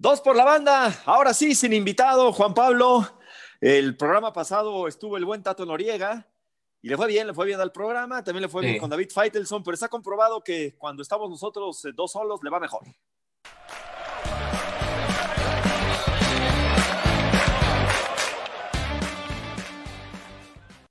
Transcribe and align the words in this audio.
Dos 0.00 0.22
por 0.22 0.34
la 0.34 0.46
banda, 0.46 1.02
ahora 1.04 1.34
sí, 1.34 1.54
sin 1.54 1.74
invitado, 1.74 2.32
Juan 2.32 2.54
Pablo. 2.54 3.06
El 3.60 3.98
programa 3.98 4.32
pasado 4.32 4.88
estuvo 4.88 5.18
el 5.18 5.26
buen 5.26 5.42
Tato 5.42 5.66
Noriega 5.66 6.26
y 6.80 6.88
le 6.88 6.96
fue 6.96 7.06
bien, 7.06 7.26
le 7.26 7.34
fue 7.34 7.44
bien 7.44 7.60
al 7.60 7.70
programa, 7.70 8.24
también 8.24 8.40
le 8.40 8.48
fue 8.48 8.62
bien 8.62 8.78
con 8.78 8.88
David 8.88 9.10
Feitelson, 9.14 9.62
pero 9.62 9.74
está 9.74 9.88
comprobado 9.88 10.42
que 10.42 10.74
cuando 10.78 11.02
estamos 11.02 11.28
nosotros 11.28 11.84
eh, 11.84 11.90
dos 11.94 12.12
solos 12.12 12.40
le 12.42 12.48
va 12.48 12.58
mejor. 12.58 12.82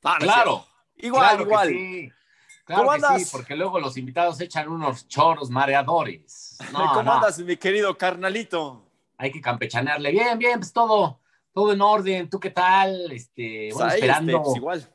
Ah, 0.03 0.17
claro, 0.19 0.67
igual, 0.97 1.41
igual. 1.41 2.13
¿Cómo 2.63 2.91
andas? 2.91 3.23
Sí, 3.23 3.29
porque 3.31 3.55
luego 3.55 3.79
los 3.79 3.97
invitados 3.97 4.39
echan 4.39 4.69
unos 4.69 5.07
choros 5.07 5.49
mareadores. 5.49 6.59
¿Cómo 6.71 7.11
andas, 7.11 7.39
mi 7.39 7.57
querido 7.57 7.97
carnalito? 7.97 8.85
Hay 9.19 9.31
que 9.31 9.41
campechanearle. 9.41 10.11
Bien, 10.11 10.39
bien, 10.39 10.59
pues 10.59 10.71
todo, 10.71 11.19
todo 11.53 11.73
en 11.73 11.81
orden. 11.81 12.29
¿Tú 12.29 12.39
qué 12.39 12.49
tal? 12.49 13.11
Este, 13.11 13.69
bueno, 13.73 13.91
esperando. 13.91 14.31
Este, 14.31 14.43
pues 14.43 14.55
igual. 14.55 14.93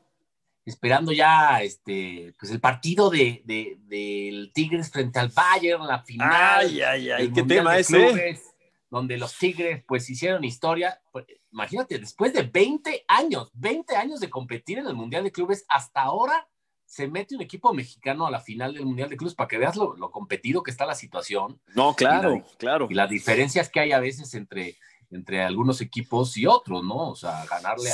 Esperando 0.65 1.11
ya 1.11 1.61
este, 1.61 2.33
pues 2.39 2.51
el 2.51 2.59
partido 2.59 3.11
de, 3.11 3.43
de, 3.45 3.77
del 3.83 4.51
Tigres 4.51 4.89
frente 4.89 5.19
al 5.19 5.29
Bayern, 5.29 5.85
la 5.85 6.01
final. 6.01 6.65
Ay, 6.65 6.81
ay, 6.81 7.11
ay, 7.11 7.31
qué 7.31 7.43
tema 7.43 7.77
es 7.77 7.91
ese. 7.91 8.41
Donde 8.89 9.17
los 9.17 9.37
Tigres, 9.37 9.83
pues, 9.87 10.09
hicieron 10.09 10.43
historia. 10.43 10.99
Pues, 11.11 11.25
imagínate, 11.51 11.99
después 11.99 12.33
de 12.33 12.43
20 12.43 13.05
años, 13.07 13.51
20 13.53 13.95
años 13.95 14.19
de 14.19 14.29
competir 14.29 14.79
en 14.79 14.87
el 14.87 14.95
Mundial 14.95 15.23
de 15.23 15.31
Clubes, 15.31 15.65
hasta 15.69 16.01
ahora 16.01 16.47
se 16.85 17.07
mete 17.07 17.35
un 17.35 17.41
equipo 17.41 17.73
mexicano 17.73 18.27
a 18.27 18.31
la 18.31 18.39
final 18.39 18.73
del 18.73 18.85
Mundial 18.85 19.09
de 19.09 19.17
Clubes 19.17 19.35
para 19.35 19.47
que 19.47 19.57
veas 19.57 19.75
lo, 19.75 19.95
competido 20.11 20.63
que 20.63 20.71
está 20.71 20.85
la 20.85 20.95
situación. 20.95 21.59
No, 21.73 21.95
claro, 21.95 22.43
claro. 22.57 22.87
Y 22.89 22.93
las 22.93 23.09
diferencias 23.09 23.69
que 23.69 23.79
hay 23.79 23.91
a 23.91 23.99
veces 23.99 24.33
entre, 24.35 24.75
entre 25.09 25.41
algunos 25.41 25.81
equipos 25.81 26.37
y 26.37 26.45
otros, 26.45 26.83
¿no? 26.83 27.09
O 27.09 27.15
sea, 27.15 27.45
ganarle 27.45 27.89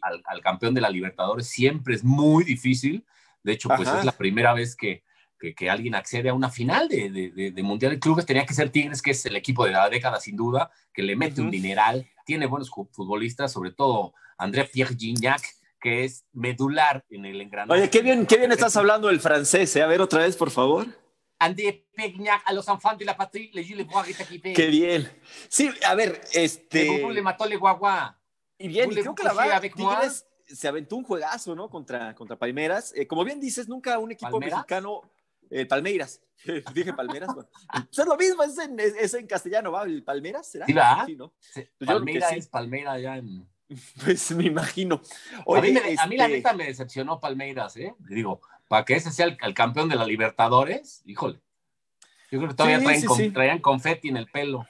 al, 0.00 0.40
campeón 0.40 0.74
de 0.74 0.80
la 0.80 0.90
Libertadores 0.90 1.48
siempre 1.48 1.94
es 1.94 2.04
muy 2.04 2.44
difícil. 2.44 3.04
De 3.42 3.52
hecho, 3.52 3.68
pues 3.68 3.88
es 3.88 4.04
la 4.04 4.12
primera 4.12 4.54
vez 4.54 4.76
que, 4.76 5.02
que, 5.56 5.68
alguien 5.68 5.96
accede 5.96 6.28
a 6.28 6.34
una 6.34 6.48
final 6.48 6.88
de, 6.88 7.10
de, 7.54 7.62
Mundial 7.62 7.92
de 7.92 7.98
Clubes. 7.98 8.24
Tenía 8.24 8.46
que 8.46 8.54
ser 8.54 8.70
Tigres, 8.70 9.02
que 9.02 9.10
es 9.10 9.26
el 9.26 9.34
equipo 9.34 9.64
de 9.64 9.72
la 9.72 9.90
década 9.90 10.20
sin 10.20 10.36
duda, 10.36 10.70
que 10.94 11.02
le 11.02 11.16
mete 11.16 11.40
un 11.40 11.50
dineral, 11.50 12.08
tiene 12.24 12.46
buenos 12.46 12.70
futbolistas, 12.70 13.52
sobre 13.52 13.72
todo 13.72 14.14
André 14.38 14.64
Pierre 14.64 14.94
Gignac, 14.96 15.42
que 15.82 16.04
es 16.04 16.24
medular 16.32 17.04
en 17.10 17.26
el 17.26 17.40
engranaje. 17.40 17.80
Oye, 17.80 17.90
qué 17.90 18.00
bien, 18.00 18.24
qué 18.24 18.38
bien 18.38 18.52
estás 18.52 18.76
hablando 18.76 19.10
el 19.10 19.20
francés, 19.20 19.74
¿eh? 19.76 19.82
A 19.82 19.86
ver 19.86 20.00
otra 20.00 20.20
vez, 20.20 20.36
por 20.36 20.50
favor. 20.50 20.86
André 21.38 21.88
Pegnac 21.94 22.42
a 22.46 22.52
los 22.52 22.68
enfants 22.68 23.00
de 23.00 23.04
la 23.04 23.16
patrie, 23.16 23.50
le 23.52 24.54
Qué 24.54 24.66
bien. 24.68 25.10
Sí, 25.48 25.70
a 25.84 25.94
ver, 25.96 26.20
este. 26.32 27.04
le 27.10 27.20
mató 27.20 27.46
le 27.46 27.56
guagua. 27.56 28.18
Y 28.56 28.68
bien, 28.68 28.92
y 28.92 28.94
creo 28.94 29.14
que 29.14 29.24
la 29.24 29.32
va, 29.32 29.60
Tigres 29.60 30.24
se 30.46 30.68
aventó 30.68 30.96
un 30.96 31.02
juegazo, 31.02 31.54
¿no? 31.56 31.68
Contra, 31.68 32.14
contra 32.14 32.38
Palmeiras. 32.38 32.92
Eh, 32.94 33.06
como 33.08 33.24
bien 33.24 33.40
dices, 33.40 33.68
nunca 33.68 33.98
un 33.98 34.12
equipo 34.12 34.38
mexicano. 34.38 35.02
Eh, 35.50 35.66
Palmeiras. 35.66 36.22
Dije 36.74 36.92
Palmeiras. 36.92 37.34
Bueno. 37.34 37.48
Pues 37.72 37.98
es 37.98 38.06
lo 38.06 38.16
mismo, 38.16 38.42
es 38.42 38.58
en, 38.58 38.78
es 38.80 39.14
en 39.14 39.26
castellano, 39.26 39.72
¿va? 39.72 39.82
¿El 39.82 40.02
Palmeiras? 40.02 40.46
¿Será? 40.46 40.66
Sí. 40.66 40.74
Sí, 41.06 41.16
¿no? 41.16 41.34
Pues 41.52 41.68
Palmeiras 41.86 42.32
es 42.32 42.46
Palmeiras 42.46 43.02
ya 43.02 43.16
en. 43.16 43.51
Pues 44.04 44.30
me 44.32 44.44
imagino. 44.44 45.00
a, 45.46 45.60
mí 45.60 45.76
a, 45.98 46.06
mí 46.06 46.16
la 46.16 46.24
este 46.26 46.36
neta 46.36 46.52
me 46.52 46.66
decepcionó 46.66 47.20
Palmeiras, 47.20 47.76
¿eh? 47.76 47.94
Digo, 47.98 48.40
para 48.68 48.84
que 48.84 48.94
ese 48.94 49.10
sea 49.10 49.26
el, 49.26 49.54
campeón 49.54 49.88
de 49.88 49.96
la 49.96 50.04
Libertadores, 50.04 51.02
híjole. 51.04 51.40
Yo 52.30 52.38
creo 52.38 52.48
que 52.48 52.54
todavía 52.54 52.80
traen, 53.32 53.58
confeti 53.60 54.08
en 54.08 54.16
el 54.16 54.26
pelo. 54.26 54.66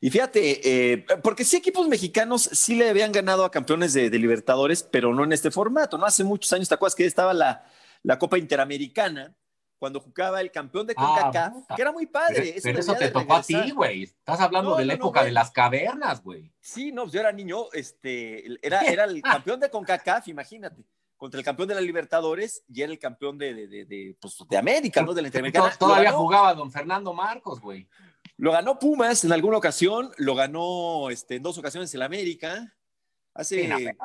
Y 0.00 0.10
fíjate, 0.10 0.92
eh, 0.92 1.04
porque 1.22 1.44
sí 1.44 1.56
equipos 1.56 1.88
mexicanos 1.88 2.48
sí 2.52 2.76
le 2.76 2.88
habían 2.88 3.10
ganado 3.10 3.44
a 3.44 3.50
campeones 3.50 3.92
de, 3.92 4.08
Libertadores, 4.10 4.84
pero 4.84 5.12
no 5.12 5.24
en 5.24 5.32
este 5.32 5.50
formato, 5.50 5.98
¿no? 5.98 6.06
Hace 6.06 6.22
muchos 6.22 6.52
años, 6.52 6.68
¿te 6.68 6.74
acuerdas 6.74 6.94
que 6.94 7.04
estaba 7.04 7.34
la, 7.34 7.66
la 8.04 8.18
Copa 8.18 8.38
Interamericana? 8.38 9.34
Cuando 9.78 10.00
jugaba 10.00 10.40
el 10.40 10.50
campeón 10.50 10.86
de 10.86 10.94
ah, 10.96 11.20
CONCACAF, 11.22 11.76
que 11.76 11.82
era 11.82 11.92
muy 11.92 12.06
padre. 12.06 12.56
Pero, 12.62 12.78
eso, 12.78 12.94
te 12.94 13.08
tocó 13.10 13.34
a 13.34 13.42
ti, 13.42 13.70
güey. 13.70 14.02
Estás 14.04 14.40
hablando 14.40 14.76
de 14.76 14.84
la 14.84 14.94
época 14.94 15.22
de 15.22 15.30
las 15.30 15.50
cavernas, 15.50 16.22
güey. 16.22 16.50
Sí, 16.60 16.92
no, 16.92 17.02
pues 17.02 17.12
yo 17.12 17.20
era 17.20 17.32
niño, 17.32 17.66
este, 17.72 18.44
era, 18.66 18.80
era 18.80 19.04
el 19.04 19.22
campeón 19.22 19.60
de 19.60 19.70
CONCACAF, 19.70 20.28
imagínate, 20.28 20.84
contra 21.16 21.38
el 21.38 21.44
campeón 21.44 21.68
de 21.68 21.74
la 21.76 21.80
Libertadores 21.80 22.64
y 22.68 22.82
era 22.82 22.92
el 22.92 22.98
campeón 22.98 23.38
de, 23.38 23.54
de, 23.54 23.84
de, 23.84 24.16
pues, 24.20 24.36
de 24.48 24.56
América, 24.56 25.02
¿no? 25.02 25.14
De 25.14 25.22
la 25.22 25.28
Interamericana. 25.28 25.74
Todavía 25.78 26.12
jugaba 26.12 26.54
don 26.54 26.70
Fernando 26.70 27.12
Marcos, 27.12 27.60
güey. 27.60 27.88
Lo 28.36 28.52
ganó 28.52 28.78
Pumas 28.78 29.24
en 29.24 29.32
alguna 29.32 29.56
ocasión, 29.56 30.12
lo 30.16 30.34
ganó 30.34 31.10
este, 31.10 31.36
en 31.36 31.42
dos 31.42 31.58
ocasiones 31.58 31.92
el 31.94 32.02
América 32.02 32.72
hace 33.38 33.96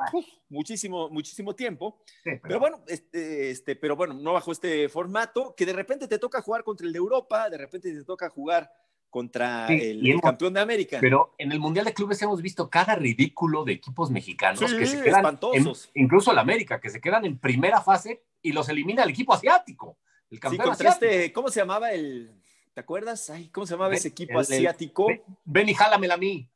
muchísimo, 0.48 1.10
muchísimo 1.10 1.54
tiempo. 1.54 2.00
pero... 2.42 2.60
bueno, 2.60 2.82
este, 2.86 3.50
este, 3.50 3.76
pero 3.76 3.96
bueno, 3.96 4.14
no 4.14 4.32
bajo 4.32 4.52
este 4.52 4.88
formato, 4.88 5.54
que 5.56 5.66
de 5.66 5.72
repente 5.72 6.06
te 6.08 6.18
toca 6.18 6.40
jugar 6.40 6.62
contra 6.62 6.86
el 6.86 6.92
de 6.92 6.98
Europa, 6.98 7.50
de 7.50 7.58
repente 7.58 7.92
te 7.92 8.04
toca 8.04 8.28
jugar 8.28 8.70
contra 9.10 9.68
el, 9.68 10.20
campeón 10.20 10.54
de 10.54 10.60
América. 10.60 10.98
Pero 11.00 11.34
en 11.38 11.52
el 11.52 11.60
Mundial 11.60 11.84
de 11.84 11.94
Clubes 11.94 12.20
hemos 12.22 12.42
visto 12.42 12.68
cada 12.68 12.96
ridículo 12.96 13.64
de 13.64 13.74
equipos 13.74 14.10
mexicanos 14.10 14.60
que 14.60 14.86
se 14.86 15.02
quedan, 15.02 15.20
espantosos. 15.20 15.90
incluso 15.94 16.32
el 16.32 16.38
América, 16.38 16.80
que 16.80 16.90
se 16.90 17.00
quedan 17.00 17.24
en 17.24 17.38
primera 17.38 17.80
fase 17.80 18.24
y 18.42 18.52
los 18.52 18.68
elimina 18.68 19.04
el 19.04 19.10
equipo 19.10 19.32
asiático. 19.32 19.98
El 20.30 20.40
campeón 20.40 20.70
asiático. 20.70 21.06
Este, 21.06 21.32
¿Cómo 21.32 21.48
se 21.48 21.60
llamaba 21.60 21.92
el, 21.92 22.40
¿te 22.72 22.80
acuerdas? 22.80 23.30
Ay, 23.30 23.48
¿Cómo 23.50 23.66
se 23.66 23.74
llamaba 23.74 23.94
ese 23.94 24.08
equipo 24.08 24.40
asiático? 24.40 25.06
ven 25.44 25.68
y 25.68 25.74
jálamela 25.74 26.14
a 26.14 26.18
mí. 26.18 26.50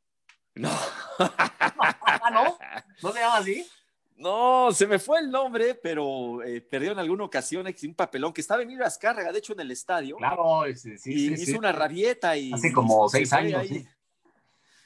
No. 0.59 0.69
¿No? 2.31 2.57
¿No 3.01 3.11
se 3.11 3.19
llama 3.19 3.37
así? 3.37 3.65
No, 4.17 4.71
se 4.73 4.85
me 4.85 4.99
fue 4.99 5.19
el 5.19 5.31
nombre, 5.31 5.75
pero 5.75 6.43
eh, 6.43 6.59
perdió 6.59 6.91
en 6.91 6.99
alguna 6.99 7.23
ocasión 7.23 7.65
un 7.65 7.93
papelón 7.95 8.33
que 8.33 8.41
estaba 8.41 8.61
en 8.61 8.81
Azcárraga, 8.81 9.31
de 9.31 9.39
hecho, 9.39 9.53
en 9.53 9.61
el 9.61 9.71
estadio. 9.71 10.17
Claro, 10.17 10.63
sí, 10.75 10.97
sí, 10.97 11.33
hizo 11.33 11.57
una 11.57 11.71
rabieta 11.71 12.35
y. 12.35 12.51
Hace 12.51 12.73
como 12.73 13.07
seis 13.07 13.31
años. 13.31 13.65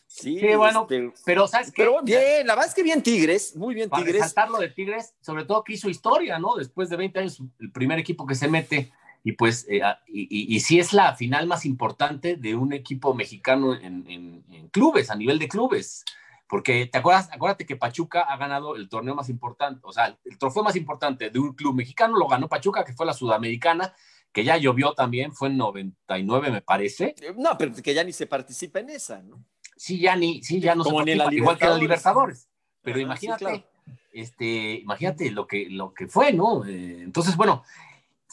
Sí, 0.05 0.39
bueno, 0.55 0.83
este, 0.87 1.11
pero 1.25 1.47
¿sabes 1.47 1.71
qué? 1.71 1.81
Pero 1.81 2.03
bien, 2.03 2.45
la 2.45 2.53
verdad 2.53 2.69
es 2.69 2.75
que 2.75 2.83
bien 2.83 3.01
Tigres, 3.01 3.55
muy 3.55 3.73
bien 3.73 3.89
Para 3.89 4.03
Tigres. 4.03 4.21
resaltar 4.21 4.51
lo 4.51 4.59
de 4.59 4.69
Tigres, 4.69 5.15
sobre 5.21 5.43
todo 5.45 5.63
que 5.63 5.73
hizo 5.73 5.89
historia, 5.89 6.37
¿no? 6.37 6.55
Después 6.55 6.87
de 6.89 6.97
20 6.97 7.19
años, 7.19 7.41
el 7.59 7.71
primer 7.71 7.97
equipo 7.97 8.27
que 8.27 8.35
se 8.35 8.47
mete 8.47 8.93
y 9.23 9.31
pues, 9.33 9.65
eh, 9.69 9.81
y, 10.05 10.53
y, 10.53 10.59
sí 10.59 10.79
es 10.79 10.91
la 10.91 11.15
final 11.15 11.47
más 11.47 11.65
importante 11.65 12.35
de 12.35 12.55
un 12.55 12.73
equipo 12.73 13.13
mexicano 13.13 13.73
en, 13.73 14.05
en, 14.07 14.67
clubes, 14.69 15.09
a 15.09 15.15
nivel 15.15 15.39
de 15.39 15.47
clubes. 15.47 16.03
Porque 16.49 16.87
te 16.87 16.97
acuerdas, 16.97 17.29
acuérdate 17.31 17.65
que 17.65 17.77
Pachuca 17.77 18.21
ha 18.21 18.35
ganado 18.35 18.75
el 18.75 18.89
torneo 18.89 19.15
más 19.15 19.29
importante, 19.29 19.79
o 19.83 19.93
sea, 19.93 20.17
el 20.25 20.37
trofeo 20.37 20.63
más 20.63 20.75
importante 20.75 21.29
de 21.29 21.39
un 21.39 21.53
club 21.53 21.73
mexicano 21.73 22.17
lo 22.17 22.27
ganó 22.27 22.49
Pachuca, 22.49 22.83
que 22.83 22.93
fue 22.93 23.05
la 23.05 23.13
Sudamericana, 23.13 23.93
que 24.33 24.43
ya 24.43 24.57
llovió 24.57 24.93
también, 24.93 25.31
fue 25.31 25.47
en 25.47 25.57
99, 25.57 26.51
me 26.51 26.61
parece. 26.61 27.15
Eh, 27.21 27.33
no, 27.37 27.57
pero 27.57 27.73
que 27.73 27.93
ya 27.93 28.03
ni 28.03 28.11
se 28.11 28.27
participa 28.27 28.79
en 28.79 28.89
esa, 28.89 29.21
¿no? 29.21 29.43
Sí, 29.77 29.99
ya 29.99 30.15
ni, 30.17 30.43
sí, 30.43 30.59
ya 30.59 30.75
no 30.75 30.83
se 30.83 30.91
participa, 30.91 31.33
igual 31.33 31.57
que 31.57 31.65
la 31.65 31.77
Libertadores. 31.77 32.49
Pero 32.81 32.99
imagínate, 32.99 33.65
este, 34.11 34.73
imagínate 34.75 35.31
lo 35.31 35.47
que, 35.47 35.69
lo 35.69 35.93
que 35.93 36.07
fue, 36.07 36.33
¿no? 36.33 36.65
Eh, 36.65 37.03
entonces, 37.03 37.37
bueno, 37.37 37.63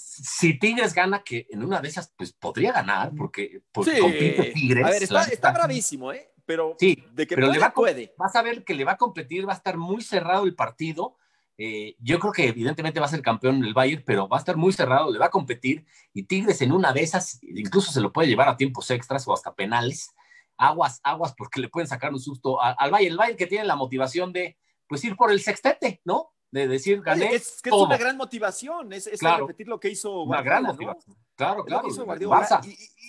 si 0.01 0.59
Tigres 0.59 0.95
gana, 0.95 1.23
que 1.23 1.47
en 1.51 1.65
una 1.65 1.81
de 1.81 1.89
esas, 1.89 2.13
pues 2.17 2.33
podría 2.33 2.73
ganar, 2.73 3.13
porque, 3.17 3.63
compite 3.73 4.53
Tigres. 4.55 4.85
A 4.85 4.91
ver, 4.91 5.33
está, 5.33 5.53
bravísimo, 5.53 6.13
¿eh? 6.13 6.33
Pero 6.45 6.77
sí, 6.79 7.05
de 7.13 7.27
que 7.27 7.35
pero 7.35 7.51
le 7.51 7.59
va, 7.59 7.73
puede. 7.73 8.15
Vas 8.19 8.35
a 8.35 8.43
ver 8.43 8.65
que 8.65 8.75
le 8.75 8.85
va 8.85 8.93
a 8.93 8.97
competir, 8.97 9.49
va 9.49 9.53
a 9.53 9.57
estar 9.57 9.77
muy 9.77 10.03
cerrado 10.03 10.45
el 10.45 10.55
partido. 10.55 11.17
Eh, 11.57 11.95
yo 12.01 12.19
creo 12.19 12.33
que 12.33 12.49
evidentemente 12.49 12.99
va 12.99 13.07
a 13.07 13.11
ser 13.11 13.23
campeón 13.23 13.65
el 13.65 13.75
Bayern, 13.75 14.03
pero 14.05 14.29
va 14.29 14.39
a 14.39 14.41
estar 14.41 14.57
muy 14.57 14.73
cerrado, 14.73 15.13
le 15.13 15.19
va 15.19 15.27
a 15.27 15.31
competir 15.31 15.85
y 16.15 16.23
Tigres 16.23 16.63
en 16.63 16.73
una 16.73 16.93
de 16.95 17.03
esas 17.03 17.39
incluso 17.43 17.93
se 17.93 18.01
lo 18.01 18.15
puede 18.15 18.29
llevar 18.29 18.49
a 18.49 18.57
tiempos 18.57 18.91
extras 18.91 19.29
o 19.29 19.35
hasta 19.35 19.55
penales. 19.55 20.15
Aguas, 20.57 21.01
aguas, 21.05 21.35
porque 21.37 21.61
le 21.61 21.69
pueden 21.69 21.87
sacar 21.87 22.13
un 22.13 22.21
susto 22.21 22.61
al 22.63 22.91
Bayern. 22.91 23.13
El 23.13 23.19
Bayern 23.19 23.37
que 23.37 23.47
tiene 23.47 23.65
la 23.65 23.77
motivación 23.77 24.33
de 24.33 24.59
pues 24.89 25.05
ir 25.05 25.17
por 25.17 25.31
el 25.31 25.41
sextete, 25.41 26.01
¿no? 26.05 26.33
De 26.51 26.69
decir 26.69 27.01
gané. 27.01 27.35
Es 27.35 27.63
que 27.63 27.71
es 27.71 27.75
una 27.75 27.97
gran 27.97 28.17
motivación, 28.17 28.93
es, 28.93 29.09
repetir 29.21 29.69
lo 29.69 29.79
que 29.79 29.91
hizo 29.91 30.25
Guardiola. 30.25 30.41
Una 30.41 30.43
gran 30.43 30.63
motivación. 30.65 31.17
Claro, 31.37 31.65
claro. 31.65 31.89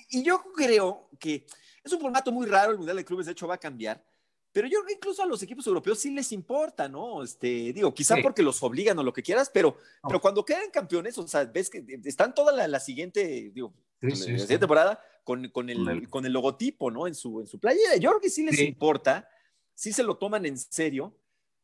Y, 0.09 0.23
yo 0.23 0.41
creo 0.55 1.09
que 1.19 1.45
es 1.83 1.91
un 1.91 1.99
formato 1.99 2.31
muy 2.31 2.45
raro, 2.45 2.71
el 2.71 2.77
Mundial 2.77 2.97
de 2.97 3.05
Clubes, 3.05 3.25
de 3.25 3.33
hecho, 3.33 3.47
va 3.47 3.55
a 3.55 3.59
cambiar. 3.59 4.03
Pero 4.53 4.67
yo 4.67 4.79
incluso 4.89 5.23
a 5.23 5.25
los 5.25 5.41
equipos 5.43 5.65
europeos 5.65 5.99
sí 5.99 6.11
les 6.11 6.31
importa, 6.33 6.89
¿no? 6.89 7.23
Este, 7.23 7.71
digo, 7.71 7.93
quizá 7.93 8.17
porque 8.21 8.43
los 8.43 8.61
obligan 8.63 8.99
o 8.99 9.03
lo 9.03 9.13
que 9.13 9.23
quieras, 9.23 9.49
pero, 9.53 9.77
pero 10.05 10.19
cuando 10.19 10.43
quedan 10.43 10.69
campeones, 10.71 11.17
o 11.17 11.27
sea, 11.27 11.45
ves 11.45 11.69
que 11.69 11.83
están 12.03 12.35
toda 12.35 12.67
la, 12.67 12.79
siguiente, 12.79 13.51
digo, 13.53 13.73
la 14.01 14.13
siguiente 14.15 14.57
temporada 14.57 15.01
con, 15.23 15.47
con, 15.49 15.69
el, 15.69 16.09
con 16.09 16.25
el 16.25 16.33
logotipo, 16.33 16.91
¿no? 16.91 17.07
En 17.07 17.15
su, 17.15 17.39
en 17.39 17.47
su 17.47 17.59
playera. 17.59 17.95
Yo 17.95 18.09
creo 18.09 18.21
que 18.21 18.29
sí 18.29 18.43
les 18.43 18.59
importa, 18.59 19.27
sí 19.73 19.93
se 19.93 20.03
lo 20.03 20.17
toman 20.17 20.45
en 20.45 20.57
serio. 20.57 21.15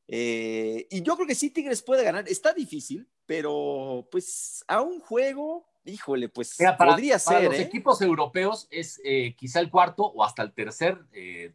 Eh, 0.07 0.88
y 0.89 1.01
yo 1.01 1.15
creo 1.15 1.27
que 1.27 1.36
sí 1.36 1.50
Tigres 1.50 1.81
puede 1.81 2.04
ganar. 2.04 2.27
Está 2.27 2.54
difícil, 2.54 3.07
pero 3.25 4.07
pues 4.12 4.63
a 4.68 4.81
un 4.81 5.00
juego 5.00 5.68
híjole, 5.83 6.27
pues 6.27 6.57
podría 6.77 7.18
ser. 7.18 7.36
Para 7.36 7.45
los 7.45 7.56
¿eh? 7.56 7.62
equipos 7.62 8.01
europeos 8.01 8.68
es 8.69 9.00
eh, 9.06 9.36
quizá 9.38 9.62
el 9.62 9.69
cuarto 9.69 10.04
o 10.04 10.21
hasta 10.21 10.44
el 10.44 10.51
tercer 10.51 11.00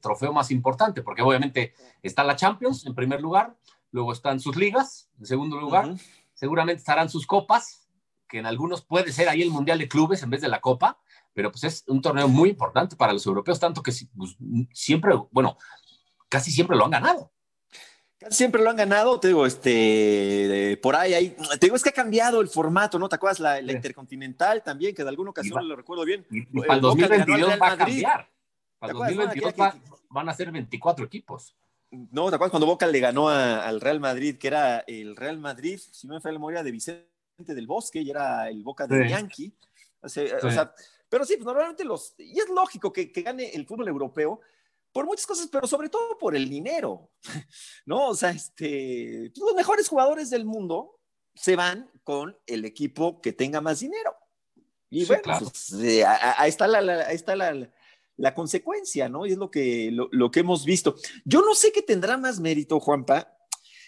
trofeo 0.00 0.32
más 0.32 0.50
importante, 0.50 1.02
porque 1.02 1.20
obviamente 1.20 1.74
está 2.02 2.24
la 2.24 2.34
Champions 2.34 2.86
en 2.86 2.94
primer 2.94 3.20
lugar, 3.20 3.54
luego 3.90 4.10
están 4.10 4.40
sus 4.40 4.56
ligas 4.56 5.10
en 5.18 5.26
segundo 5.26 5.60
lugar, 5.60 5.94
seguramente 6.32 6.78
estarán 6.78 7.10
sus 7.10 7.26
copas, 7.26 7.86
que 8.26 8.38
en 8.38 8.46
algunos 8.46 8.82
puede 8.82 9.12
ser 9.12 9.28
ahí 9.28 9.42
el 9.42 9.50
Mundial 9.50 9.78
de 9.78 9.88
Clubes 9.88 10.22
en 10.22 10.30
vez 10.30 10.40
de 10.40 10.48
la 10.48 10.62
Copa, 10.62 10.98
pero 11.34 11.52
pues 11.52 11.64
es 11.64 11.84
un 11.86 12.00
torneo 12.00 12.28
muy 12.28 12.48
importante 12.48 12.96
para 12.96 13.12
los 13.12 13.26
europeos, 13.26 13.60
tanto 13.60 13.82
que 13.82 13.92
pues, 14.16 14.36
siempre, 14.72 15.14
bueno, 15.30 15.58
casi 16.30 16.50
siempre 16.50 16.76
lo 16.76 16.86
han 16.86 16.92
ganado. 16.92 17.31
Siempre 18.30 18.62
lo 18.62 18.70
han 18.70 18.76
ganado, 18.76 19.18
te 19.20 19.28
digo, 19.28 19.46
este, 19.46 20.78
por 20.82 20.96
ahí, 20.96 21.14
ahí, 21.14 21.36
te 21.58 21.66
digo, 21.66 21.76
es 21.76 21.82
que 21.82 21.90
ha 21.90 21.92
cambiado 21.92 22.40
el 22.40 22.48
formato, 22.48 22.98
¿no? 22.98 23.08
¿Te 23.08 23.16
acuerdas 23.16 23.40
la, 23.40 23.60
Intercontinental 23.60 24.62
también, 24.62 24.94
que 24.94 25.02
de 25.02 25.08
alguna 25.08 25.30
ocasión 25.30 25.66
lo 25.68 25.76
recuerdo 25.76 26.04
bien? 26.04 26.26
Y, 26.30 26.42
para 26.60 26.74
el 26.74 26.80
2022 26.80 27.50
va 27.60 27.72
a 27.72 27.76
cambiar. 27.76 28.28
Para 28.78 28.92
el 28.92 28.98
2022 28.98 29.54
van 30.10 30.28
a 30.28 30.34
ser 30.34 30.50
24 30.50 31.04
equipos. 31.04 31.54
No, 31.90 32.30
¿te 32.30 32.36
acuerdas 32.36 32.50
cuando 32.50 32.66
Boca 32.66 32.86
le 32.86 33.00
ganó 33.00 33.28
al 33.28 33.80
Real 33.80 34.00
Madrid, 34.00 34.38
que 34.38 34.48
era 34.48 34.80
el 34.80 35.14
Real 35.14 35.38
Madrid, 35.38 35.78
si 35.78 36.06
no 36.06 36.14
me 36.14 36.20
falla 36.20 36.32
la 36.32 36.38
memoria, 36.38 36.62
de 36.62 36.70
Vicente 36.70 37.06
del 37.54 37.66
Bosque, 37.66 38.00
y 38.00 38.10
era 38.10 38.48
el 38.48 38.62
Boca 38.62 38.86
de 38.86 39.08
Yankee? 39.08 39.52
O 40.00 40.08
sea, 40.08 40.74
pero 41.08 41.26
sí, 41.26 41.34
pues 41.36 41.44
normalmente 41.44 41.84
los, 41.84 42.14
y 42.16 42.38
es 42.38 42.48
lógico 42.48 42.90
que, 42.90 43.12
que 43.12 43.20
gane 43.20 43.50
el 43.50 43.66
fútbol 43.66 43.88
europeo, 43.88 44.40
por 44.92 45.06
muchas 45.06 45.26
cosas, 45.26 45.48
pero 45.50 45.66
sobre 45.66 45.88
todo 45.88 46.18
por 46.18 46.36
el 46.36 46.48
dinero, 46.48 47.10
¿no? 47.86 48.08
O 48.08 48.14
sea, 48.14 48.30
este, 48.30 49.32
los 49.36 49.54
mejores 49.54 49.88
jugadores 49.88 50.30
del 50.30 50.44
mundo 50.44 51.00
se 51.34 51.56
van 51.56 51.90
con 52.04 52.36
el 52.46 52.64
equipo 52.64 53.20
que 53.20 53.32
tenga 53.32 53.60
más 53.60 53.80
dinero. 53.80 54.14
Y 54.90 55.06
bueno, 55.06 55.22
pues, 55.38 55.72
eh, 55.72 56.04
ahí 56.04 56.50
está, 56.50 56.68
la, 56.68 57.10
está 57.10 57.34
la, 57.34 58.34
consecuencia, 58.34 59.08
¿no? 59.08 59.24
Y 59.24 59.32
es 59.32 59.38
lo 59.38 59.50
que, 59.50 59.90
lo, 59.90 60.30
que 60.30 60.40
hemos 60.40 60.66
visto. 60.66 60.96
Yo 61.24 61.40
no 61.40 61.54
sé 61.54 61.72
qué 61.72 61.80
tendrá 61.80 62.18
más 62.18 62.38
mérito, 62.38 62.78
Juanpa. 62.78 63.34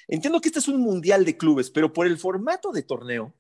Entiendo 0.09 0.41
que 0.41 0.49
este 0.49 0.61
es 0.61 0.69
un 0.69 0.81
mundial 0.81 1.27
de 1.27 1.37
clubes, 1.37 1.71
pero 1.71 1.93
por 1.93 2.07
el 2.07 2.17
formato 2.17 2.73
de 2.73 2.83
torneo, 2.83 3.35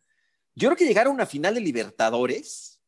yo 0.54 0.68
creo 0.68 0.76
que 0.76 0.86
llegar 0.86 1.06
a 1.06 1.10
una 1.10 1.24
final 1.24 1.54
de 1.54 1.60
Libertadores 1.62 2.80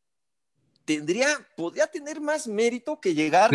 tendría, 0.84 1.28
podría 1.56 1.86
tener 1.86 2.20
más 2.20 2.46
mérito 2.46 3.00
que 3.00 3.14
llegar 3.14 3.50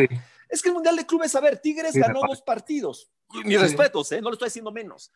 es 0.51 0.61
que 0.61 0.67
el 0.67 0.75
Mundial 0.75 0.97
de 0.97 1.05
Clubes, 1.05 1.33
a 1.35 1.39
ver, 1.39 1.59
Tigres 1.59 1.95
ganó 1.95 2.21
dos 2.27 2.41
partidos. 2.41 3.09
Mis 3.45 3.59
respetos, 3.59 4.11
¿eh? 4.11 4.21
no 4.21 4.29
lo 4.29 4.33
estoy 4.33 4.49
haciendo 4.49 4.71
menos. 4.71 5.11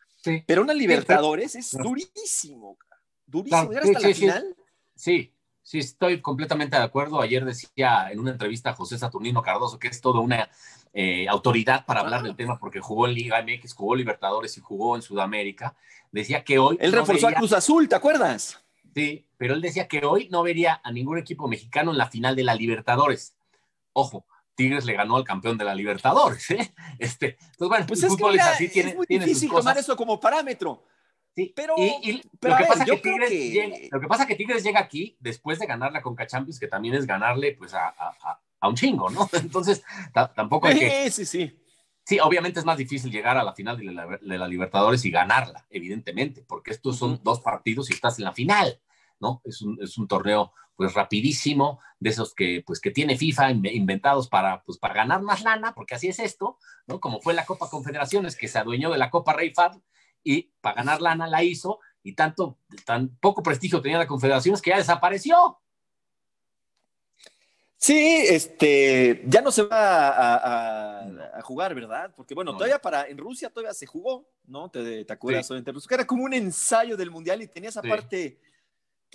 Pero 0.46 0.62
una 0.62 0.72
Libertadores 0.72 1.54
es 1.54 1.72
durísimo. 1.72 2.78
Durísimo. 3.26 3.68
¿Llegar 3.68 3.84
hasta 3.84 4.00
la 4.00 4.14
final? 4.14 4.56
Sí, 4.94 5.34
sí, 5.62 5.78
estoy 5.78 6.22
completamente 6.22 6.76
de 6.76 6.82
acuerdo. 6.82 7.20
Ayer 7.20 7.44
decía 7.44 8.10
en 8.10 8.18
una 8.18 8.30
entrevista 8.30 8.70
a 8.70 8.74
José 8.74 8.96
Saturnino 8.98 9.42
Cardoso 9.42 9.78
que 9.78 9.88
es 9.88 10.00
toda 10.00 10.20
una 10.20 10.48
eh, 10.94 11.28
autoridad 11.28 11.84
para 11.84 12.00
hablar 12.00 12.22
del 12.22 12.34
tema 12.34 12.58
porque 12.58 12.80
jugó 12.80 13.06
en 13.06 13.12
Liga 13.12 13.42
MX, 13.42 13.74
jugó 13.74 13.94
Libertadores 13.94 14.56
y 14.56 14.62
jugó 14.62 14.96
en 14.96 15.02
Sudamérica. 15.02 15.76
Decía 16.10 16.42
que 16.42 16.58
hoy. 16.58 16.78
Él 16.80 16.92
reforzó 16.92 17.28
a 17.28 17.32
Cruz 17.32 17.52
Azul, 17.52 17.86
¿te 17.88 17.96
acuerdas? 17.96 18.64
Sí, 18.94 19.26
pero 19.36 19.52
él 19.52 19.60
decía 19.60 19.86
que 19.88 20.02
hoy 20.06 20.30
no 20.30 20.42
vería 20.42 20.80
a 20.82 20.90
ningún 20.90 21.18
equipo 21.18 21.46
mexicano 21.48 21.90
en 21.90 21.98
la 21.98 22.08
final 22.08 22.34
de 22.34 22.44
la 22.44 22.54
Libertadores. 22.54 23.36
Ojo, 23.92 24.24
Tigres 24.56 24.84
le 24.84 24.94
ganó 24.94 25.16
al 25.16 25.24
campeón 25.24 25.56
de 25.56 25.64
la 25.64 25.74
Libertadores. 25.74 26.50
¿eh? 26.50 26.74
Este, 26.98 27.36
entonces, 27.40 27.68
bueno, 27.68 27.86
pues 27.86 28.02
el 28.02 28.06
es 28.06 28.12
fútbol 28.12 28.34
es 28.34 28.42
así, 28.42 28.68
tiene, 28.68 28.90
es 28.90 28.96
muy 28.96 29.06
difícil 29.08 29.50
tomar 29.50 29.78
eso 29.78 29.96
como 29.96 30.18
parámetro. 30.18 30.82
Sí, 31.36 31.52
pero, 31.54 31.74
lo, 31.76 32.56
que 32.56 32.64
pasa 32.64 32.84
que 32.86 32.96
Tigres 32.96 33.30
Llega, 33.30 33.76
lo 33.92 34.00
que 34.00 34.06
pasa 34.06 34.26
que 34.26 34.36
Tigres 34.36 34.64
llega 34.64 34.80
aquí 34.80 35.18
después 35.20 35.58
de 35.58 35.66
ganar 35.66 35.92
la 35.92 36.00
Conca 36.00 36.26
Champions, 36.26 36.58
que 36.58 36.66
también 36.66 36.94
es 36.94 37.06
ganarle 37.06 37.52
pues 37.52 37.74
a, 37.74 37.88
a, 37.88 38.40
a 38.60 38.68
un 38.68 38.74
chingo, 38.74 39.10
¿no? 39.10 39.28
Entonces, 39.32 39.82
tampoco 40.34 40.68
hay 40.68 40.78
que... 40.78 41.10
Sí, 41.10 41.26
sí, 41.26 41.52
sí. 42.04 42.18
obviamente 42.20 42.58
es 42.58 42.64
más 42.64 42.78
difícil 42.78 43.10
llegar 43.10 43.36
a 43.36 43.44
la 43.44 43.52
final 43.54 43.76
de 43.76 43.84
la, 43.84 44.06
de 44.06 44.38
la 44.38 44.48
Libertadores 44.48 45.04
y 45.04 45.10
ganarla, 45.10 45.66
evidentemente, 45.68 46.42
porque 46.42 46.70
estos 46.70 46.96
son 46.96 47.20
dos 47.22 47.40
partidos 47.40 47.90
y 47.90 47.92
estás 47.92 48.18
en 48.18 48.24
la 48.24 48.32
final, 48.32 48.80
¿no? 49.20 49.40
Es 49.44 49.62
un, 49.62 49.78
es 49.82 49.98
un 49.98 50.08
torneo 50.08 50.52
pues 50.76 50.92
rapidísimo, 50.92 51.80
de 51.98 52.10
esos 52.10 52.34
que, 52.34 52.62
pues, 52.64 52.80
que 52.80 52.90
tiene 52.90 53.16
FIFA 53.16 53.50
inventados 53.50 54.28
para, 54.28 54.62
pues, 54.62 54.78
para 54.78 54.94
ganar 54.94 55.22
más 55.22 55.42
lana, 55.42 55.74
porque 55.74 55.94
así 55.94 56.08
es 56.08 56.18
esto, 56.18 56.58
¿no? 56.86 57.00
Como 57.00 57.20
fue 57.20 57.34
la 57.34 57.46
Copa 57.46 57.70
Confederaciones, 57.70 58.36
que 58.36 58.48
se 58.48 58.58
adueñó 58.58 58.90
de 58.90 58.98
la 58.98 59.10
Copa 59.10 59.32
Rey 59.32 59.52
Fad 59.54 59.78
y 60.22 60.52
para 60.60 60.76
ganar 60.76 61.00
lana 61.00 61.26
la 61.26 61.42
hizo, 61.42 61.80
y 62.02 62.14
tanto, 62.14 62.58
tan 62.84 63.16
poco 63.16 63.42
prestigio 63.42 63.80
tenía 63.80 63.98
la 63.98 64.06
Confederaciones 64.06 64.60
que 64.60 64.70
ya 64.70 64.76
desapareció. 64.76 65.58
Sí, 67.78 68.24
este, 68.28 69.22
ya 69.26 69.40
no 69.40 69.50
se 69.52 69.62
va 69.62 71.38
a, 71.38 71.42
jugar, 71.42 71.74
¿verdad? 71.74 72.12
Porque 72.16 72.34
bueno, 72.34 72.52
todavía 72.54 72.80
para, 72.80 73.06
en 73.06 73.18
Rusia 73.18 73.50
todavía 73.50 73.74
se 73.74 73.86
jugó, 73.86 74.28
¿no? 74.46 74.68
Te, 74.68 75.04
te 75.04 75.12
acuerdas, 75.12 75.46
sí. 75.46 75.54
era 75.90 76.06
como 76.06 76.24
un 76.24 76.34
ensayo 76.34 76.96
del 76.96 77.10
Mundial 77.10 77.42
y 77.42 77.46
tenía 77.46 77.70
esa 77.70 77.82
parte 77.82 78.38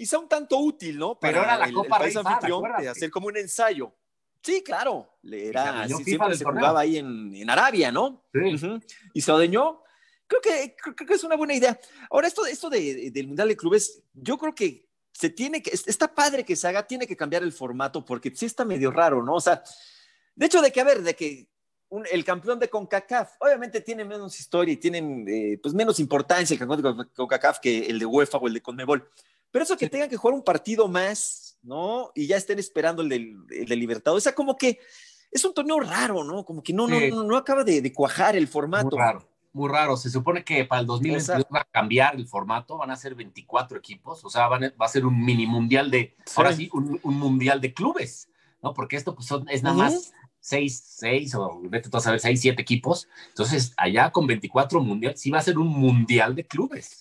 quizá 0.01 0.17
un 0.17 0.27
tanto 0.27 0.57
útil, 0.57 0.97
¿no? 0.97 1.19
Pero 1.19 1.43
era 1.43 1.55
la 1.55 1.71
Copa 1.71 1.97
el 1.97 2.11
país 2.11 2.55
de 2.79 2.89
hacer 2.89 3.11
como 3.11 3.27
un 3.27 3.37
ensayo. 3.37 3.93
Sí, 4.41 4.63
claro, 4.63 5.19
era, 5.21 5.87
sí, 5.87 6.03
siempre 6.03 6.35
se 6.35 6.43
jugaba 6.43 6.79
ahí 6.79 6.97
en, 6.97 7.35
en 7.35 7.47
Arabia, 7.47 7.91
¿no? 7.91 8.25
Sí. 8.33 8.79
Y 9.13 9.21
se 9.21 9.29
adueñó. 9.31 9.83
Creo 10.25 10.41
que, 10.41 10.75
creo, 10.75 11.07
que 11.07 11.13
es 11.13 11.23
una 11.23 11.35
buena 11.35 11.53
idea. 11.53 11.79
Ahora, 12.09 12.27
esto, 12.27 12.47
esto 12.47 12.67
de, 12.67 13.11
del 13.11 13.27
Mundial 13.27 13.49
de 13.49 13.55
Clubes, 13.55 14.01
yo 14.11 14.39
creo 14.39 14.55
que 14.55 14.89
se 15.11 15.29
tiene 15.29 15.61
que, 15.61 15.69
está 15.69 16.15
padre 16.15 16.43
que 16.43 16.55
se 16.55 16.67
haga, 16.67 16.87
tiene 16.87 17.05
que 17.05 17.15
cambiar 17.15 17.43
el 17.43 17.53
formato 17.53 18.03
porque 18.03 18.35
sí 18.35 18.47
está 18.47 18.65
medio 18.65 18.89
raro, 18.89 19.21
¿no? 19.21 19.35
O 19.35 19.41
sea, 19.41 19.61
de 20.33 20.45
hecho, 20.47 20.63
de 20.63 20.71
que, 20.71 20.81
a 20.81 20.85
ver, 20.85 21.03
de 21.03 21.15
que 21.15 21.47
el 22.11 22.25
campeón 22.25 22.57
de 22.57 22.71
CONCACAF, 22.71 23.33
obviamente 23.39 23.81
tiene 23.81 24.03
menos 24.03 24.39
historia 24.39 24.73
y 24.73 24.77
tienen 24.77 25.27
eh, 25.27 25.59
pues 25.61 25.75
menos 25.75 25.99
importancia 25.99 26.55
el 26.55 26.59
campeón 26.59 26.97
de 26.97 27.05
CONCACAF 27.13 27.59
que 27.59 27.85
el 27.85 27.99
de 27.99 28.07
UEFA 28.07 28.39
o 28.39 28.47
el 28.47 28.55
de 28.55 28.61
CONMEBOL. 28.63 29.07
Pero 29.51 29.63
eso 29.63 29.77
que 29.77 29.89
tengan 29.89 30.09
que 30.09 30.17
jugar 30.17 30.33
un 30.33 30.43
partido 30.43 30.87
más, 30.87 31.57
¿no? 31.61 32.11
Y 32.15 32.27
ya 32.27 32.37
estén 32.37 32.59
esperando 32.59 33.01
el 33.01 33.09
del, 33.09 33.37
el 33.49 33.79
Libertad. 33.79 34.13
O 34.13 34.19
sea, 34.19 34.33
como 34.33 34.57
que 34.57 34.79
es 35.31 35.45
un 35.45 35.53
torneo 35.53 35.79
raro, 35.79 36.23
¿no? 36.23 36.43
Como 36.43 36.61
que 36.61 36.73
no, 36.73 36.87
no, 36.87 37.23
no, 37.23 37.37
acaba 37.37 37.63
de, 37.63 37.93
cuajar 37.93 38.35
el 38.35 38.47
formato. 38.47 38.89
Muy 38.89 38.99
raro, 38.99 39.27
muy 39.53 39.69
raro. 39.69 39.97
Se 39.97 40.09
supone 40.09 40.43
que 40.43 40.65
para 40.65 40.81
el 40.81 40.87
2022 40.87 41.45
va 41.53 41.61
a 41.61 41.65
cambiar 41.65 42.15
el 42.15 42.27
formato, 42.27 42.77
van 42.77 42.91
a 42.91 42.95
ser 42.95 43.15
24 43.15 43.77
equipos, 43.77 44.23
o 44.25 44.29
sea, 44.29 44.47
va 44.47 44.59
a 44.79 44.87
ser 44.87 45.05
un 45.05 45.23
mini 45.23 45.45
mundial 45.45 45.89
de, 45.89 46.15
ahora 46.35 46.53
sí, 46.53 46.69
un, 46.73 46.99
mundial 47.03 47.61
de 47.61 47.73
clubes, 47.73 48.29
¿no? 48.61 48.73
Porque 48.73 48.97
esto 48.97 49.15
pues, 49.15 49.29
es 49.49 49.63
nada 49.63 49.75
más 49.75 50.13
seis, 50.41 50.83
seis 50.97 51.33
o 51.35 51.61
vete 51.63 51.89
tú 51.89 51.97
a 51.97 52.01
saber, 52.01 52.19
seis, 52.19 52.41
siete 52.41 52.61
equipos. 52.61 53.07
Entonces, 53.29 53.73
allá 53.77 54.11
con 54.11 54.27
24 54.27 54.81
mundial, 54.81 55.15
sí 55.15 55.29
va 55.29 55.39
a 55.39 55.43
ser 55.43 55.57
un 55.57 55.67
mundial 55.67 56.35
de 56.35 56.45
clubes. 56.45 57.00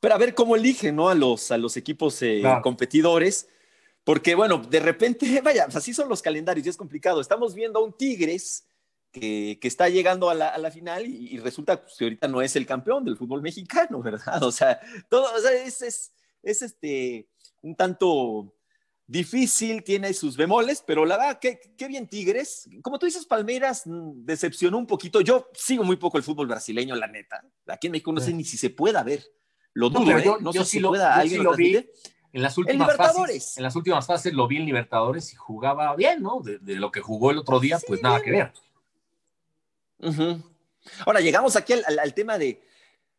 Pero 0.00 0.14
a 0.14 0.18
ver 0.18 0.34
cómo 0.34 0.56
eligen, 0.56 0.96
¿no? 0.96 1.08
A 1.08 1.14
los, 1.14 1.50
a 1.50 1.58
los 1.58 1.76
equipos 1.76 2.20
eh, 2.22 2.42
competidores. 2.62 3.48
Porque, 4.04 4.34
bueno, 4.36 4.58
de 4.58 4.80
repente, 4.80 5.40
vaya, 5.44 5.66
así 5.72 5.92
son 5.92 6.08
los 6.08 6.22
calendarios 6.22 6.66
y 6.66 6.70
es 6.70 6.76
complicado. 6.76 7.20
Estamos 7.20 7.54
viendo 7.54 7.80
a 7.80 7.84
un 7.84 7.92
Tigres 7.92 8.66
que, 9.10 9.58
que 9.60 9.68
está 9.68 9.88
llegando 9.88 10.30
a 10.30 10.34
la, 10.34 10.48
a 10.48 10.58
la 10.58 10.70
final 10.70 11.06
y, 11.06 11.38
resulta 11.38 11.82
pues, 11.82 11.96
que 11.96 12.04
ahorita 12.04 12.28
no 12.28 12.42
es 12.42 12.54
el 12.54 12.66
campeón 12.66 13.04
del 13.04 13.16
fútbol 13.16 13.42
mexicano, 13.42 14.00
¿verdad? 14.02 14.42
O 14.42 14.52
sea, 14.52 14.78
todo, 15.08 15.34
o 15.34 15.40
sea, 15.40 15.52
es, 15.52 15.82
es, 15.82 16.12
es, 16.42 16.62
este, 16.62 17.28
un 17.62 17.74
tanto 17.74 18.54
difícil, 19.08 19.82
tiene 19.82 20.12
sus 20.12 20.36
bemoles, 20.36 20.84
pero 20.86 21.04
la 21.04 21.16
verdad, 21.16 21.38
qué, 21.40 21.60
qué 21.76 21.88
bien 21.88 22.08
Tigres. 22.08 22.68
Como 22.82 22.98
tú 22.98 23.06
dices, 23.06 23.24
Palmeiras 23.24 23.86
mm, 23.86 24.24
decepcionó 24.24 24.78
un 24.78 24.86
poquito. 24.86 25.20
Yo 25.20 25.50
sigo 25.54 25.82
muy 25.82 25.96
poco 25.96 26.18
el 26.18 26.24
fútbol 26.24 26.46
brasileño, 26.46 26.94
la 26.94 27.08
neta. 27.08 27.42
Aquí 27.66 27.86
en 27.88 27.92
México 27.92 28.12
no 28.12 28.20
sé 28.20 28.32
ni 28.32 28.44
si 28.44 28.56
se 28.56 28.70
pueda 28.70 29.02
ver. 29.02 29.24
Lo 29.76 29.90
dudo, 29.90 30.04
no, 30.04 30.18
yo, 30.18 30.36
¿eh? 30.36 30.38
no 30.40 30.52
sé 30.54 30.64
si 30.64 30.80
lo, 30.80 30.88
pueda 30.88 31.14
alguien 31.14 31.44
lo 31.44 31.54
vi 31.54 31.76
en 31.76 32.42
las 32.42 32.56
últimas 32.56 32.96
fases. 32.96 33.58
En 33.58 33.62
las 33.62 33.76
últimas 33.76 34.06
fases 34.06 34.32
lo 34.32 34.48
vi 34.48 34.56
en 34.56 34.64
Libertadores 34.64 35.34
y 35.34 35.36
jugaba 35.36 35.94
bien, 35.94 36.22
¿no? 36.22 36.40
De, 36.40 36.58
lo 36.76 36.90
que 36.90 37.02
jugó 37.02 37.30
el 37.30 37.36
otro 37.36 37.60
día, 37.60 37.78
pues 37.86 38.00
nada 38.02 38.22
que 38.22 38.30
ver. 38.30 38.52
Ahora, 41.04 41.20
llegamos 41.20 41.56
aquí 41.56 41.74
al, 41.74 42.14
tema 42.14 42.38
de 42.38 42.62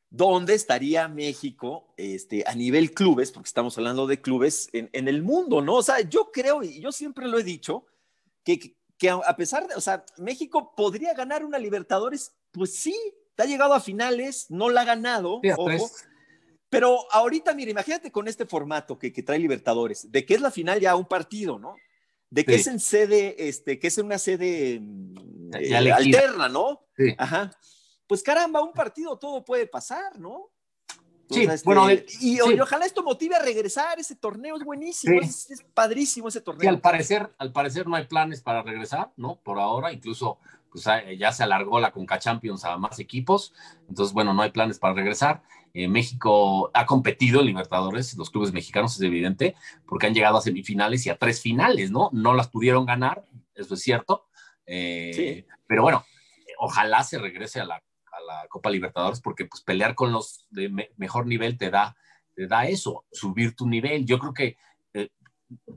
dónde 0.10 0.56
estaría 0.56 1.08
México 1.08 1.94
este, 1.96 2.44
a 2.48 2.56
nivel 2.56 2.92
clubes, 2.92 3.32
porque 3.32 3.50
estamos 3.50 3.78
hablando 3.78 4.08
de 4.08 4.20
clubes 4.20 4.68
en, 4.74 4.90
en, 4.94 5.08
el 5.08 5.22
mundo, 5.22 5.62
¿no? 5.62 5.76
O 5.76 5.84
sea, 5.84 6.02
yo 6.02 6.32
creo, 6.32 6.64
y 6.64 6.82
yo 6.82 6.92
siempre 6.92 7.28
lo 7.28 7.38
he 7.38 7.44
dicho, 7.44 7.86
que, 8.44 8.76
que 8.98 9.12
a 9.12 9.36
pesar 9.36 9.68
de, 9.68 9.76
o 9.76 9.82
sea, 9.82 10.04
México 10.18 10.74
podría 10.76 11.14
ganar 11.14 11.46
una 11.46 11.60
Libertadores, 11.60 12.34
pues 12.52 12.76
sí, 12.80 12.96
ha 13.38 13.46
llegado 13.46 13.76
a 13.76 13.80
finales, 13.80 14.48
no 14.50 14.72
la 14.72 14.82
ha 14.82 14.86
ganado, 14.86 15.40
ojo, 15.56 15.88
pero 16.70 17.00
ahorita, 17.12 17.54
mira, 17.54 17.72
imagínate 17.72 18.12
con 18.12 18.28
este 18.28 18.46
formato 18.46 19.00
que, 19.00 19.14
que, 19.14 19.24
trae 19.24 19.40
Libertadores, 19.40 20.12
de 20.12 20.26
que 20.26 20.36
es 20.36 20.42
la 20.42 20.52
final 20.52 20.80
ya 20.80 20.96
un 20.96 21.06
partido, 21.06 21.58
¿no? 21.58 21.76
De 22.30 22.44
que 22.44 22.56
es 22.56 22.68
en 22.68 22.80
sede, 22.80 23.48
este, 23.48 23.80
que 23.80 23.88
es 23.88 23.98
en 23.98 24.08
una 24.08 24.18
sede 24.18 24.80
mm, 24.82 25.56
eh, 25.56 25.92
alterna, 25.92 26.50
¿no? 26.50 26.86
Sí. 26.98 27.16
Ajá. 27.18 27.52
Pues 28.06 28.22
caramba, 28.22 28.62
un 28.62 28.74
partido 28.74 29.18
todo 29.18 29.46
puede 29.46 29.66
pasar, 29.68 30.20
¿no? 30.20 30.50
Sí, 31.30 31.44
este, 31.44 31.66
bueno, 31.66 31.88
y, 32.22 32.40
ojalá 32.40 32.86
esto 32.86 33.04
motive 33.04 33.36
a 33.36 33.42
regresar, 33.42 34.00
ese 34.00 34.16
torneo 34.16 34.56
es 34.56 34.64
buenísimo, 34.64 35.20
es, 35.22 35.48
padrísimo 35.74 36.30
ese 36.30 36.40
torneo. 36.40 36.62
Sí, 36.62 36.68
al 36.68 36.80
parecer, 36.80 37.34
al 37.38 37.52
parecer 37.52 37.86
no 37.86 37.98
hay 37.98 38.06
planes 38.06 38.42
para 38.42 38.62
regresar, 38.62 39.12
¿no? 39.18 39.36
Por 39.36 39.60
ahora, 39.60 39.92
incluso 39.92 40.40
pues, 40.72 40.86
ya 41.18 41.32
se 41.34 41.44
alargó 41.44 41.80
la 41.82 41.92
Conca 41.92 42.18
Champions 42.18 42.64
a 42.64 42.78
más 42.78 43.00
equipos, 43.00 43.54
entonces 43.90 44.14
bueno, 44.14 44.34
no 44.34 44.42
hay 44.42 44.52
planes 44.52 44.80
para 44.80 44.94
regresar. 44.94 45.44
Eh, 45.78 45.88
México 45.88 46.72
ha 46.74 46.86
competido 46.86 47.40
en 47.40 47.48
Libertadores, 47.48 48.16
los 48.18 48.30
clubes 48.30 48.54
mexicanos 48.54 48.96
es 48.96 49.02
evidente, 49.02 49.56
porque 49.86 50.08
han 50.08 50.14
llegado 50.14 50.38
a 50.38 50.42
semifinales 50.42 51.06
y 51.06 51.10
a 51.10 51.18
tres 51.18 51.42
finales, 51.42 51.92
¿no? 51.92 52.10
No 52.14 52.34
las 52.34 52.48
pudieron 52.48 52.86
ganar, 52.86 53.24
eso 53.54 53.76
es 53.76 53.82
cierto, 53.82 54.26
eh, 54.66 55.12
sí. 55.14 55.46
pero 55.68 55.84
bueno, 55.84 56.04
ojalá 56.60 57.04
se 57.04 57.20
regrese 57.20 57.60
a 57.60 57.66
la 57.66 57.84
la 58.26 58.48
Copa 58.48 58.70
Libertadores 58.70 59.22
porque 59.22 59.46
pues 59.46 59.62
pelear 59.64 59.96
con 59.96 60.12
los 60.12 60.46
de 60.50 60.70
mejor 60.98 61.28
nivel 61.28 61.58
te 61.58 61.70
da, 61.70 61.96
te 62.36 62.48
da 62.48 62.68
eso, 62.68 63.06
subir 63.12 63.56
tu 63.56 63.68
nivel. 63.68 64.06
Yo 64.06 64.20
creo 64.20 64.34
que 64.34 64.58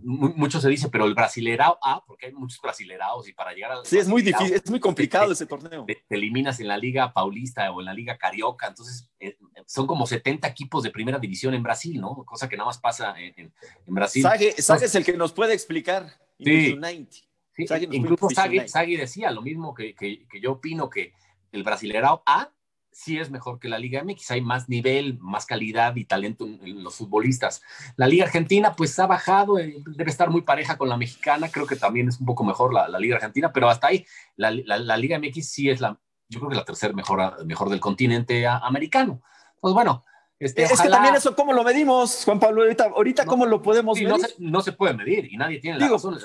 mucho 0.02 0.60
se 0.60 0.68
dice, 0.68 0.88
pero 0.88 1.04
el 1.04 1.14
brasilerao 1.14 1.78
A, 1.82 2.04
porque 2.04 2.26
hay 2.26 2.32
muchos 2.32 2.60
brasileraos 2.60 3.28
y 3.28 3.32
para 3.32 3.52
llegar 3.52 3.72
a... 3.72 3.84
Sí, 3.84 3.98
es 3.98 4.08
muy 4.08 4.22
difícil, 4.22 4.54
es 4.54 4.70
muy 4.70 4.80
complicado 4.80 5.32
ese 5.32 5.46
torneo. 5.46 5.84
Te, 5.86 6.04
eliminas 6.08 6.58
en 6.60 6.68
la 6.68 6.76
Liga 6.76 7.12
Paulista 7.12 7.70
o 7.70 7.80
en 7.80 7.86
la 7.86 7.94
Liga 7.94 8.18
Carioca, 8.18 8.68
entonces 8.68 9.08
eh, 9.20 9.36
son 9.66 9.86
como 9.86 10.06
70 10.06 10.48
equipos 10.48 10.82
de 10.82 10.90
primera 10.90 11.18
división 11.18 11.54
en 11.54 11.62
Brasil, 11.62 12.00
¿no? 12.00 12.24
Cosa 12.24 12.48
que 12.48 12.56
nada 12.56 12.66
más 12.66 12.78
pasa 12.78 13.14
en, 13.16 13.52
Brasil. 13.86 14.22
Sage, 14.22 14.54
es 14.56 14.94
el 14.94 15.04
que 15.04 15.16
nos 15.16 15.32
puede 15.32 15.54
explicar. 15.54 16.10
Sí. 16.38 16.76
sí 17.52 17.66
incluso 17.92 18.28
Sagi 18.30 18.96
decía 18.96 19.30
lo 19.30 19.42
mismo 19.42 19.74
que, 19.74 19.94
que, 19.94 20.26
que 20.26 20.40
yo 20.40 20.52
opino 20.52 20.88
que 20.88 21.12
el 21.52 21.62
Brasilerao 21.62 22.22
A 22.26 22.50
sí 22.92 23.18
es 23.18 23.30
mejor 23.30 23.58
que 23.58 23.68
la 23.68 23.78
Liga 23.78 24.02
MX, 24.04 24.30
hay 24.32 24.40
más 24.40 24.68
nivel, 24.68 25.18
más 25.20 25.46
calidad 25.46 25.96
y 25.96 26.04
talento 26.04 26.44
en, 26.44 26.82
los 26.82 26.96
futbolistas. 26.96 27.62
La 27.96 28.06
Liga 28.06 28.24
Argentina 28.24 28.74
pues 28.74 28.98
ha 28.98 29.06
bajado, 29.06 29.58
eh, 29.58 29.82
debe 29.86 30.10
estar 30.10 30.30
muy 30.30 30.42
pareja 30.42 30.76
con 30.76 30.88
la 30.88 30.96
mexicana, 30.96 31.48
creo 31.50 31.66
que 31.66 31.76
también 31.76 32.08
es 32.08 32.20
un 32.20 32.26
poco 32.26 32.44
mejor 32.44 32.72
la, 32.72 32.88
Liga 32.98 33.16
Argentina, 33.16 33.52
pero 33.52 33.68
hasta 33.68 33.88
ahí 33.88 34.06
la, 34.36 34.50
Liga 34.96 35.18
MX 35.18 35.48
sí 35.48 35.70
es 35.70 35.80
la, 35.80 35.98
yo 36.28 36.40
creo 36.40 36.50
que 36.50 36.56
la 36.56 36.64
tercera 36.64 36.92
mejor, 36.92 37.44
mejor 37.46 37.70
del 37.70 37.80
continente 37.80 38.46
americano. 38.46 39.22
Pues 39.60 39.74
bueno. 39.74 40.04
Este, 40.38 40.62
es 40.62 40.80
que 40.80 40.88
también 40.88 41.14
eso, 41.14 41.36
¿cómo 41.36 41.52
lo 41.52 41.62
medimos, 41.62 42.24
Juan 42.24 42.40
Pablo? 42.40 42.62
Ahorita, 42.96 43.26
¿cómo 43.26 43.44
lo 43.44 43.60
podemos 43.60 43.98
medir? 44.00 44.16
No 44.38 44.62
se, 44.62 44.72
puede 44.72 44.94
medir 44.94 45.30
y 45.30 45.36
nadie 45.36 45.58
tiene 45.58 45.78
la 45.78 45.86
razón. 45.86 46.18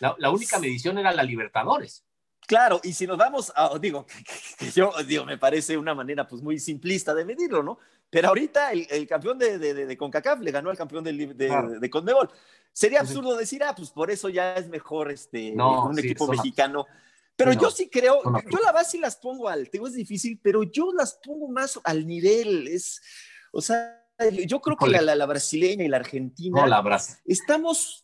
la 0.00 0.30
única 0.30 0.58
medición 0.58 0.98
era 0.98 1.12
la 1.12 1.22
Libertadores. 1.22 2.04
Claro, 2.46 2.80
y 2.82 2.92
si 2.92 3.06
nos 3.06 3.16
vamos 3.16 3.52
a, 3.54 3.78
digo, 3.78 4.06
yo 4.74 4.92
digo, 5.06 5.24
me 5.24 5.38
parece 5.38 5.76
una 5.78 5.94
manera 5.94 6.26
pues 6.26 6.42
muy 6.42 6.58
simplista 6.58 7.14
de 7.14 7.24
medirlo, 7.24 7.62
¿no? 7.62 7.78
Pero 8.10 8.28
ahorita 8.28 8.70
el, 8.72 9.06
campeón 9.08 9.38
de, 9.38 9.58
de, 9.58 9.96
CONCACAF 9.96 10.40
le 10.40 10.52
ganó 10.52 10.70
al 10.70 10.76
campeón 10.76 11.02
de, 11.02 11.12
de, 11.12 11.90
CONMEBOL. 11.90 12.30
Sería 12.72 13.00
absurdo 13.00 13.36
decir, 13.36 13.64
ah, 13.64 13.74
pues 13.74 13.90
por 13.90 14.08
eso 14.10 14.28
ya 14.28 14.54
es 14.54 14.68
mejor 14.68 15.10
este, 15.10 15.52
un 15.52 15.98
equipo 15.98 16.28
mexicano. 16.28 16.86
Pero 17.34 17.52
yo 17.52 17.70
sí 17.70 17.88
creo, 17.90 18.20
yo 18.22 18.58
la 18.64 18.70
base 18.70 18.98
las 18.98 19.16
pongo 19.16 19.48
al, 19.48 19.64
digo, 19.64 19.88
es 19.88 19.94
difícil, 19.94 20.38
pero 20.40 20.62
yo 20.62 20.92
las 20.92 21.18
pongo 21.24 21.48
más 21.48 21.80
al 21.82 22.06
nivel, 22.06 22.68
es, 22.68 23.02
o 23.50 23.60
sea, 23.60 24.00
yo 24.46 24.60
creo 24.60 24.76
que 24.76 24.88
la, 24.88 25.16
la, 25.16 25.26
brasileña 25.26 25.84
y 25.84 25.88
la 25.88 25.96
argentina, 25.96 26.60
no, 26.60 26.66
la 26.68 27.02
estamos 27.24 28.03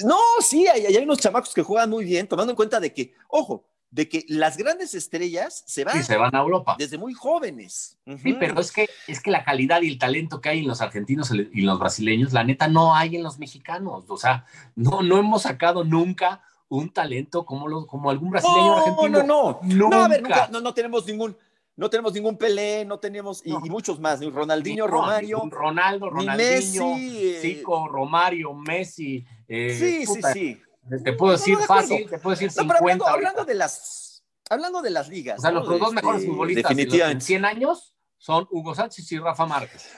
no, 0.00 0.18
sí, 0.40 0.66
hay, 0.66 0.86
hay, 0.86 0.96
unos 0.96 1.18
chamacos 1.18 1.54
que 1.54 1.62
juegan 1.62 1.90
muy 1.90 2.04
bien, 2.04 2.26
tomando 2.26 2.52
en 2.52 2.56
cuenta 2.56 2.80
de 2.80 2.92
que, 2.92 3.14
ojo, 3.28 3.64
de 3.90 4.08
que 4.08 4.24
las 4.28 4.56
grandes 4.56 4.92
estrellas 4.94 5.62
se 5.66 5.84
van, 5.84 6.02
se 6.02 6.16
van 6.16 6.34
a 6.34 6.40
Europa. 6.40 6.74
Desde 6.76 6.98
muy 6.98 7.14
jóvenes. 7.14 7.96
Sí, 8.20 8.34
pero 8.40 8.60
es 8.60 8.72
que, 8.72 8.88
es 9.06 9.20
que 9.20 9.30
la 9.30 9.44
calidad 9.44 9.82
y 9.82 9.88
el 9.88 9.98
talento 10.00 10.40
que 10.40 10.48
hay 10.48 10.58
en 10.60 10.66
los 10.66 10.80
argentinos 10.80 11.30
y 11.30 11.60
los 11.60 11.78
brasileños, 11.78 12.32
la 12.32 12.42
neta, 12.42 12.66
no 12.66 12.96
hay 12.96 13.14
en 13.14 13.22
los 13.22 13.38
mexicanos. 13.38 14.04
O 14.08 14.16
sea, 14.16 14.46
no, 14.74 15.02
no 15.02 15.16
hemos 15.18 15.42
sacado 15.42 15.84
nunca 15.84 16.42
un 16.68 16.92
talento 16.92 17.44
como, 17.44 17.68
los, 17.68 17.86
como 17.86 18.10
algún 18.10 18.30
brasileño 18.30 18.66
no, 18.66 18.76
argentino. 18.78 19.22
No, 19.22 19.60
no, 19.62 19.88
no. 19.90 20.02
a 20.02 20.08
ver, 20.08 20.24
no, 20.50 20.60
no 20.60 20.74
tenemos 20.74 21.06
ningún 21.06 21.36
no 21.76 21.90
tenemos 21.90 22.12
ningún 22.12 22.36
Pelé, 22.36 22.84
no 22.84 22.98
tenemos, 22.98 23.42
y, 23.44 23.52
muchos 23.52 23.98
más, 23.98 24.20
ni 24.20 24.30
Ronaldinho, 24.30 24.86
Romario. 24.86 25.42
Ronaldo, 25.50 26.08
Ronaldinho, 26.10 26.96
Messi, 26.96 27.36
Zico, 27.40 27.88
Romario, 27.88 28.54
Messi. 28.54 29.24
Eh, 29.48 29.76
sí, 29.76 30.06
sí, 30.06 30.20
sí. 30.32 30.62
Te 31.02 31.12
puedo 31.14 31.32
decir 31.32 31.56
fácil, 31.58 32.08
te 32.08 32.18
puedo 32.18 32.36
decir 32.36 32.50
50. 32.50 32.78
Hablando, 32.78 33.06
hablando, 33.06 33.44
de 33.44 33.54
las, 33.54 34.24
hablando 34.48 34.82
de 34.82 34.90
las 34.90 35.08
ligas. 35.08 35.38
O 35.38 35.42
sea, 35.42 35.50
los 35.50 35.66
dos 35.66 35.92
mejores 35.92 36.20
este, 36.20 36.32
futbolistas 36.32 36.78
en 36.78 37.20
100 37.20 37.44
años 37.44 37.96
son 38.18 38.46
Hugo 38.50 38.74
Sánchez 38.74 39.10
y 39.10 39.18
Rafa 39.18 39.46
Márquez. 39.46 39.90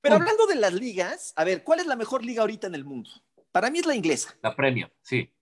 Pero 0.00 0.16
hablando 0.16 0.46
de 0.46 0.56
las 0.56 0.72
ligas, 0.72 1.32
a 1.36 1.44
ver, 1.44 1.64
¿cuál 1.64 1.80
es 1.80 1.86
la 1.86 1.96
mejor 1.96 2.24
liga 2.24 2.42
ahorita 2.42 2.66
en 2.66 2.74
el 2.74 2.84
mundo? 2.84 3.10
Para 3.50 3.70
mí 3.70 3.78
es 3.78 3.86
la 3.86 3.94
inglesa. 3.94 4.36
La 4.42 4.54
Premier, 4.54 4.92
sí. 5.02 5.32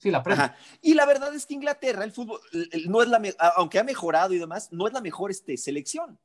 Sí, 0.00 0.10
la 0.10 0.22
Premier. 0.22 0.52
Y 0.80 0.94
la 0.94 1.04
verdad 1.04 1.34
es 1.34 1.44
que 1.44 1.54
Inglaterra, 1.54 2.04
el 2.04 2.12
fútbol, 2.12 2.40
no 2.86 3.02
es 3.02 3.08
la, 3.08 3.20
aunque 3.56 3.78
ha 3.78 3.84
mejorado 3.84 4.32
y 4.32 4.38
demás, 4.38 4.68
no 4.72 4.86
es 4.86 4.94
la 4.94 5.00
mejor 5.00 5.30
este, 5.30 5.56
selección. 5.58 6.18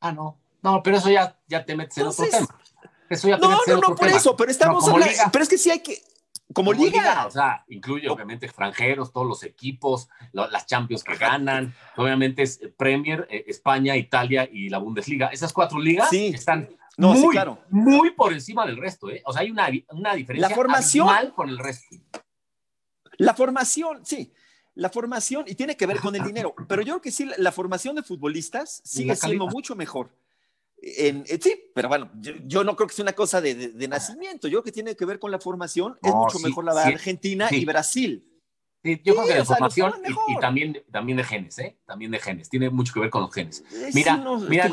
Ah, 0.00 0.12
no. 0.12 0.38
No, 0.62 0.82
pero 0.82 0.96
eso 0.96 1.08
ya, 1.08 1.38
ya 1.46 1.64
te 1.64 1.76
metes 1.76 1.98
en 1.98 2.06
otro 2.08 2.26
tema. 2.28 2.48
Eso 3.08 3.28
ya 3.28 3.36
te 3.36 3.42
no, 3.42 3.50
metes 3.50 3.68
no, 3.68 3.74
no, 3.74 3.88
no, 3.88 3.94
por 3.94 4.08
eso, 4.08 4.36
pero 4.36 4.50
estamos 4.50 4.86
hablando, 4.88 5.14
pero 5.32 5.42
es 5.42 5.48
que 5.48 5.58
sí 5.58 5.70
hay 5.70 5.80
que, 5.80 6.02
como, 6.52 6.72
liga. 6.72 7.26
O 7.26 7.30
sea, 7.30 7.64
incluye 7.68 8.08
obviamente 8.08 8.46
extranjeros, 8.46 9.12
todos 9.12 9.26
los 9.26 9.44
equipos, 9.44 10.08
las 10.32 10.66
Champions 10.66 11.04
que 11.04 11.16
ganan, 11.16 11.74
obviamente 11.96 12.42
es 12.42 12.60
Premier, 12.76 13.26
eh, 13.30 13.44
España, 13.46 13.96
Italia 13.96 14.48
y 14.50 14.68
la 14.68 14.78
Bundesliga. 14.78 15.28
Esas 15.28 15.52
cuatro 15.52 15.78
ligas 15.78 16.12
están 16.12 16.68
muy, 16.96 17.30
claro. 17.30 17.58
muy 17.70 18.10
por 18.10 18.32
encima 18.32 18.66
del 18.66 18.76
resto, 18.76 19.08
¿eh? 19.08 19.22
O 19.24 19.32
sea, 19.32 19.42
hay 19.42 19.50
una, 19.50 19.68
una 19.90 20.14
diferencia 20.14 20.48
la 20.48 20.54
formación, 20.54 21.30
con 21.34 21.48
el 21.48 21.58
resto. 21.58 21.96
La 23.18 23.34
formación, 23.34 24.04
sí, 24.04 24.32
la 24.74 24.90
formación, 24.90 25.44
y 25.48 25.54
tiene 25.54 25.76
que 25.76 25.86
ver 25.86 26.00
con 26.00 26.14
el 26.14 26.22
dinero, 26.22 26.54
pero 26.68 26.82
yo 26.82 26.94
creo 26.94 27.02
que 27.02 27.10
sí, 27.10 27.28
la, 27.36 27.52
formación 27.52 27.96
de 27.96 28.02
futbolistas 28.02 28.80
sigue 28.84 29.14
siendo 29.16 29.46
mucho 29.48 29.74
mejor. 29.74 30.10
En, 30.80 31.24
eh, 31.26 31.38
sí, 31.42 31.60
pero 31.74 31.88
bueno, 31.88 32.10
yo, 32.46 32.62
no 32.62 32.76
creo 32.76 32.86
que 32.86 32.94
sea 32.94 33.02
una 33.02 33.12
cosa 33.12 33.40
de, 33.40 33.88
nacimiento, 33.88 34.46
yo 34.46 34.58
creo 34.58 34.62
que 34.62 34.72
tiene 34.72 34.94
que 34.94 35.04
ver 35.04 35.18
con 35.18 35.32
la 35.32 35.40
formación, 35.40 35.98
es 36.02 36.14
mucho 36.14 36.38
mejor 36.38 36.64
la 36.64 36.74
de 36.74 36.82
Argentina 36.82 37.48
y 37.50 37.64
Brasil. 37.64 38.24
Yo 38.84 39.16
creo 39.16 39.26
que 39.26 39.34
de 39.34 39.44
formación 39.44 39.94
y, 40.28 40.38
también, 40.38 40.80
también 40.92 41.18
de 41.18 41.24
genes, 41.24 41.58
¿eh? 41.58 41.76
También 41.84 42.12
de 42.12 42.20
genes, 42.20 42.48
tiene 42.48 42.70
mucho 42.70 42.94
que 42.94 43.00
ver 43.00 43.10
con 43.10 43.22
los 43.22 43.34
genes. 43.34 43.64
Mira, 43.92 44.24
mira, 44.48 44.70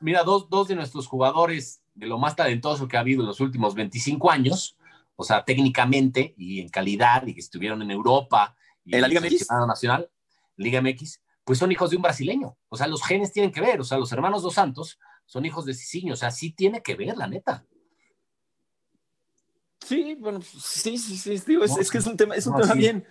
mira 0.00 0.22
dos, 0.22 0.48
dos 0.48 0.68
de 0.68 0.74
nuestros 0.74 1.06
jugadores 1.06 1.82
de 1.94 2.06
lo 2.06 2.16
más 2.16 2.34
talentoso 2.34 2.88
que 2.88 2.96
ha 2.96 3.00
habido 3.00 3.20
en 3.20 3.26
los 3.26 3.40
últimos 3.40 3.74
25 3.74 4.30
años, 4.30 4.77
o 5.20 5.24
sea, 5.24 5.44
técnicamente 5.44 6.32
y 6.36 6.60
en 6.60 6.68
calidad, 6.68 7.26
y 7.26 7.34
que 7.34 7.40
estuvieron 7.40 7.82
en 7.82 7.90
Europa. 7.90 8.56
Y 8.84 8.94
¿En 8.94 9.00
la 9.00 9.08
Liga 9.08 9.20
MX? 9.20 9.48
Nacional, 9.66 10.08
Liga 10.56 10.80
MX, 10.80 11.20
pues 11.42 11.58
son 11.58 11.72
hijos 11.72 11.90
de 11.90 11.96
un 11.96 12.02
brasileño. 12.02 12.56
O 12.68 12.76
sea, 12.76 12.86
los 12.86 13.02
genes 13.02 13.32
tienen 13.32 13.50
que 13.50 13.60
ver. 13.60 13.80
O 13.80 13.84
sea, 13.84 13.98
los 13.98 14.12
hermanos 14.12 14.44
dos 14.44 14.54
Santos 14.54 14.96
son 15.26 15.44
hijos 15.44 15.64
de 15.64 15.74
Cicinho. 15.74 16.14
O 16.14 16.16
sea, 16.16 16.30
sí 16.30 16.52
tiene 16.52 16.82
que 16.82 16.94
ver, 16.94 17.16
la 17.16 17.26
neta. 17.26 17.66
Sí, 19.84 20.14
bueno, 20.20 20.40
sí, 20.40 20.96
sí, 20.98 21.16
sí. 21.16 21.32
es, 21.32 21.90
que 21.90 21.98
es 21.98 22.06
un 22.06 22.16
tema, 22.16 22.36
es 22.36 22.46
un 22.46 22.54
tema 22.54 22.74
bien, 22.74 23.04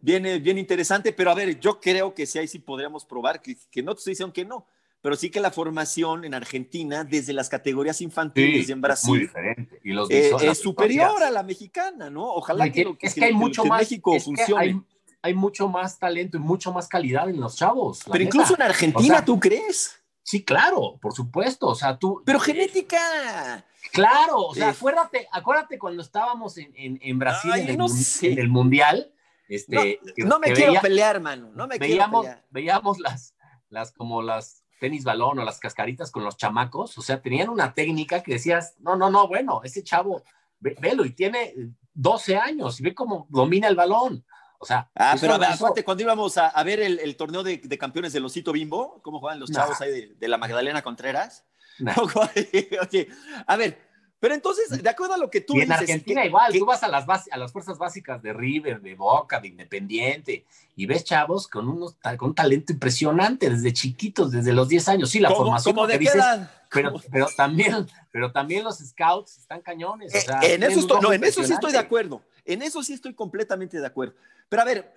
bien, 0.00 0.42
bien 0.42 0.58
interesante, 0.58 1.12
pero 1.12 1.30
a 1.30 1.34
ver, 1.34 1.60
yo 1.60 1.78
creo 1.78 2.12
que 2.12 2.26
sí, 2.26 2.40
ahí 2.40 2.48
sí 2.48 2.58
podríamos 2.58 3.04
probar, 3.04 3.40
que, 3.40 3.56
que 3.70 3.84
no 3.84 3.94
te 3.94 3.98
estoy 3.98 4.12
diciendo 4.12 4.32
que 4.32 4.44
no, 4.44 4.66
pero 5.02 5.16
sí 5.16 5.30
que 5.30 5.40
la 5.40 5.50
formación 5.50 6.24
en 6.24 6.32
Argentina, 6.32 7.02
desde 7.02 7.32
las 7.32 7.48
categorías 7.48 8.00
infantiles 8.00 8.68
y 8.68 8.72
en 8.72 8.80
Brasil, 8.80 9.10
muy 9.10 9.18
diferente. 9.18 9.80
Y 9.82 9.92
los 9.92 10.08
eh, 10.08 10.30
es 10.40 10.58
superior 10.58 11.22
a 11.24 11.30
la 11.30 11.42
mexicana, 11.42 12.08
¿no? 12.08 12.24
Ojalá 12.24 12.70
que, 12.70 12.96
es 13.00 13.14
que, 13.14 13.24
hay 13.24 13.34
mucho 13.34 13.64
más, 13.64 13.80
México 13.80 14.18
funcione. 14.20 14.80
Hay, 15.20 15.34
mucho 15.34 15.68
más 15.68 15.98
talento 15.98 16.36
y 16.36 16.40
mucho 16.40 16.72
más 16.72 16.88
calidad 16.88 17.28
en 17.28 17.40
los 17.40 17.56
chavos. 17.56 18.02
Pero 18.10 18.24
incluso 18.24 18.54
en 18.54 18.62
Argentina, 18.62 19.24
¿tú 19.24 19.40
crees? 19.40 20.00
Sí, 20.22 20.44
claro, 20.44 20.98
por 21.02 21.12
supuesto. 21.12 21.66
O 21.66 21.74
sea, 21.74 21.98
tú. 21.98 22.22
Pero 22.24 22.38
genética. 22.38 23.64
Claro, 23.92 24.38
o 24.38 24.54
sea, 24.54 24.70
acuérdate, 24.70 25.28
acuérdate 25.32 25.78
cuando 25.78 26.02
estábamos 26.02 26.56
en, 26.58 26.72
en, 26.76 27.18
Brasil 27.18 27.52
en, 27.54 28.38
el, 28.38 28.48
Mundial. 28.48 29.12
Este, 29.48 30.00
no, 30.18 30.38
me 30.38 30.52
quiero 30.52 30.80
pelear, 30.80 31.20
mano. 31.20 31.50
No 31.54 31.66
me 31.66 31.76
veíamos, 31.76 32.22
quiero 32.22 32.36
pelear. 32.36 32.46
Veíamos 32.50 32.98
las, 33.00 33.34
las 33.68 33.92
como 33.92 34.22
las 34.22 34.61
tenis 34.82 35.04
balón 35.04 35.38
o 35.38 35.44
las 35.44 35.60
cascaritas 35.60 36.10
con 36.10 36.24
los 36.24 36.36
chamacos, 36.36 36.98
o 36.98 37.02
sea, 37.02 37.22
tenían 37.22 37.48
una 37.50 37.72
técnica 37.72 38.20
que 38.20 38.32
decías, 38.32 38.74
no, 38.80 38.96
no, 38.96 39.12
no, 39.12 39.28
bueno, 39.28 39.60
ese 39.62 39.84
chavo, 39.84 40.24
velo, 40.58 41.04
y 41.04 41.10
tiene 41.10 41.54
12 41.94 42.36
años, 42.36 42.80
y 42.80 42.82
ve 42.82 42.92
cómo 42.92 43.28
domina 43.30 43.68
el 43.68 43.76
balón. 43.76 44.24
O 44.58 44.66
sea, 44.66 44.90
ah, 44.96 45.14
pero 45.20 45.34
acuérdate, 45.34 45.84
cuando 45.84 46.02
íbamos 46.02 46.36
a, 46.36 46.60
ver 46.64 46.80
el, 46.80 47.16
torneo 47.16 47.44
de, 47.44 47.60
campeones 47.78 48.12
del 48.12 48.24
Osito 48.24 48.50
Bimbo, 48.50 49.00
cómo 49.02 49.20
juegan 49.20 49.38
los 49.38 49.52
chavos 49.52 49.80
ahí 49.80 50.12
de, 50.18 50.28
la 50.28 50.36
Magdalena 50.36 50.82
Contreras. 50.82 51.44
a 53.46 53.56
ver, 53.56 53.78
Pero 54.22 54.36
entonces, 54.36 54.80
de 54.80 54.88
acuerdo 54.88 55.14
a 55.14 55.18
lo 55.18 55.28
que 55.28 55.40
tú 55.40 55.56
y 55.56 55.62
en 55.62 55.72
Argentina 55.72 56.24
igual, 56.24 56.52
tú 56.56 56.64
vas 56.64 56.84
a 56.84 56.86
las, 56.86 57.08
a 57.28 57.36
las 57.36 57.50
fuerzas 57.50 57.76
básicas 57.76 58.22
de 58.22 58.32
River, 58.32 58.80
de 58.80 58.94
Boca, 58.94 59.40
de 59.40 59.48
Independiente, 59.48 60.44
y 60.76 60.86
ves 60.86 61.02
chavos 61.02 61.48
con, 61.48 61.68
unos, 61.68 61.96
con 62.16 62.28
un 62.28 62.34
talento 62.36 62.72
impresionante 62.72 63.50
desde 63.50 63.72
chiquitos, 63.72 64.30
desde 64.30 64.52
los 64.52 64.68
10 64.68 64.88
años. 64.90 65.10
Sí, 65.10 65.18
la 65.18 65.32
formación. 65.32 65.74
¿Cómo 65.74 65.88
de 65.88 65.98
dices, 65.98 66.22
pero, 66.70 66.94
pero, 67.10 67.26
también, 67.36 67.84
pero 68.12 68.30
también 68.30 68.62
los 68.62 68.78
scouts 68.78 69.38
están 69.38 69.60
cañones. 69.60 70.14
Eh, 70.14 70.24
en 70.54 70.62
eso, 70.62 70.78
estoy, 70.78 71.00
no, 71.00 71.12
en 71.12 71.24
eso 71.24 71.42
sí 71.42 71.52
estoy 71.52 71.72
de 71.72 71.78
acuerdo. 71.78 72.22
En 72.44 72.62
eso 72.62 72.80
sí 72.84 72.92
estoy 72.92 73.14
completamente 73.14 73.80
de 73.80 73.86
acuerdo. 73.88 74.14
Pero 74.48 74.62
a 74.62 74.64
ver, 74.64 74.94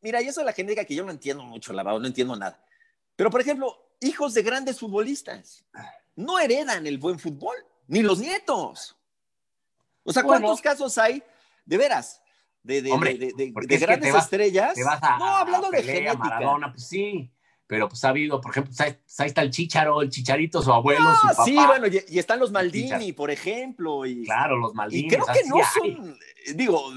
mira, 0.00 0.22
y 0.22 0.28
eso 0.28 0.40
es 0.40 0.46
la 0.46 0.54
genética 0.54 0.86
que 0.86 0.94
yo 0.94 1.04
no 1.04 1.10
entiendo 1.10 1.44
mucho, 1.44 1.74
la 1.74 1.82
verdad, 1.82 2.00
no 2.00 2.06
entiendo 2.06 2.34
nada. 2.34 2.64
Pero, 3.14 3.30
por 3.30 3.42
ejemplo, 3.42 3.90
hijos 4.00 4.32
de 4.32 4.42
grandes 4.42 4.80
futbolistas 4.80 5.66
no 6.16 6.38
heredan 6.38 6.86
el 6.86 6.96
buen 6.96 7.18
fútbol 7.18 7.56
ni 7.86 8.02
los 8.02 8.18
nietos. 8.18 8.96
O 10.02 10.12
sea, 10.12 10.22
¿cuántos 10.22 10.60
casos 10.60 10.98
hay, 10.98 11.22
de 11.64 11.78
veras, 11.78 12.22
de, 12.62 12.82
de, 12.82 13.78
grandes 13.78 14.14
estrellas? 14.14 14.76
no, 15.18 15.26
hablando 15.26 15.70
de 15.70 15.82
genética. 15.82 16.14
Maradona, 16.14 16.70
pues 16.72 16.86
sí, 16.86 17.30
pero 17.66 17.88
pues 17.88 18.04
ha 18.04 18.10
habido, 18.10 18.40
por 18.40 18.50
ejemplo, 18.50 18.72
pues, 18.76 19.20
ahí 19.20 19.26
está 19.26 19.42
el 19.42 19.50
Chicharo, 19.50 20.02
el 20.02 20.10
Chicharito, 20.10 20.60
su 20.60 20.72
abuelo, 20.72 21.14
su 21.20 21.28
papá. 21.28 21.44
Sí, 21.44 21.54
bueno, 21.54 21.86
y, 21.86 22.18
están 22.18 22.38
los 22.38 22.52
Maldini, 22.52 23.12
por 23.12 23.30
ejemplo. 23.30 24.04
Y, 24.04 24.24
claro, 24.24 24.58
los 24.58 24.74
Maldini. 24.74 25.06
Y 25.06 25.08
creo 25.08 25.24
que 25.26 25.48
no 25.48 25.56
son, 25.72 26.18
digo, 26.54 26.92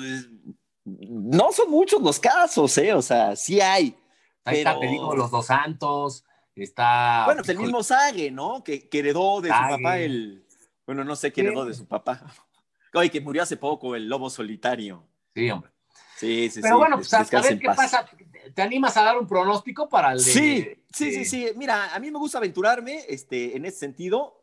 no 0.84 1.52
son 1.52 1.72
muchos 1.72 2.02
los 2.02 2.20
casos, 2.20 2.78
¿eh? 2.78 2.94
O 2.94 3.02
sea, 3.02 3.36
sí 3.36 3.62
hay. 3.62 3.96
Ahí 4.44 4.60
está, 4.60 4.80
te 4.80 4.88
digo, 4.88 5.16
los 5.16 5.32
dos 5.32 5.46
santos, 5.48 6.24
está... 6.56 7.24
Bueno, 7.26 7.42
pues 7.42 7.50
el 7.50 7.60
mismo 7.60 7.84
Sague, 7.84 8.32
¿no? 8.32 8.64
Que, 8.64 8.90
heredó 8.92 9.42
de 9.42 9.50
su 9.50 9.56
papá 9.56 10.00
el 10.00 10.47
bueno, 10.88 11.04
no 11.04 11.16
sé 11.16 11.32
quién 11.32 11.48
heredó 11.48 11.66
de 11.66 11.76
su 11.76 11.88
papá. 11.88 12.24
Oye, 12.94 13.12
que 13.12 13.22
murió 13.22 13.44
hace 13.44 13.58
poco, 13.58 13.96
el 13.96 14.10
lobo 14.10 14.30
solitario. 14.30 15.08
Sí, 15.36 15.52
hombre. 15.52 15.72
Sí, 16.18 16.50
sí, 16.50 16.62
Pero 16.62 16.80
bueno, 16.80 16.96
pues 16.96 17.14
a, 17.14 17.24
ver 17.24 17.60
qué 17.60 17.68
pasa. 17.68 18.10
¿Te 18.56 18.62
animas 18.64 18.98
a 18.98 19.04
dar 19.04 19.20
un 19.20 19.28
pronóstico 19.28 19.88
para 19.88 20.14
el 20.14 20.18
de, 20.18 20.24
Sí, 20.24 20.68
sí, 20.92 21.12
sí, 21.12 21.26
sí. 21.26 21.48
Mira, 21.56 21.94
a 21.94 22.00
mí 22.00 22.10
me 22.10 22.18
gusta 22.18 22.40
aventurarme 22.40 23.04
este, 23.08 23.56
en 23.56 23.66
ese 23.66 23.78
sentido. 23.78 24.42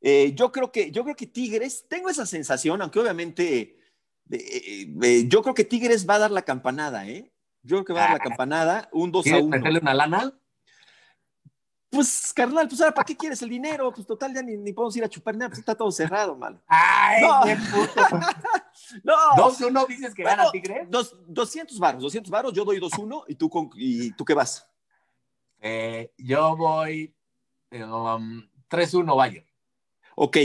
Eh, 0.00 0.32
yo, 0.36 0.52
creo 0.52 0.70
que, 0.70 0.92
yo 0.92 1.02
creo 1.02 1.16
que 1.16 1.26
Tigres, 1.26 1.86
tengo 1.88 2.10
esa 2.10 2.26
sensación, 2.26 2.80
aunque 2.80 3.00
obviamente 3.00 3.80
eh, 4.30 4.94
eh, 5.02 5.24
yo 5.26 5.42
creo 5.42 5.54
que 5.54 5.64
Tigres 5.64 6.08
va 6.08 6.14
a 6.14 6.20
dar 6.20 6.30
la 6.30 6.42
campanada, 6.42 7.08
¿eh? 7.08 7.32
Yo 7.62 7.76
creo 7.76 7.84
que 7.84 7.92
va 7.92 8.00
a 8.00 8.02
dar 8.02 8.10
la 8.12 8.24
ah. 8.24 8.28
campanada, 8.28 8.88
un 8.92 9.10
2 9.10 9.26
a 9.26 9.38
1. 9.38 9.48
meterle 9.48 9.80
una 9.80 9.94
lana? 9.94 10.39
Pues, 11.90 12.32
carnal, 12.32 12.68
pues 12.68 12.80
ahora, 12.80 12.94
¿para 12.94 13.04
qué 13.04 13.16
quieres 13.16 13.42
el 13.42 13.48
dinero? 13.48 13.92
Pues 13.92 14.06
total, 14.06 14.32
ya 14.32 14.42
ni, 14.42 14.56
ni 14.56 14.72
podemos 14.72 14.96
ir 14.96 15.02
a 15.02 15.08
chupar 15.08 15.34
nada, 15.36 15.48
pues 15.48 15.58
está 15.58 15.74
todo 15.74 15.90
cerrado, 15.90 16.36
mal. 16.36 16.62
Ay, 16.68 17.22
no. 17.22 17.40
qué 17.44 17.56
puto. 17.56 18.08
no. 19.02 19.14
¿Dos 19.36 19.60
uno 19.60 19.84
dices 19.86 20.14
que 20.14 20.22
gana 20.22 20.50
Tigre? 20.52 20.86
Dos, 20.88 21.16
200 21.26 21.76
varos, 21.80 22.02
200 22.02 22.30
varos, 22.30 22.52
yo 22.52 22.64
doy 22.64 22.78
2-1 22.78 23.24
y 23.26 23.34
tú 23.34 23.50
con, 23.50 23.70
y 23.74 24.12
tú 24.12 24.24
qué 24.24 24.34
vas? 24.34 24.68
Eh, 25.60 26.12
yo 26.16 26.56
voy 26.56 27.12
um, 27.72 28.48
3-1 28.70 29.16
Bayern. 29.16 29.46
Ok, 30.14 30.36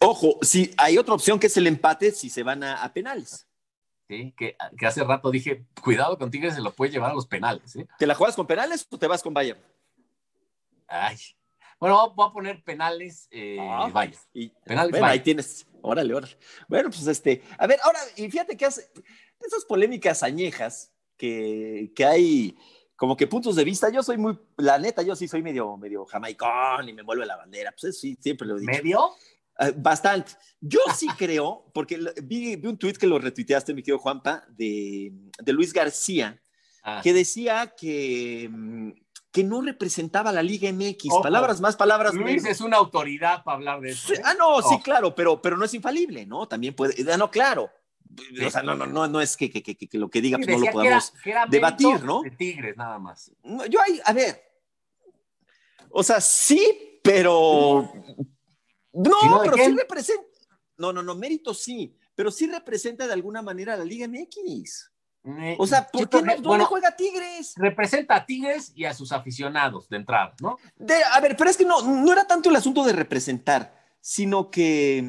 ojo, 0.00 0.38
si 0.42 0.72
hay 0.76 0.96
otra 0.96 1.14
opción 1.14 1.40
que 1.40 1.48
es 1.48 1.56
el 1.56 1.66
empate 1.66 2.12
si 2.12 2.30
se 2.30 2.42
van 2.44 2.62
a, 2.62 2.92
penales. 2.92 3.48
Sí, 4.06 4.32
que, 4.36 4.56
que, 4.78 4.86
hace 4.86 5.02
rato 5.02 5.30
dije, 5.30 5.64
cuidado 5.82 6.18
con 6.18 6.30
Tigres, 6.30 6.54
se 6.54 6.60
lo 6.60 6.72
puede 6.72 6.92
llevar 6.92 7.10
a 7.10 7.14
los 7.14 7.26
penales. 7.26 7.74
¿eh? 7.74 7.88
¿Te 7.98 8.06
la 8.06 8.14
juegas 8.14 8.36
con 8.36 8.46
penales 8.46 8.86
o 8.90 8.98
te 8.98 9.06
vas 9.06 9.22
con 9.22 9.32
Bayern? 9.34 9.58
Ay. 10.86 11.16
Bueno, 11.80 12.14
voy 12.14 12.28
a 12.28 12.32
poner 12.32 12.62
penales, 12.64 13.28
eh, 13.30 13.58
ah, 13.60 13.90
vaya. 13.92 14.18
Y, 14.32 14.48
penales, 14.64 14.90
bueno, 14.90 15.06
ahí 15.06 15.20
tienes. 15.20 15.66
Órale, 15.82 16.14
órale. 16.14 16.36
Bueno, 16.68 16.88
pues 16.88 17.06
este. 17.06 17.42
A 17.58 17.66
ver, 17.66 17.78
ahora, 17.82 17.98
y 18.16 18.30
fíjate 18.30 18.56
que 18.56 18.66
hace. 18.66 18.90
Esas 19.40 19.64
polémicas 19.66 20.22
añejas 20.22 20.92
que, 21.18 21.92
que 21.94 22.04
hay 22.04 22.56
como 22.96 23.16
que 23.16 23.26
puntos 23.26 23.56
de 23.56 23.64
vista, 23.64 23.90
yo 23.90 24.02
soy 24.02 24.16
muy, 24.16 24.38
la 24.56 24.78
neta, 24.78 25.02
yo 25.02 25.16
sí 25.16 25.26
soy 25.26 25.42
medio, 25.42 25.76
medio 25.76 26.04
jamaicón 26.06 26.88
y 26.88 26.92
me 26.92 27.02
vuelve 27.02 27.26
la 27.26 27.36
bandera, 27.36 27.74
pues 27.78 27.98
sí, 27.98 28.16
siempre 28.20 28.46
lo 28.46 28.56
digo. 28.56 28.70
¿Medio? 28.70 29.08
Uh, 29.58 29.72
bastante. 29.76 30.32
Yo 30.60 30.80
sí 30.96 31.08
creo, 31.18 31.70
porque 31.74 31.98
vi, 32.22 32.56
vi, 32.56 32.68
un 32.68 32.78
tuit 32.78 32.96
que 32.96 33.06
lo 33.06 33.18
retuiteaste, 33.18 33.74
mi 33.74 33.82
querido 33.82 33.98
Juanpa, 33.98 34.44
de, 34.48 35.12
de 35.38 35.52
Luis 35.52 35.72
García, 35.72 36.40
ah. 36.82 37.00
que 37.02 37.12
decía 37.12 37.74
que, 37.76 38.48
mm, 38.50 38.90
que 39.34 39.42
no 39.42 39.60
representaba 39.60 40.30
la 40.30 40.44
Liga 40.44 40.72
MX. 40.72 41.08
palabras 41.20 41.60
más, 41.60 41.74
palabras 41.74 42.14
menos. 42.14 42.30
Luis 42.30 42.44
es 42.44 42.60
una 42.60 42.76
autoridad 42.76 43.42
para 43.42 43.56
hablar 43.56 43.80
de 43.80 43.90
eso. 43.90 44.14
¿eh? 44.14 44.20
Ah, 44.24 44.34
no, 44.38 44.62
sí, 44.62 44.78
claro, 44.80 45.12
pero, 45.12 45.42
pero 45.42 45.56
no 45.56 45.64
es 45.64 45.74
infalible, 45.74 46.24
¿no? 46.24 46.46
También 46.46 46.72
puede. 46.72 46.94
Ah, 47.12 47.16
no, 47.16 47.28
claro. 47.32 47.68
O 48.46 48.50
sea, 48.50 48.62
no, 48.62 48.76
no, 48.76 48.86
no, 48.86 49.08
no 49.08 49.20
es 49.20 49.36
que, 49.36 49.50
que, 49.50 49.60
que, 49.60 49.74
que 49.74 49.98
lo 49.98 50.08
que 50.08 50.20
diga 50.20 50.38
pues, 50.38 50.48
no 50.48 50.58
lo 50.64 50.70
podamos 50.70 51.12
debatir, 51.48 52.04
¿no? 52.04 52.22
De 52.22 52.30
tigres, 52.30 52.76
nada 52.76 53.00
más. 53.00 53.32
Yo 53.68 53.80
ahí, 53.82 54.00
a 54.04 54.12
ver. 54.12 54.40
O 55.90 56.04
sea, 56.04 56.20
sí, 56.20 57.00
pero. 57.02 57.92
No, 58.92 59.40
pero 59.42 59.56
sí 59.56 59.74
representa. 59.76 60.22
No, 60.76 60.92
no, 60.92 61.02
no, 61.02 61.16
mérito 61.16 61.52
sí, 61.54 61.98
pero 62.14 62.30
sí 62.30 62.46
representa 62.46 63.04
de 63.04 63.12
alguna 63.12 63.42
manera 63.42 63.76
la 63.76 63.84
Liga 63.84 64.06
MX. 64.06 64.92
O 65.58 65.66
sea, 65.66 65.88
¿por 65.88 66.08
qué 66.08 66.20
no, 66.20 66.36
¿dónde 66.36 66.64
juega 66.64 66.94
Tigres? 66.94 67.54
Representa 67.56 68.16
a 68.16 68.26
Tigres 68.26 68.72
y 68.74 68.84
a 68.84 68.92
sus 68.92 69.10
aficionados 69.10 69.88
de 69.88 69.96
entrada, 69.96 70.34
¿no? 70.40 70.58
a 71.12 71.20
ver, 71.20 71.36
pero 71.36 71.48
es 71.48 71.56
que 71.56 71.64
no, 71.64 71.80
no 71.82 72.12
era 72.12 72.26
tanto 72.26 72.50
el 72.50 72.56
asunto 72.56 72.84
de 72.84 72.92
representar, 72.92 73.74
sino 74.00 74.50
que... 74.50 75.02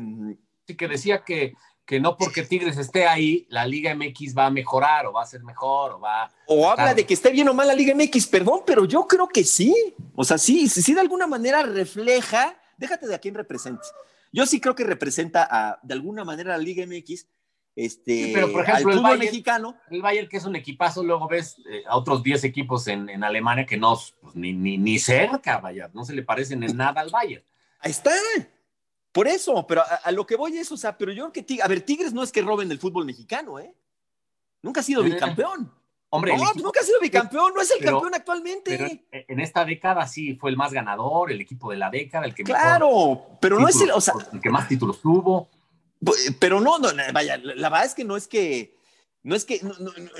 Sí, 0.65 0.75
que 0.77 0.87
decía 0.87 1.23
que, 1.25 1.53
que 1.85 1.99
no 1.99 2.17
porque 2.17 2.43
Tigres 2.43 2.77
esté 2.77 3.07
ahí, 3.07 3.45
la 3.49 3.65
Liga 3.65 3.93
MX 3.93 4.37
va 4.37 4.45
a 4.45 4.51
mejorar 4.51 5.05
o 5.05 5.11
va 5.11 5.23
a 5.23 5.27
ser 5.27 5.43
mejor 5.43 5.91
o 5.93 5.99
va... 5.99 6.31
O 6.47 6.69
habla 6.69 6.93
de 6.93 7.05
que 7.05 7.13
esté 7.13 7.31
bien 7.31 7.49
o 7.49 7.53
mal 7.53 7.67
la 7.67 7.75
Liga 7.75 7.93
MX, 7.93 8.27
perdón, 8.27 8.61
pero 8.65 8.85
yo 8.85 9.05
creo 9.07 9.27
que 9.27 9.43
sí. 9.43 9.75
O 10.15 10.23
sea, 10.23 10.37
sí, 10.37 10.69
sí 10.69 10.93
de 10.93 11.01
alguna 11.01 11.27
manera 11.27 11.61
refleja, 11.63 12.57
déjate 12.77 13.05
de 13.05 13.15
a 13.15 13.19
quién 13.19 13.35
representa. 13.35 13.83
Yo 14.31 14.45
sí 14.45 14.61
creo 14.61 14.75
que 14.75 14.85
representa 14.85 15.47
a, 15.49 15.79
de 15.83 15.93
alguna 15.93 16.23
manera 16.23 16.55
a 16.55 16.57
la 16.57 16.63
Liga 16.63 16.85
MX, 16.85 17.27
este, 17.75 18.31
pero 18.33 18.51
por 18.51 18.63
ejemplo, 18.63 18.93
el 18.93 19.01
Bayern, 19.01 19.19
mexicano. 19.19 19.75
El 19.89 20.01
Bayern, 20.01 20.29
que 20.29 20.37
es 20.37 20.45
un 20.45 20.55
equipazo, 20.55 21.03
luego 21.03 21.27
ves 21.27 21.57
eh, 21.69 21.83
a 21.87 21.97
otros 21.97 22.23
10 22.23 22.45
equipos 22.45 22.87
en, 22.87 23.09
en, 23.09 23.23
Alemania 23.23 23.65
que 23.65 23.75
no, 23.75 23.99
pues, 24.21 24.35
ni, 24.35 24.53
ni, 24.53 24.77
ni, 24.77 24.97
cerca, 24.97 25.57
vaya, 25.57 25.89
no 25.93 26.05
se 26.05 26.13
le 26.13 26.23
parecen 26.23 26.63
en 26.63 26.77
nada 26.77 27.01
al 27.01 27.09
Bayern. 27.09 27.43
Ahí 27.79 27.91
está. 27.91 28.11
Por 29.11 29.27
eso, 29.27 29.65
pero 29.67 29.83
a, 30.03 30.11
lo 30.11 30.25
que 30.25 30.35
voy 30.35 30.57
es, 30.57 30.71
o 30.71 30.77
sea, 30.77 30.97
pero 30.97 31.11
yo 31.11 31.31
creo 31.31 31.45
que, 31.45 31.61
a 31.61 31.67
ver, 31.67 31.81
Tigres 31.81 32.13
no 32.13 32.23
es 32.23 32.31
que 32.31 32.41
roben 32.41 32.71
el 32.71 32.79
fútbol 32.79 33.05
mexicano, 33.05 33.59
¿eh? 33.59 33.73
Nunca 34.61 34.79
ha 34.79 34.83
sido 34.83 35.05
eh, 35.05 35.09
bicampeón. 35.09 35.71
Hombre, 36.09 36.37
no, 36.37 36.45
nunca 36.55 36.79
ha 36.79 36.83
sido 36.83 36.99
bicampeón, 37.01 37.53
no 37.53 37.61
es 37.61 37.71
el 37.71 37.83
campeón 37.83 38.13
actualmente. 38.13 38.77
Pero 38.77 39.25
en 39.27 39.39
esta 39.41 39.65
década 39.65 40.07
sí 40.07 40.35
fue 40.35 40.49
el 40.49 40.55
más 40.55 40.71
ganador, 40.71 41.31
el 41.31 41.41
equipo 41.41 41.71
de 41.71 41.77
la 41.77 41.89
década, 41.89 42.25
el 42.25 42.33
que 42.33 42.43
Claro, 42.43 43.37
pero 43.41 43.59
no 43.59 43.67
es 43.67 43.79
el, 43.81 43.91
o 43.91 43.99
sea, 43.99 44.13
el 44.31 44.39
que 44.39 44.49
más 44.49 44.67
títulos 44.67 45.01
tuvo. 45.01 45.49
Pero 46.39 46.61
no, 46.61 46.77
no, 46.77 46.89
vaya, 47.13 47.37
la 47.37 47.69
verdad 47.69 47.85
es 47.85 47.95
que 47.95 48.03
no 48.03 48.15
es 48.15 48.27
que, 48.27 48.77
no 49.23 49.35
es 49.35 49.45
que, 49.45 49.61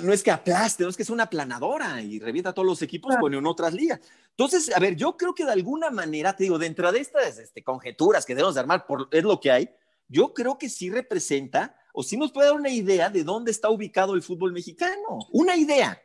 no, 0.02 0.14
es 0.14 0.24
que 0.24 0.32
aplaste, 0.32 0.84
no 0.84 0.90
es 0.90 0.98
que 0.98 1.04
es 1.04 1.10
una 1.10 1.30
planadora 1.30 2.02
y 2.02 2.20
revienta 2.20 2.52
a 2.52 2.54
todos 2.54 2.66
los 2.66 2.82
equipos 2.82 3.16
con 3.20 3.34
en 3.34 3.46
otras 3.46 3.74
ligas. 3.74 4.00
Entonces, 4.32 4.76
a 4.76 4.80
ver, 4.80 4.96
yo 4.96 5.16
creo 5.16 5.36
que 5.36 5.46
de 5.46 5.52
alguna 5.52 5.92
manera, 5.92 6.36
te 6.36 6.44
digo, 6.44 6.58
dentro 6.58 6.92
de 6.92 7.00
estas 7.00 7.38
este, 7.38 7.64
conjeturas 7.64 8.26
que 8.26 8.36
debemos 8.36 8.56
de 8.56 8.62
armar, 8.62 8.86
por, 8.86 9.08
es 9.12 9.24
lo 9.24 9.40
que 9.40 9.52
hay, 9.52 9.70
yo 10.08 10.34
creo 10.34 10.58
que 10.58 10.70
sí 10.70 10.90
representa 10.90 11.76
o 11.94 12.04
sí 12.04 12.18
nos 12.18 12.32
puede 12.32 12.48
dar 12.48 12.58
una 12.58 12.70
idea 12.70 13.10
de 13.10 13.24
dónde 13.24 13.52
está 13.52 13.70
ubicado 13.70 14.16
el 14.16 14.22
fútbol 14.22 14.52
mexicano. 14.52 15.20
Una 15.32 15.56
idea. 15.56 16.02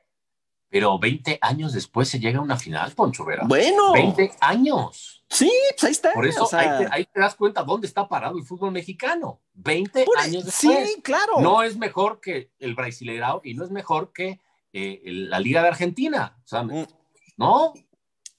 Pero 0.70 0.98
20 0.98 1.38
años 1.42 1.72
después 1.72 2.08
se 2.08 2.20
llega 2.20 2.38
a 2.38 2.42
una 2.42 2.56
final, 2.56 2.92
Poncho 2.92 3.24
Vera. 3.24 3.44
Bueno. 3.46 3.92
20 3.92 4.32
años. 4.40 5.24
Sí, 5.28 5.52
pues 5.70 5.84
ahí 5.84 5.90
está. 5.90 6.12
Por 6.12 6.26
eso 6.26 6.48
ahí, 6.52 7.04
te, 7.12 7.20
das 7.20 7.34
cuenta 7.34 7.62
dónde 7.64 7.86
está 7.86 8.08
parado 8.08 8.38
el 8.38 8.44
fútbol 8.44 8.70
mexicano. 8.72 9.40
20 9.54 10.06
años 10.18 10.44
después. 10.44 10.88
Sí, 10.88 11.02
claro. 11.02 11.40
No 11.40 11.62
es 11.62 11.76
mejor 11.76 12.20
que 12.20 12.52
el 12.58 12.74
Brasileirao 12.74 13.40
y 13.44 13.54
no 13.54 13.64
es 13.64 13.70
mejor 13.70 14.12
que 14.12 14.40
eh, 14.72 15.00
la 15.04 15.40
Liga 15.40 15.62
de 15.62 15.68
Argentina. 15.68 16.36
O 16.44 16.46
sea, 16.46 16.62
mm. 16.62 16.86
¿no? 17.36 17.74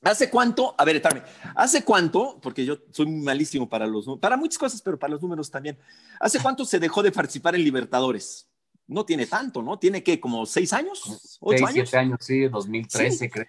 ¿Hace 0.04 0.30
cuánto? 0.30 0.74
A 0.78 0.84
ver, 0.84 0.96
espérame. 0.96 1.24
¿Hace 1.56 1.84
cuánto? 1.84 2.40
Porque 2.42 2.66
yo 2.66 2.78
soy 2.92 3.06
malísimo 3.06 3.70
para 3.70 3.86
los 3.86 4.06
para 4.20 4.36
muchas 4.36 4.58
cosas, 4.58 4.82
pero 4.82 4.98
para 4.98 5.12
los 5.12 5.22
números 5.22 5.52
también. 5.52 5.78
¿Hace 6.20 6.40
cuánto 6.40 6.66
se 6.66 6.80
dejó 6.80 7.04
de 7.04 7.12
participar 7.12 7.56
en 7.56 7.64
Libertadores? 7.64 8.51
No 8.92 9.06
tiene 9.06 9.26
tanto, 9.26 9.62
¿no? 9.62 9.80
Tiene 9.80 10.04
que 10.04 10.20
como 10.20 10.46
seis 10.46 10.74
años, 10.74 11.38
ocho 11.40 11.66
años. 11.66 11.90
Siete 11.90 11.98
años, 11.98 12.20
sí, 12.20 12.48
2013 12.48 13.30
creo. 13.30 13.48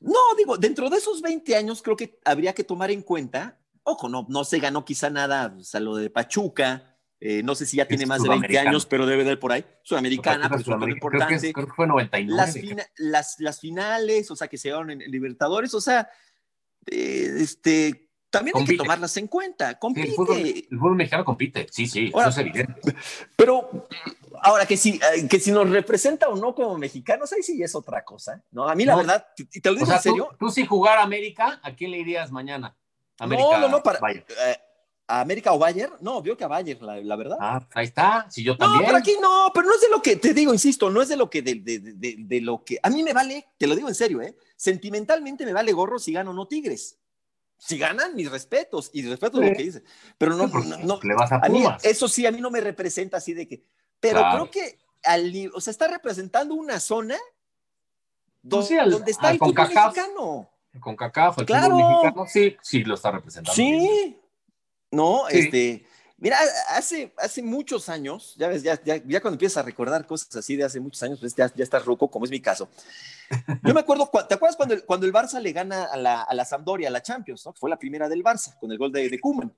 No, 0.00 0.18
digo, 0.38 0.56
dentro 0.56 0.88
de 0.88 0.98
esos 0.98 1.20
20 1.20 1.56
años 1.56 1.82
creo 1.82 1.96
que 1.96 2.20
habría 2.24 2.54
que 2.54 2.62
tomar 2.62 2.90
en 2.92 3.02
cuenta, 3.02 3.58
ojo, 3.82 4.08
no, 4.08 4.24
no 4.28 4.44
se 4.44 4.60
ganó 4.60 4.84
quizá 4.84 5.10
nada, 5.10 5.54
o 5.58 5.64
sea, 5.64 5.80
lo 5.80 5.96
de 5.96 6.10
Pachuca, 6.10 6.96
eh, 7.18 7.42
no 7.42 7.54
sé 7.56 7.66
si 7.66 7.78
ya 7.78 7.88
tiene 7.88 8.06
más 8.06 8.22
de 8.22 8.28
20 8.28 8.58
años, 8.58 8.86
pero 8.86 9.04
debe 9.06 9.24
de 9.24 9.36
por 9.36 9.50
ahí. 9.50 9.64
Sudamericana, 9.82 10.48
pero 10.48 10.60
es 10.60 10.92
importante. 10.92 11.52
Creo 11.52 11.66
que, 11.66 11.72
fue 11.72 11.86
99. 11.86 12.86
Las, 12.98 13.40
las, 13.40 13.60
finales, 13.60 14.30
o 14.30 14.36
sea, 14.36 14.46
que 14.46 14.58
se 14.58 14.68
llegaron 14.68 14.90
en, 14.90 15.00
Libertadores, 15.10 15.74
o 15.74 15.80
sea, 15.80 16.08
eh, 16.86 17.30
este, 17.38 18.03
también 18.34 18.56
hay 18.56 18.64
que 18.64 18.76
tomarlas 18.76 19.16
en 19.16 19.28
cuenta. 19.28 19.78
Compite. 19.78 20.08
el, 20.08 20.14
fútbol, 20.14 20.96
mexicano 20.96 21.24
compite, 21.24 21.66
sí, 21.70 21.86
sí, 21.86 22.12
eso 22.14 22.28
es 22.28 22.38
evidente. 22.38 22.94
Pero 23.36 23.86
ahora 24.42 24.66
que 24.66 24.76
si, 24.76 25.00
eh, 25.14 25.28
que 25.28 25.38
si 25.38 25.52
nos 25.52 25.70
representa 25.70 26.28
o 26.28 26.36
no 26.36 26.54
como 26.54 26.76
mexicanos, 26.76 27.32
ahí 27.32 27.42
sí 27.42 27.62
es 27.62 27.74
otra 27.74 28.04
cosa. 28.04 28.42
¿no? 28.50 28.68
A 28.68 28.74
mí, 28.74 28.84
la 28.84 28.96
verdad, 28.96 29.26
y 29.38 29.60
te 29.60 29.70
lo 29.70 29.76
digo 29.76 29.92
en 29.92 30.00
serio. 30.00 30.30
Tú, 30.38 30.50
si 30.50 30.66
jugar 30.66 30.98
América, 30.98 31.60
¿a 31.62 31.74
quién 31.74 31.92
le 31.92 31.98
irías 31.98 32.32
mañana? 32.32 32.76
América, 33.18 33.48
no, 33.52 33.60
no, 33.60 33.68
no, 33.68 33.82
para. 33.82 34.00
Eh, 34.10 34.58
¿A 35.06 35.20
América 35.20 35.52
o 35.52 35.58
Bayern? 35.58 35.92
No, 36.00 36.22
vio 36.22 36.34
que 36.34 36.44
a 36.44 36.48
Bayern, 36.48 37.06
la, 37.06 37.16
verdad. 37.16 37.36
Ah, 37.38 37.68
ahí 37.74 37.84
está, 37.84 38.26
si 38.30 38.42
yo 38.42 38.56
también. 38.56 38.80
No, 38.80 38.86
pero 38.86 38.98
aquí 38.98 39.14
no, 39.20 39.50
pero 39.52 39.68
no 39.68 39.74
es 39.74 39.82
de 39.82 39.90
lo 39.90 40.00
que, 40.00 40.16
te 40.16 40.32
digo, 40.32 40.52
insisto, 40.52 40.88
no 40.88 41.02
es 41.02 41.10
de 41.10 41.16
lo 41.16 41.28
que, 41.28 41.42
de, 41.42 41.56
de, 41.56 41.78
de, 41.78 42.16
de, 42.18 42.40
lo 42.40 42.64
que, 42.64 42.80
a 42.82 42.88
mí 42.88 43.02
me 43.02 43.12
vale, 43.12 43.48
te 43.58 43.66
lo 43.66 43.76
digo 43.76 43.88
en 43.88 43.94
serio, 43.94 44.22
¿eh? 44.22 44.34
Sentimentalmente 44.56 45.44
me 45.44 45.52
vale 45.52 45.72
gorro 45.72 45.98
si 45.98 46.14
gano 46.14 46.30
o 46.30 46.34
no 46.34 46.48
Tigres 46.48 46.98
si 47.58 47.78
ganan, 47.78 48.14
mis 48.14 48.30
respetos, 48.30 48.90
y 48.92 49.02
respeto 49.08 49.40
lo 49.40 49.52
que 49.54 49.62
dice. 49.62 49.82
Pero 50.18 50.36
no, 50.36 50.46
no, 50.46 51.00
le 51.02 51.14
vas 51.14 51.32
a, 51.32 51.40
eso 51.82 52.08
sí, 52.08 52.26
a 52.26 52.30
mí 52.30 52.40
no 52.40 52.50
me 52.50 52.60
representa 52.60 53.16
así 53.16 53.32
de 53.32 53.48
que. 53.48 53.64
Pero 54.00 54.22
creo 54.32 54.50
que 54.50 54.78
al, 55.02 55.50
o 55.54 55.60
sea, 55.60 55.70
está 55.70 55.88
representando 55.88 56.54
una 56.54 56.80
zona 56.80 57.16
pues 58.48 58.68
donde, 58.68 59.10
está 59.10 59.30
el 59.30 59.38
fútbol 59.38 59.68
mexicano. 59.68 60.50
Con 60.80 60.96
CACAF, 60.96 61.38
el 61.38 61.46
claro. 61.46 61.76
fútbol 61.76 61.92
mexicano, 61.92 62.26
sí, 62.26 62.56
sí 62.60 62.84
lo 62.84 62.94
está 62.94 63.12
representando. 63.12 63.54
Sí, 63.54 64.18
no, 64.90 65.28
este. 65.28 65.86
Mira, 66.24 66.38
hace, 66.70 67.12
hace 67.18 67.42
muchos 67.42 67.90
años, 67.90 68.34
ya 68.38 68.48
ves, 68.48 68.62
ya, 68.62 68.82
ya, 68.82 68.96
ya, 68.96 69.20
cuando 69.20 69.34
empiezas 69.34 69.58
a 69.58 69.62
recordar 69.62 70.06
cosas 70.06 70.34
así 70.34 70.56
de 70.56 70.64
hace 70.64 70.80
muchos 70.80 71.02
años, 71.02 71.20
pues 71.20 71.34
ya, 71.34 71.52
ya 71.54 71.62
estás 71.62 71.84
roco, 71.84 72.10
como 72.10 72.24
es 72.24 72.30
mi 72.30 72.40
caso. 72.40 72.66
Yo 73.62 73.74
me 73.74 73.80
acuerdo, 73.80 74.10
¿te 74.26 74.32
acuerdas 74.32 74.56
cuando 74.56 74.74
el, 74.74 74.84
cuando 74.86 75.04
el 75.04 75.12
Barça 75.12 75.38
le 75.38 75.52
gana 75.52 75.84
a 75.84 75.98
la, 75.98 76.22
a 76.22 76.32
la 76.32 76.46
Sampdoria, 76.46 76.88
a 76.88 76.90
la 76.90 77.02
Champions? 77.02 77.44
¿no? 77.44 77.52
Fue 77.52 77.68
la 77.68 77.78
primera 77.78 78.08
del 78.08 78.24
Barça, 78.24 78.58
con 78.58 78.72
el 78.72 78.78
gol 78.78 78.90
de, 78.90 79.10
de 79.10 79.20
Koeman. 79.20 79.54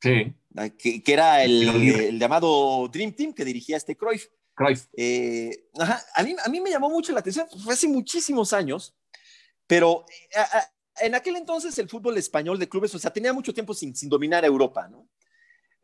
Sí. 0.00 0.34
Que, 0.78 1.02
que 1.02 1.12
era 1.12 1.44
el, 1.44 1.68
el, 1.68 2.18
llamado 2.18 2.88
Dream 2.88 3.12
Team 3.12 3.34
que 3.34 3.44
dirigía 3.44 3.76
este 3.76 3.94
Cruyff. 3.94 4.28
Cruyff. 4.54 4.86
Eh, 4.96 5.68
ajá, 5.78 6.02
a, 6.14 6.22
mí, 6.22 6.34
a 6.42 6.48
mí 6.48 6.62
me 6.62 6.70
llamó 6.70 6.88
mucho 6.88 7.12
la 7.12 7.20
atención, 7.20 7.46
fue 7.62 7.74
hace 7.74 7.88
muchísimos 7.88 8.54
años, 8.54 8.94
pero 9.66 10.06
en 10.98 11.14
aquel 11.14 11.36
entonces 11.36 11.78
el 11.78 11.90
fútbol 11.90 12.16
español 12.16 12.58
de 12.58 12.70
clubes, 12.70 12.94
o 12.94 12.98
sea, 12.98 13.12
tenía 13.12 13.34
mucho 13.34 13.52
tiempo 13.52 13.74
sin, 13.74 13.94
sin 13.94 14.08
dominar 14.08 14.42
Europa, 14.46 14.88
¿no? 14.88 15.06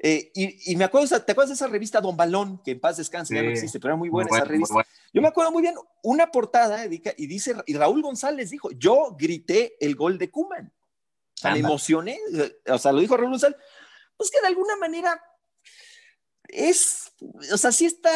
Eh, 0.05 0.33
y, 0.35 0.75
me 0.75 0.83
acuerdo, 0.83 1.23
¿te 1.23 1.31
acuerdas 1.31 1.51
de 1.51 1.55
esa 1.55 1.69
revista 1.69 2.01
Don 2.01 2.17
Balón? 2.17 2.61
Que 2.65 2.73
en 2.73 2.81
paz 2.81 2.97
descanse, 2.97 3.37
ya 3.37 3.43
no 3.43 3.51
existe, 3.51 3.79
pero 3.79 3.93
era 3.93 3.97
muy 3.97 4.09
buena 4.09 4.31
esa 4.35 4.45
revista. 4.45 4.85
Yo 5.13 5.23
me 5.23 5.29
acuerdo 5.29 5.53
muy 5.53 5.63
bien, 5.63 5.77
una 6.03 6.27
portada, 6.33 6.85
y 6.87 7.27
dice, 7.29 7.55
y 7.67 7.75
Raúl 7.75 8.03
González 8.03 8.51
dijo, 8.51 8.73
yo 8.73 9.17
grité 9.17 9.77
el 9.79 9.95
gol 9.95 10.19
de 10.19 10.29
Kuman. 10.29 10.73
me 11.45 11.59
emocioné, 11.61 12.19
o 12.67 12.79
sea, 12.79 12.91
lo 12.91 12.99
dijo 12.99 13.17
Raúl 13.17 13.31
González. 13.31 13.57
Pues 14.17 14.29
que 14.31 14.41
de 14.41 14.49
alguna 14.49 14.77
manera 14.77 15.23
es, 16.53 17.13
o 17.53 17.57
sea, 17.57 17.73
sí 17.73 17.87
está 17.87 18.11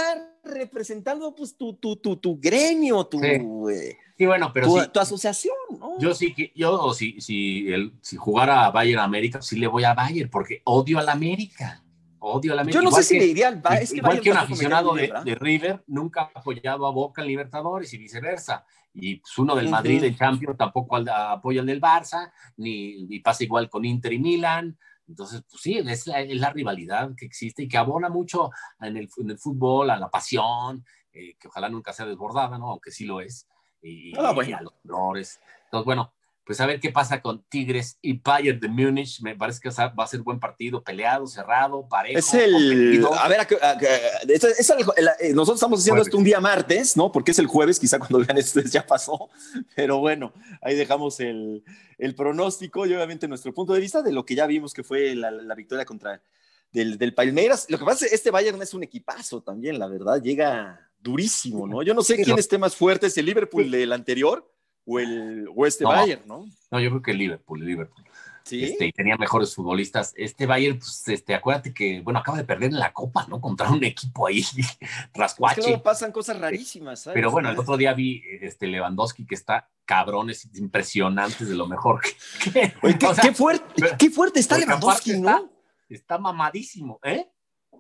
representando 0.45 1.35
pues 1.35 1.57
tu, 1.57 1.75
tu, 1.75 1.97
tu, 1.97 2.17
tu 2.17 2.39
gremio, 2.39 3.05
tu... 3.07 3.19
Sí. 3.19 3.27
Eh, 3.27 4.27
bueno, 4.27 4.51
pero 4.53 4.67
tu, 4.67 4.87
tu, 4.93 5.01
asociación, 5.01 5.57
¿no? 5.79 5.99
Yo 5.99 6.15
sí 6.15 6.33
que, 6.33 6.53
yo 6.55 6.93
si, 6.95 7.21
si, 7.21 7.73
el, 7.73 7.93
si 8.01 8.17
jugara 8.17 8.67
a 8.67 8.71
Bayern 8.71 9.01
América, 9.01 9.43
sí 9.43 9.59
le 9.59 9.67
voy 9.67 9.85
a 9.85 9.95
Bayern, 9.95 10.31
porque 10.31 10.61
odio 10.65 10.99
a 10.99 11.03
la 11.03 11.13
América. 11.13 11.83
Odio 12.19 12.53
a 12.53 12.57
la 12.57 12.63
América. 12.63 12.81
Yo 12.81 12.91
no 12.91 12.95
sé 12.95 13.03
si 13.03 13.19
le 13.19 13.27
iría 13.27 13.49
al 13.49 13.61
Bayern. 13.61 13.83
Es 13.83 13.91
que 13.91 13.99
igual 13.99 14.21
que 14.21 14.31
un 14.31 14.37
aficionado 14.39 14.95
de, 14.95 15.13
de, 15.25 15.35
River 15.35 15.85
nunca 15.87 16.23
ha 16.23 16.39
apoyado 16.39 16.87
a 16.87 16.91
Boca 16.91 17.23
en 17.23 17.29
Libertadores 17.29 17.93
y 17.93 17.99
viceversa. 17.99 18.65
Y 18.95 19.17
pues, 19.17 19.37
uno 19.39 19.55
del 19.55 19.69
Madrid, 19.69 20.03
el 20.03 20.17
Champions, 20.17 20.57
tampoco 20.57 20.97
apoya 20.97 21.61
al 21.61 21.67
del 21.67 21.81
Barça, 21.81 22.33
ni, 22.57 23.05
ni 23.05 23.21
pasa 23.21 23.45
igual 23.45 23.69
con 23.69 23.85
Inter 23.85 24.13
y 24.15 24.19
Milan. 24.19 24.79
Entonces, 25.09 25.43
pues 25.49 25.63
sí, 25.63 25.79
es 25.79 26.07
la, 26.07 26.21
es 26.21 26.41
la, 26.41 26.51
rivalidad 26.51 27.11
que 27.17 27.27
existe 27.27 27.63
y 27.63 27.69
que 27.69 27.77
abona 27.77 28.09
mucho 28.09 28.51
en 28.81 28.97
el, 28.97 29.09
en 29.17 29.31
el 29.31 29.39
fútbol, 29.39 29.91
a 29.91 29.99
la 29.99 30.09
pasión, 30.09 30.85
eh, 31.13 31.35
que 31.39 31.49
ojalá 31.49 31.69
nunca 31.69 31.93
sea 31.93 32.07
desbordada, 32.07 32.59
¿no? 32.59 32.71
Aunque 32.71 32.91
sí 32.91 33.05
lo 33.05 33.21
es, 33.21 33.47
y, 33.83 34.13
ah, 34.19 34.35
y 34.45 34.53
a 34.53 34.63
los 34.63 34.75
errores. 34.85 35.41
Entonces, 35.65 35.85
bueno, 35.85 36.13
pues 36.47 36.61
a 36.61 36.67
ver 36.67 36.79
qué 36.79 36.93
pasa 36.93 37.21
con 37.21 37.43
Tigres 37.49 37.99
y 38.01 38.21
Bayern 38.21 38.61
de 38.61 38.69
Múnich. 38.69 39.21
Me 39.21 39.35
parece 39.35 39.59
que 39.61 39.69
va 39.69 40.05
a 40.05 40.07
ser 40.07 40.21
buen 40.21 40.39
partido, 40.39 40.81
peleado, 40.81 41.27
cerrado, 41.27 41.89
parejo. 41.89 42.21
Es 42.21 42.33
el. 42.35 43.05
A 43.19 43.27
ver, 43.27 43.41
eh, 43.41 45.33
nosotros 45.35 45.57
estamos 45.57 45.81
haciendo 45.81 46.03
esto 46.03 46.17
un 46.17 46.23
día 46.23 46.39
martes, 46.39 46.97
¿no? 46.97 47.11
Porque 47.11 47.33
es 47.33 47.41
el 47.41 47.49
jueves, 47.49 47.81
quizá 47.81 47.99
cuando 47.99 48.21
vean 48.21 48.39
esto 48.39 48.61
ya 48.61 48.87
pasó. 48.87 49.29
Pero 49.75 49.99
bueno, 49.99 50.33
ahí 50.63 50.77
dejamos 50.77 51.19
el, 51.19 51.65
el 51.99 52.15
pronóstico 52.15 52.87
y 52.87 52.95
obviamente 52.95 53.27
nuestro 53.27 53.53
punto 53.53 53.73
de 53.73 53.81
vista 53.81 54.01
de 54.01 54.13
lo 54.13 54.25
que 54.25 54.37
ya 54.37 54.47
vimos 54.47 54.73
que 54.73 54.85
fue 54.85 55.17
la, 55.17 55.33
la 55.33 55.55
victoria 55.57 55.85
contra 55.85 56.23
del, 56.71 56.97
del, 56.97 57.13
Palmeiras. 57.13 57.67
Lo 57.71 57.77
que 57.77 57.85
pasa 57.85 58.05
es 58.05 58.11
que 58.11 58.15
este 58.15 58.31
Bayern 58.31 58.63
es 58.63 58.73
un 58.73 58.85
equipazo 58.85 59.43
también, 59.43 59.81
la 59.81 59.89
verdad. 59.89 60.23
Llega 60.23 60.89
durísimo, 61.01 61.67
¿no? 61.67 61.83
Yo 61.83 61.93
no 61.93 62.03
sé 62.03 62.23
quién 62.23 62.39
esté 62.39 62.57
más 62.57 62.77
fuerte, 62.77 63.11
si 63.11 63.19
el 63.19 63.27
Liverpool 63.27 63.69
del 63.69 63.93
anterior 63.93 64.49
o, 64.87 64.99
el, 65.01 65.49
o 65.55 65.67
este 65.67 65.85
Bayern, 65.85 66.23
¿no? 66.27 66.47
No, 66.71 66.81
yo 66.81 66.91
creo 66.91 67.03
que 67.03 67.11
el 67.11 67.19
Liverpool, 67.19 67.65
Liverpool. 67.65 68.05
¿Sí? 68.45 68.63
Este, 68.63 68.87
y 68.87 68.93
tenía 68.93 69.17
mejores 69.17 69.53
futbolistas. 69.53 70.13
Este 70.17 70.47
Bayern, 70.47 70.79
pues, 70.79 71.09
este, 71.09 71.35
acuérdate 71.35 71.75
que, 71.75 72.01
bueno, 72.01 72.21
acaba 72.21 72.39
de 72.39 72.45
perder 72.45 72.71
en 72.71 72.79
la 72.79 72.93
Copa, 72.93 73.27
¿no? 73.29 73.41
Contra 73.41 73.69
un 73.69 73.83
equipo 73.83 74.29
ahí, 74.29 74.45
rascuache. 75.15 75.61
Es 75.61 75.67
que 75.67 75.79
pasan 75.79 76.13
cosas 76.13 76.39
rarísimas, 76.39 77.01
¿sabes? 77.01 77.17
Pero 77.17 77.33
bueno, 77.33 77.51
el 77.51 77.59
otro 77.59 77.77
día 77.77 77.93
vi 77.93 78.23
este 78.41 78.69
Lewandowski 78.69 79.27
que 79.27 79.35
está 79.35 79.69
cabrón, 79.85 80.31
es 80.31 80.49
impresionante, 80.55 81.45
de 81.45 81.55
lo 81.57 81.67
mejor 81.67 82.01
que... 82.01 82.73
Oye, 82.83 82.97
qué, 82.99 83.33
fuerte, 83.33 83.83
qué 83.99 84.11
fuerte 84.11 84.39
está 84.39 84.59
Lewandowski, 84.59 85.19
¿no? 85.19 85.51
Está, 85.89 86.19
mamadísimo, 86.19 87.01
¿eh? 87.03 87.29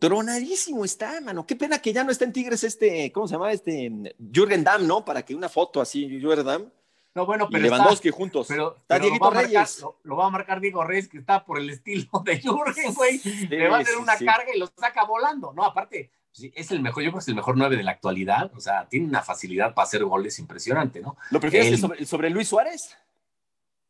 Tronadísimo 0.00 0.84
está, 0.84 1.20
mano. 1.20 1.46
Qué 1.46 1.56
pena 1.56 1.78
que 1.78 1.92
ya 1.92 2.04
no 2.04 2.10
está 2.10 2.24
en 2.24 2.32
Tigres 2.32 2.64
este, 2.64 3.10
¿cómo 3.12 3.26
se 3.26 3.34
llama? 3.34 3.52
Este, 3.52 4.14
Jürgen 4.18 4.62
Damm, 4.64 4.86
¿no? 4.86 5.04
Para 5.04 5.24
que 5.24 5.34
una 5.34 5.48
foto 5.48 5.80
así, 5.80 6.20
Jürgen 6.20 6.44
Damm 6.44 6.70
no, 7.16 7.24
bueno, 7.24 7.48
pero. 7.50 7.66
Y 7.66 7.70
Lewandowski 7.70 8.10
juntos. 8.10 8.46
Pero, 8.46 8.76
está 8.76 8.98
Dieguito 8.98 9.30
Reyes. 9.30 9.82
lo, 10.02 10.16
va 10.16 10.26
a 10.26 10.30
marcar 10.30 10.60
Diego 10.60 10.84
Reyes, 10.84 11.08
que 11.08 11.16
está 11.16 11.42
por 11.42 11.58
el 11.58 11.70
estilo 11.70 12.06
de 12.22 12.38
Jürgen, 12.38 12.92
güey. 12.92 13.22
Le 13.48 13.68
va 13.70 13.78
a 13.78 13.80
hacer 13.80 13.96
una 13.96 14.18
carga 14.18 14.54
y 14.54 14.58
lo 14.58 14.66
saca 14.66 15.04
volando. 15.04 15.54
No, 15.54 15.64
aparte, 15.64 16.10
es 16.54 16.70
el 16.70 16.82
mejor, 16.82 17.02
yo 17.02 17.08
creo 17.08 17.18
que 17.18 17.22
es 17.22 17.28
el 17.28 17.34
mejor 17.34 17.56
nueve 17.56 17.78
de 17.78 17.84
la 17.84 17.92
actualidad. 17.92 18.52
O 18.54 18.60
sea, 18.60 18.86
tiene 18.86 19.06
una 19.06 19.22
facilidad 19.22 19.72
para 19.72 19.86
hacer 19.86 20.04
goles 20.04 20.38
impresionante, 20.38 21.00
¿no? 21.00 21.16
¿Lo 21.30 21.40
prefieres 21.40 21.80
sobre, 22.06 22.28
Luis 22.28 22.48
Suárez? 22.48 22.94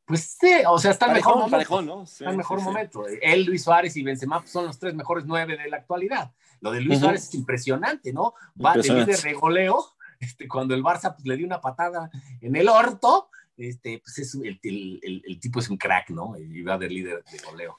Pues 0.04 0.36
sí, 0.40 0.62
o 0.64 0.78
sea, 0.78 0.92
está 0.92 1.06
en 1.06 1.14
mejor 1.14 1.36
momento. 1.36 1.82
¿no? 1.82 2.02
está 2.04 2.30
en 2.30 2.36
mejor 2.36 2.62
momento. 2.62 3.06
Él, 3.20 3.42
Luis 3.42 3.64
Suárez 3.64 3.96
y 3.96 4.04
Benzema 4.04 4.38
pues, 4.38 4.52
son 4.52 4.66
los 4.66 4.78
tres 4.78 4.94
mejores 4.94 5.24
nueve 5.26 5.56
de 5.56 5.68
la 5.68 5.78
actualidad. 5.78 6.30
Lo 6.60 6.70
de 6.70 6.80
Luis 6.80 7.00
Suárez 7.00 7.24
es 7.24 7.34
impresionante, 7.34 8.12
¿no? 8.12 8.34
Va 8.64 8.74
a 8.74 8.80
tener 8.80 9.04
de 9.04 9.16
regoleo 9.16 9.95
este, 10.20 10.48
cuando 10.48 10.74
el 10.74 10.82
Barça 10.82 11.14
pues, 11.14 11.26
le 11.26 11.36
dio 11.36 11.46
una 11.46 11.60
patada 11.60 12.10
en 12.40 12.56
el 12.56 12.68
orto, 12.68 13.30
este, 13.56 14.00
pues 14.04 14.18
es, 14.18 14.34
el, 14.34 14.60
el, 14.62 15.22
el, 15.26 15.40
tipo 15.40 15.60
es 15.60 15.70
un 15.70 15.76
crack, 15.76 16.10
¿no? 16.10 16.36
Y 16.36 16.62
va 16.62 16.76
de 16.76 16.88
líder 16.88 17.24
de 17.24 17.38
goleo. 17.38 17.78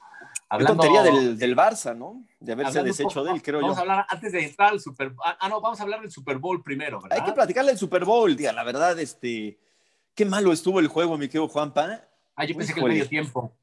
Hablando, 0.49 0.81
tontería 0.81 1.03
del, 1.03 1.37
del, 1.37 1.55
Barça, 1.55 1.95
¿no? 1.95 2.23
De 2.39 2.53
haberse 2.53 2.81
deshecho 2.81 3.23
de 3.23 3.31
él, 3.31 3.41
creo 3.41 3.59
vamos 3.59 3.75
yo. 3.75 3.75
Vamos 3.75 3.77
a 3.77 3.81
hablar 3.81 4.05
antes 4.09 4.31
de 4.31 4.45
entrar 4.45 4.71
al 4.71 4.79
Super 4.79 5.13
ah, 5.23 5.37
ah, 5.41 5.49
no, 5.49 5.59
vamos 5.59 5.79
a 5.79 5.83
hablar 5.83 6.01
del 6.01 6.11
Super 6.11 6.37
Bowl 6.37 6.63
primero, 6.63 7.01
¿verdad? 7.01 7.19
Hay 7.19 7.25
que 7.25 7.33
platicarle 7.33 7.71
del 7.71 7.79
Super 7.79 8.05
Bowl, 8.05 8.35
tía. 8.35 8.53
La 8.53 8.63
verdad, 8.63 8.97
este. 8.99 9.59
Qué 10.15 10.25
malo 10.25 10.51
estuvo 10.51 10.79
el 10.79 10.87
juego, 10.87 11.17
mi 11.17 11.27
querido 11.27 11.47
Juanpa. 11.47 12.01
Ah, 12.35 12.45
yo 12.45 12.55
pensé 12.55 12.73
que 12.73 12.79
el 12.79 12.87
medio 12.87 13.07
tiempo. 13.07 13.53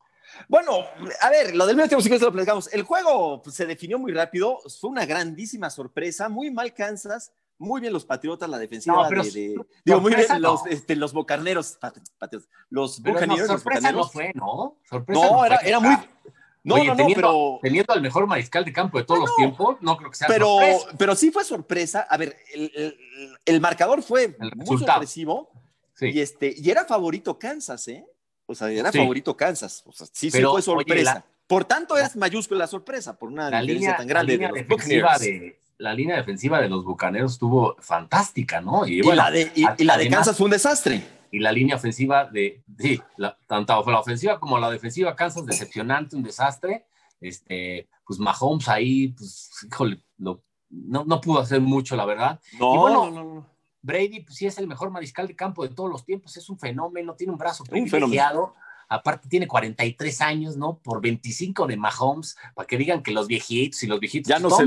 Bueno, 0.48 0.84
a 1.20 1.30
ver, 1.30 1.54
lo 1.54 1.66
del 1.66 1.76
medio 1.76 1.88
tiempo 1.88 2.02
sí 2.02 2.08
que 2.08 2.18
se 2.18 2.24
lo 2.24 2.32
platicamos. 2.32 2.72
El 2.72 2.82
juego 2.82 3.42
pues, 3.42 3.56
se 3.56 3.66
definió 3.66 3.98
muy 3.98 4.12
rápido, 4.12 4.58
fue 4.80 4.90
una 4.90 5.06
grandísima 5.06 5.70
sorpresa, 5.70 6.28
muy 6.28 6.50
mal 6.50 6.74
Kansas, 6.74 7.32
muy 7.64 7.80
bien 7.80 7.92
los 7.92 8.04
Patriotas, 8.04 8.48
la 8.48 8.58
defensiva 8.58 9.08
de, 9.08 9.56
Digo, 9.84 10.00
muy 10.00 10.14
bien 10.14 10.26
los, 10.40 10.66
este, 10.66 10.94
los 10.94 11.12
bocarneros, 11.12 11.78
los 12.70 13.00
bucaneros. 13.00 13.48
No, 13.48 13.58
sorpresa 13.58 13.92
no 13.92 14.08
fue, 14.08 14.32
¿no? 14.34 14.76
Sorpresa 14.88 15.30
no, 15.30 15.44
era, 15.44 15.56
era 15.56 15.80
muy... 15.80 15.96
No, 16.62 16.78
no, 16.78 16.84
no, 16.84 16.96
teniendo, 16.96 17.14
pero... 17.14 17.58
Teniendo 17.62 17.92
al 17.92 18.00
mejor 18.00 18.26
mariscal 18.26 18.64
de 18.64 18.72
campo 18.72 18.98
de 18.98 19.04
todos 19.04 19.20
los 19.20 19.36
tiempos, 19.36 19.76
no 19.80 19.96
creo 19.96 20.10
que 20.10 20.16
sea 20.16 20.28
pero, 20.28 20.46
sorpresa. 20.46 20.96
Pero 20.96 21.16
sí 21.16 21.30
fue 21.30 21.44
sorpresa. 21.44 22.06
A 22.08 22.16
ver, 22.16 22.36
el, 22.54 22.72
el, 22.74 22.98
el 23.44 23.60
marcador 23.60 24.02
fue 24.02 24.36
muy 24.54 24.78
sorpresivo. 24.78 25.50
Sí. 25.94 26.10
Y, 26.12 26.20
este, 26.20 26.54
y 26.56 26.70
era 26.70 26.84
favorito 26.84 27.38
Kansas, 27.38 27.86
¿eh? 27.88 28.06
O 28.46 28.54
sea, 28.54 28.70
era 28.70 28.90
sí. 28.90 28.98
favorito 28.98 29.36
Kansas. 29.36 29.82
O 29.86 29.92
sea, 29.92 30.06
sí, 30.12 30.30
pero, 30.30 30.50
sí 30.50 30.52
fue 30.54 30.62
sorpresa. 30.62 30.94
Oye, 30.94 31.04
la, 31.04 31.24
por 31.46 31.64
tanto, 31.66 31.98
es 31.98 32.16
mayúscula 32.16 32.60
la 32.60 32.66
sorpresa, 32.66 33.18
por 33.18 33.28
una 33.28 33.50
la 33.50 33.60
línea 33.62 33.96
tan 33.96 34.06
grande 34.06 34.32
la 34.32 34.48
línea 34.48 34.52
de 34.52 34.62
defensiva 34.62 35.18
de, 35.18 35.60
la 35.78 35.94
línea 35.94 36.16
defensiva 36.16 36.60
de 36.60 36.68
los 36.68 36.84
Bucaneros 36.84 37.32
estuvo 37.32 37.76
fantástica, 37.80 38.60
¿no? 38.60 38.86
Y, 38.86 39.02
bueno, 39.02 39.14
y 39.14 39.16
la 39.16 39.30
de, 39.30 39.52
y, 39.54 39.64
y 39.78 39.84
la 39.84 39.96
de 39.96 40.08
Kansas 40.08 40.36
fue 40.36 40.46
un 40.46 40.52
desastre. 40.52 41.02
Y 41.30 41.40
la 41.40 41.50
línea 41.50 41.76
ofensiva 41.76 42.26
de, 42.26 42.62
sí, 42.78 43.00
la, 43.16 43.36
tanto 43.46 43.84
la 43.90 43.98
ofensiva 43.98 44.38
como 44.38 44.58
la 44.58 44.70
defensiva 44.70 45.16
Kansas, 45.16 45.44
decepcionante, 45.44 46.14
un 46.14 46.22
desastre. 46.22 46.86
Este, 47.20 47.88
pues 48.06 48.18
Mahomes 48.18 48.68
ahí, 48.68 49.08
pues, 49.08 49.50
híjole, 49.66 50.04
no, 50.18 50.42
no, 50.70 51.04
no 51.04 51.20
pudo 51.20 51.40
hacer 51.40 51.60
mucho, 51.60 51.96
la 51.96 52.04
verdad. 52.04 52.40
No, 52.58 52.74
y 52.74 52.78
bueno, 52.78 53.10
no, 53.10 53.24
no, 53.24 53.46
Brady, 53.82 54.20
pues 54.20 54.36
sí 54.36 54.46
es 54.46 54.56
el 54.58 54.66
mejor 54.66 54.90
mariscal 54.90 55.26
de 55.26 55.36
campo 55.36 55.62
de 55.62 55.74
todos 55.74 55.90
los 55.90 56.04
tiempos, 56.04 56.36
es 56.36 56.48
un 56.48 56.58
fenómeno, 56.58 57.14
tiene 57.14 57.32
un 57.32 57.38
brazo 57.38 57.64
privilegiado. 57.64 58.54
aparte 58.88 59.28
tiene 59.28 59.46
43 59.46 60.20
años, 60.22 60.56
¿no? 60.56 60.78
Por 60.78 61.02
25 61.02 61.66
de 61.66 61.76
Mahomes, 61.76 62.36
para 62.54 62.66
que 62.66 62.78
digan 62.78 63.02
que 63.02 63.12
los 63.12 63.26
viejitos 63.26 63.82
y 63.82 63.86
los 63.86 64.00
viejitos. 64.00 64.28
Ya 64.28 64.38
no 64.38 64.50
se. 64.50 64.64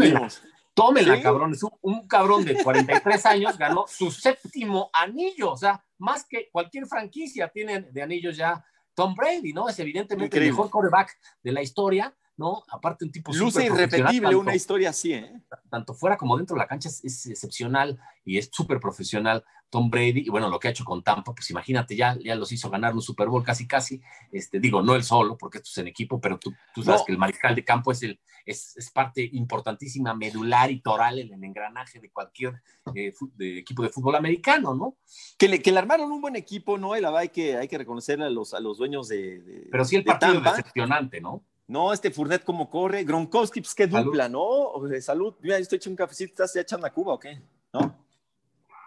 Tómela, 0.78 1.20
cabrón. 1.20 1.54
Es 1.54 1.64
un, 1.82 2.08
cabrón 2.08 2.46
de 2.46 2.64
43 2.64 3.26
años 3.26 3.58
ganó 3.58 3.86
su 3.88 4.12
séptimo 4.12 4.92
anillo. 4.94 5.54
O 5.54 5.58
sea, 5.58 5.84
más 5.98 6.24
que 6.30 6.50
cualquier 6.52 6.86
franquicia 6.86 7.48
tiene 7.48 7.82
de 7.82 8.00
anillos 8.04 8.38
ya 8.38 8.64
Tom 8.94 9.16
Brady, 9.16 9.54
¿no? 9.54 9.68
Es 9.68 9.80
evidentemente 9.80 10.38
el 10.38 10.52
mejor 10.52 10.70
quarterback 10.70 11.18
de 11.42 11.52
la 11.52 11.64
historia. 11.64 12.16
¿No? 12.38 12.64
Aparte 12.70 13.04
un 13.04 13.12
tipo 13.12 13.34
Luce 13.34 13.66
irrepetible 13.66 14.36
una 14.36 14.56
historia 14.56 14.92
así, 14.92 15.14
¿eh? 15.14 15.42
Tanto 15.70 15.94
fuera 15.94 16.18
como 16.18 16.38
dentro 16.38 16.56
de 16.56 16.60
la 16.60 16.68
cancha 16.68 16.88
es, 16.88 17.26
excepcional 17.26 18.00
y 18.24 18.38
es 18.38 18.50
súper 18.52 18.80
profesional 18.80 19.44
Tom 19.70 19.90
Brady. 19.90 20.22
Y 20.26 20.30
bueno, 20.30 20.48
lo 20.48 20.60
que 20.60 20.68
ha 20.68 20.72
hecho 20.72 20.86
con 20.86 21.04
Tampa, 21.04 21.34
pues 21.34 21.50
imagínate, 21.50 21.96
ya, 21.96 22.16
ya 22.24 22.36
los 22.36 22.52
hizo 22.52 22.70
ganar 22.70 22.94
un 22.94 23.02
Super 23.02 23.28
Bowl 23.28 23.44
casi 23.44 23.68
casi. 23.68 24.00
Este, 24.32 24.60
digo, 24.60 24.84
no 24.84 24.96
él 24.96 25.04
solo, 25.04 25.36
porque 25.36 25.58
esto 25.58 25.70
es 25.72 25.78
en 25.80 25.88
equipo, 25.88 26.22
pero 26.22 26.38
tú, 26.38 26.54
tú 26.76 26.84
sabes 26.84 27.02
que 27.06 27.12
el 27.12 27.18
mariscal 27.18 27.56
de 27.56 27.66
campo 27.66 27.92
es, 27.92 28.04
el, 28.04 28.20
es, 28.46 28.78
es, 28.78 28.92
parte 28.92 29.28
importantísima, 29.34 30.14
medular 30.14 30.70
y 30.70 30.80
toral 30.80 31.20
en 31.20 31.34
el 31.34 31.44
engranaje 31.44 32.00
de 32.00 32.12
cualquier 32.12 32.62
eh, 32.96 33.14
de 33.36 33.60
equipo 33.60 33.82
de 33.82 33.90
fútbol 33.90 34.16
americano, 34.16 34.76
¿no? 34.76 34.96
Que 35.38 35.48
le, 35.48 35.62
que 35.62 35.72
le 35.72 35.80
armaron 35.80 36.12
un 36.12 36.22
buen 36.22 36.36
equipo, 36.36 36.78
¿no? 36.78 36.96
la 36.96 37.18
hay 37.18 37.30
que, 37.30 37.58
hay 37.58 37.68
que 37.68 37.80
reconocerle 37.80 38.26
a 38.26 38.30
los, 38.30 38.54
a 38.54 38.60
los 38.60 38.78
dueños 38.78 39.08
de, 39.08 39.68
Pero 39.72 39.86
sí 39.86 39.96
el 39.96 40.04
partido 40.04 40.36
es 40.36 40.44
decepcionante, 40.44 41.20
¿no? 41.20 41.44
No, 41.68 41.92
este 41.92 42.12
Furnet 42.12 42.44
como 42.44 42.70
corre. 42.70 43.04
Gronkowski, 43.04 43.62
pues 43.62 43.76
qué 43.76 43.88
dupla, 43.88 44.30
¿no? 44.30 44.74
salud. 45.02 45.36
Mira, 45.42 45.58
estoy 45.58 45.78
echando 45.78 45.94
un 45.94 45.98
cafecito, 45.98 46.32
¿estás 46.32 46.54
ya 46.54 46.62
echando 46.62 46.88
a 46.88 46.94
Cuba 46.94 47.14
o 47.14 47.20
qué? 47.20 47.42
¿No? 47.74 48.08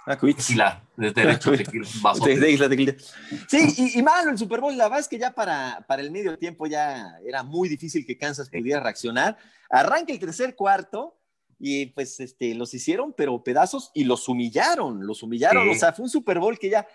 Ah, 0.06 0.18
sí, 0.38 0.54
la, 0.54 0.82
desde 0.96 1.20
derecho 1.22 1.52
Sí, 3.48 3.74
y, 3.76 3.98
y, 3.98 4.02
malo 4.02 4.30
el 4.30 4.38
Super 4.38 4.60
Bowl. 4.60 4.76
La 4.76 4.84
verdad 4.84 5.00
es 5.00 5.08
que 5.08 5.18
ya 5.18 5.30
para, 5.32 5.84
para 5.86 6.00
el 6.00 6.10
medio 6.10 6.38
tiempo 6.38 6.66
ya 6.66 7.18
era 7.24 7.42
muy 7.42 7.68
difícil 7.68 8.06
que 8.06 8.16
Kansas 8.16 8.48
pudiera 8.48 8.80
reaccionar. 8.80 9.36
Arranca 9.68 10.12
el 10.12 10.18
tercer 10.18 10.56
cuarto 10.56 11.18
y 11.58 11.86
pues 11.86 12.18
este, 12.18 12.54
los 12.54 12.72
hicieron, 12.72 13.12
pero 13.12 13.44
pedazos 13.44 13.90
y 13.94 14.04
los 14.04 14.26
humillaron, 14.26 15.06
los 15.06 15.22
humillaron. 15.22 15.68
O 15.68 15.74
sea, 15.74 15.92
fue 15.92 16.04
un 16.04 16.10
Super 16.10 16.38
Bowl 16.38 16.58
que 16.58 16.70
ya 16.70 16.88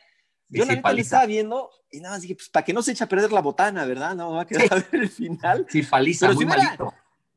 yo 0.50 0.66
la 0.66 0.76
neta 0.76 0.94
le 0.94 1.02
estaba 1.02 1.26
viendo 1.26 1.70
y 1.92 2.00
nada 2.00 2.16
más 2.16 2.22
dije, 2.22 2.36
pues 2.36 2.50
para 2.50 2.66
que 2.66 2.74
no 2.74 2.82
se 2.82 2.92
eche 2.92 3.04
a 3.04 3.10
perder 3.10 3.32
la 3.32 3.42
botana, 3.42 3.86
¿verdad? 3.86 4.16
No 4.16 4.32
va 4.32 4.42
a 4.42 4.46
quedar 4.46 4.66
a 4.72 4.76
ver 4.76 5.02
el 5.02 5.10
final. 5.10 5.66
Sí, 5.70 5.82
paliza, 5.84 6.28
muy 6.28 6.38
si 6.38 6.46
hubiera, 6.46 6.78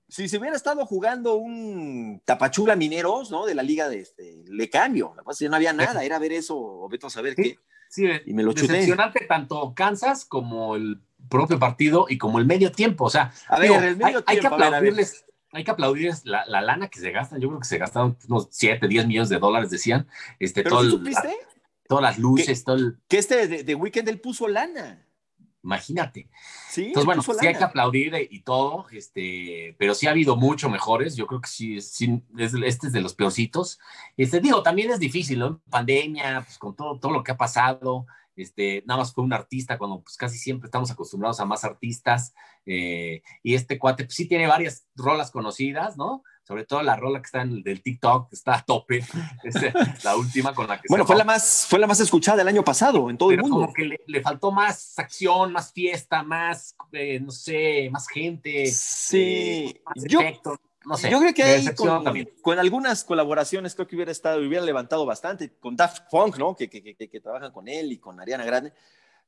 Si 0.09 0.29
se 0.29 0.39
hubiera 0.39 0.57
estado 0.57 0.85
jugando 0.85 1.37
un 1.37 2.21
Tapachula 2.25 2.77
Mineros, 2.77 3.31
¿no? 3.31 3.47
De 3.47 3.55
la 3.55 3.63
liga 3.63 3.89
de 3.89 4.01
este, 4.01 4.45
le 4.47 4.69
cambio. 4.69 5.15
La 5.17 5.23
cosa 5.23 5.47
no 5.49 5.57
había 5.57 5.73
nada, 5.73 6.05
era 6.05 6.19
ver 6.19 6.33
eso, 6.33 6.57
o 6.57 6.89
a 6.91 7.11
saber 7.11 7.35
qué. 7.35 7.59
Sí, 7.89 8.07
y 8.27 8.35
me 8.35 8.43
lo 8.43 8.53
decepcionante 8.53 9.25
tanto 9.27 9.73
Kansas 9.75 10.27
como 10.27 10.77
el 10.77 11.01
propio 11.31 11.59
partido 11.59 12.07
y 12.09 12.19
como 12.19 12.39
el 12.39 12.47
medio 12.47 12.71
tiempo. 12.71 13.05
O 13.05 13.11
sea, 13.11 13.33
a 13.49 13.59
ver, 13.59 13.71
el 13.83 13.97
medio 13.97 14.23
hay, 14.27 14.39
tiempo, 14.41 14.57
hay, 14.57 14.61
que 14.61 14.67
aplaudirles, 14.67 15.25
hay 15.53 15.65
que 15.65 15.71
aplaudirles 15.71 16.25
la, 16.27 16.45
la, 16.47 16.61
lana 16.61 16.89
que 16.89 17.01
se 17.01 17.11
gastan. 17.11 17.41
Yo 17.41 17.49
creo 17.49 17.61
que 17.61 17.67
se 17.67 17.79
gastaron 17.79 18.19
unos 18.29 18.49
7, 18.51 18.87
10 18.87 19.07
millones 19.07 19.29
de 19.31 19.39
dólares, 19.39 19.71
decían. 19.71 20.07
Este, 20.39 20.63
¿Pero 20.63 20.77
todo 20.77 20.91
supiste? 20.91 21.35
Todas 21.89 22.03
las 22.03 22.19
luces, 22.19 22.61
que, 22.61 22.65
todo 22.65 22.77
el... 22.77 22.99
Que 23.09 23.19
este 23.19 23.49
de, 23.49 23.65
de, 23.65 23.75
Weekend 23.75 24.09
él 24.09 24.21
puso 24.21 24.47
lana. 24.47 25.05
Imagínate. 25.65 26.31
Sí, 26.71 26.87
Entonces, 26.87 27.05
bueno, 27.05 27.23
sí 27.23 27.47
hay 27.47 27.55
que 27.55 27.65
aplaudir 27.65 28.15
y 28.31 28.41
todo, 28.43 28.87
este, 28.93 29.75
pero 29.79 29.95
sí 29.95 30.07
ha 30.07 30.11
habido 30.11 30.37
mucho 30.37 30.71
mejores. 30.71 31.17
Yo 31.17 31.27
creo 31.27 31.41
que 31.41 31.49
sí, 31.49 31.81
sí 31.81 32.23
este 32.39 32.87
es 32.87 32.93
de 32.93 33.01
los 33.01 33.15
peorcitos. 33.15 33.81
Este, 34.17 34.41
digo, 34.41 34.63
también 34.63 34.91
es 34.93 35.01
difícil, 35.01 35.41
¿no? 35.41 35.61
Pandemia, 35.69 36.43
pues 36.45 36.59
con 36.59 36.77
todo, 36.77 37.01
todo 37.01 37.13
lo 37.13 37.25
que 37.25 37.33
ha 37.33 37.37
pasado. 37.37 38.07
Este, 38.37 38.85
nada 38.87 39.01
más 39.01 39.13
fue 39.13 39.25
un 39.25 39.33
artista 39.33 39.79
cuando 39.79 40.01
pues 40.01 40.17
casi 40.17 40.39
siempre 40.39 40.69
estamos 40.69 40.93
acostumbrados 40.93 41.41
a 41.41 41.45
más 41.45 41.65
artistas. 41.65 42.35
Eh, 42.65 43.23
y 43.43 43.55
este 43.55 43.79
cuate 43.79 44.05
pues, 44.05 44.15
sí 44.15 44.29
tiene 44.29 44.47
varias 44.47 44.87
rolas 44.95 45.33
conocidas, 45.33 45.97
¿no? 45.97 46.23
Sobre 46.49 46.65
todo 46.65 46.83
la 46.83 46.97
rola 46.97 47.21
que 47.21 47.27
está 47.27 47.43
en 47.43 47.51
el 47.51 47.63
del 47.63 47.83
TikTok, 47.83 48.33
está 48.33 48.55
a 48.55 48.65
tope, 48.65 49.05
es 49.45 50.03
la 50.03 50.17
última 50.17 50.55
con 50.55 50.67
la 50.67 50.81
que 50.81 50.87
Bueno, 50.89 51.05
fue 51.05 51.15
la, 51.15 51.25
más, 51.25 51.67
fue 51.69 51.79
la 51.79 51.87
más 51.87 52.01
escuchada 52.01 52.41
el 52.41 52.49
año 52.49 52.65
pasado 52.65 53.11
en 53.11 53.19
todo 53.19 53.33
el 53.33 53.41
mundo. 53.41 53.57
Como 53.57 53.73
que 53.75 53.99
le, 54.07 54.23
faltó 54.23 54.51
más 54.51 54.99
acción, 54.99 55.53
más 55.53 55.75
fiesta, 55.75 56.23
más, 56.23 56.75
eh, 56.93 57.21
no 57.21 57.31
sé, 57.33 57.91
más 57.93 58.09
gente. 58.09 58.65
Sí, 58.69 59.75
eh, 59.77 59.83
más 59.85 60.05
yo, 60.07 60.21
no 60.87 60.97
sé. 60.97 61.11
Yo 61.11 61.21
creo 61.21 61.35
que 61.35 61.43
ahí 61.43 61.67
con, 61.75 62.03
con, 62.41 62.59
algunas 62.59 63.05
colaboraciones 63.05 63.75
creo 63.75 63.87
que 63.87 63.97
hubiera 63.97 64.11
estado, 64.11 64.39
hubiera 64.39 64.65
levantado 64.65 65.05
bastante, 65.05 65.53
con 65.59 65.77
Daft 65.77 66.09
Punk, 66.11 66.39
¿no? 66.39 66.57
Que, 66.57 66.71
que, 66.71 66.83
que, 66.83 67.11
que 67.11 67.21
trabajan 67.21 67.53
con 67.53 67.69
él 67.69 67.93
y 67.93 67.99
con 67.99 68.19
Ariana 68.21 68.47
Grande. 68.47 68.73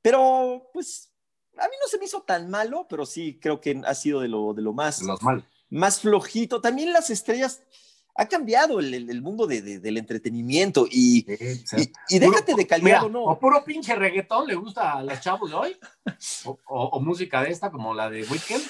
Pero, 0.00 0.70
pues, 0.72 1.12
a 1.58 1.64
mí 1.64 1.74
no 1.82 1.86
se 1.86 1.98
me 1.98 2.06
hizo 2.06 2.22
tan 2.22 2.48
malo, 2.48 2.86
pero 2.88 3.04
sí 3.04 3.38
creo 3.38 3.60
que 3.60 3.78
ha 3.84 3.94
sido 3.94 4.20
de 4.20 4.28
lo, 4.28 4.54
de 4.54 4.62
lo 4.62 4.72
más... 4.72 5.00
De 5.00 5.06
los 5.06 5.22
malos 5.22 5.44
más 5.70 6.00
flojito. 6.00 6.60
También 6.60 6.92
las 6.92 7.10
estrellas, 7.10 7.62
ha 8.14 8.26
cambiado 8.26 8.80
el, 8.80 9.22
mundo 9.22 9.46
del 9.46 9.96
entretenimiento 9.96 10.86
y, 10.90 11.26
y, 12.08 12.18
déjate 12.18 12.54
de 12.54 12.66
calmar 12.66 13.04
o 13.04 13.08
no. 13.08 13.24
O 13.24 13.38
puro 13.38 13.64
pinche 13.64 13.94
reggaetón 13.94 14.46
le 14.46 14.56
gusta 14.56 14.92
a 14.92 15.02
los 15.02 15.20
chavos 15.20 15.50
de 15.50 15.56
hoy, 15.56 15.76
o, 16.66 17.00
música 17.00 17.42
de 17.42 17.50
esta 17.50 17.70
como 17.70 17.94
la 17.94 18.10
de 18.10 18.24
Weekend. 18.24 18.62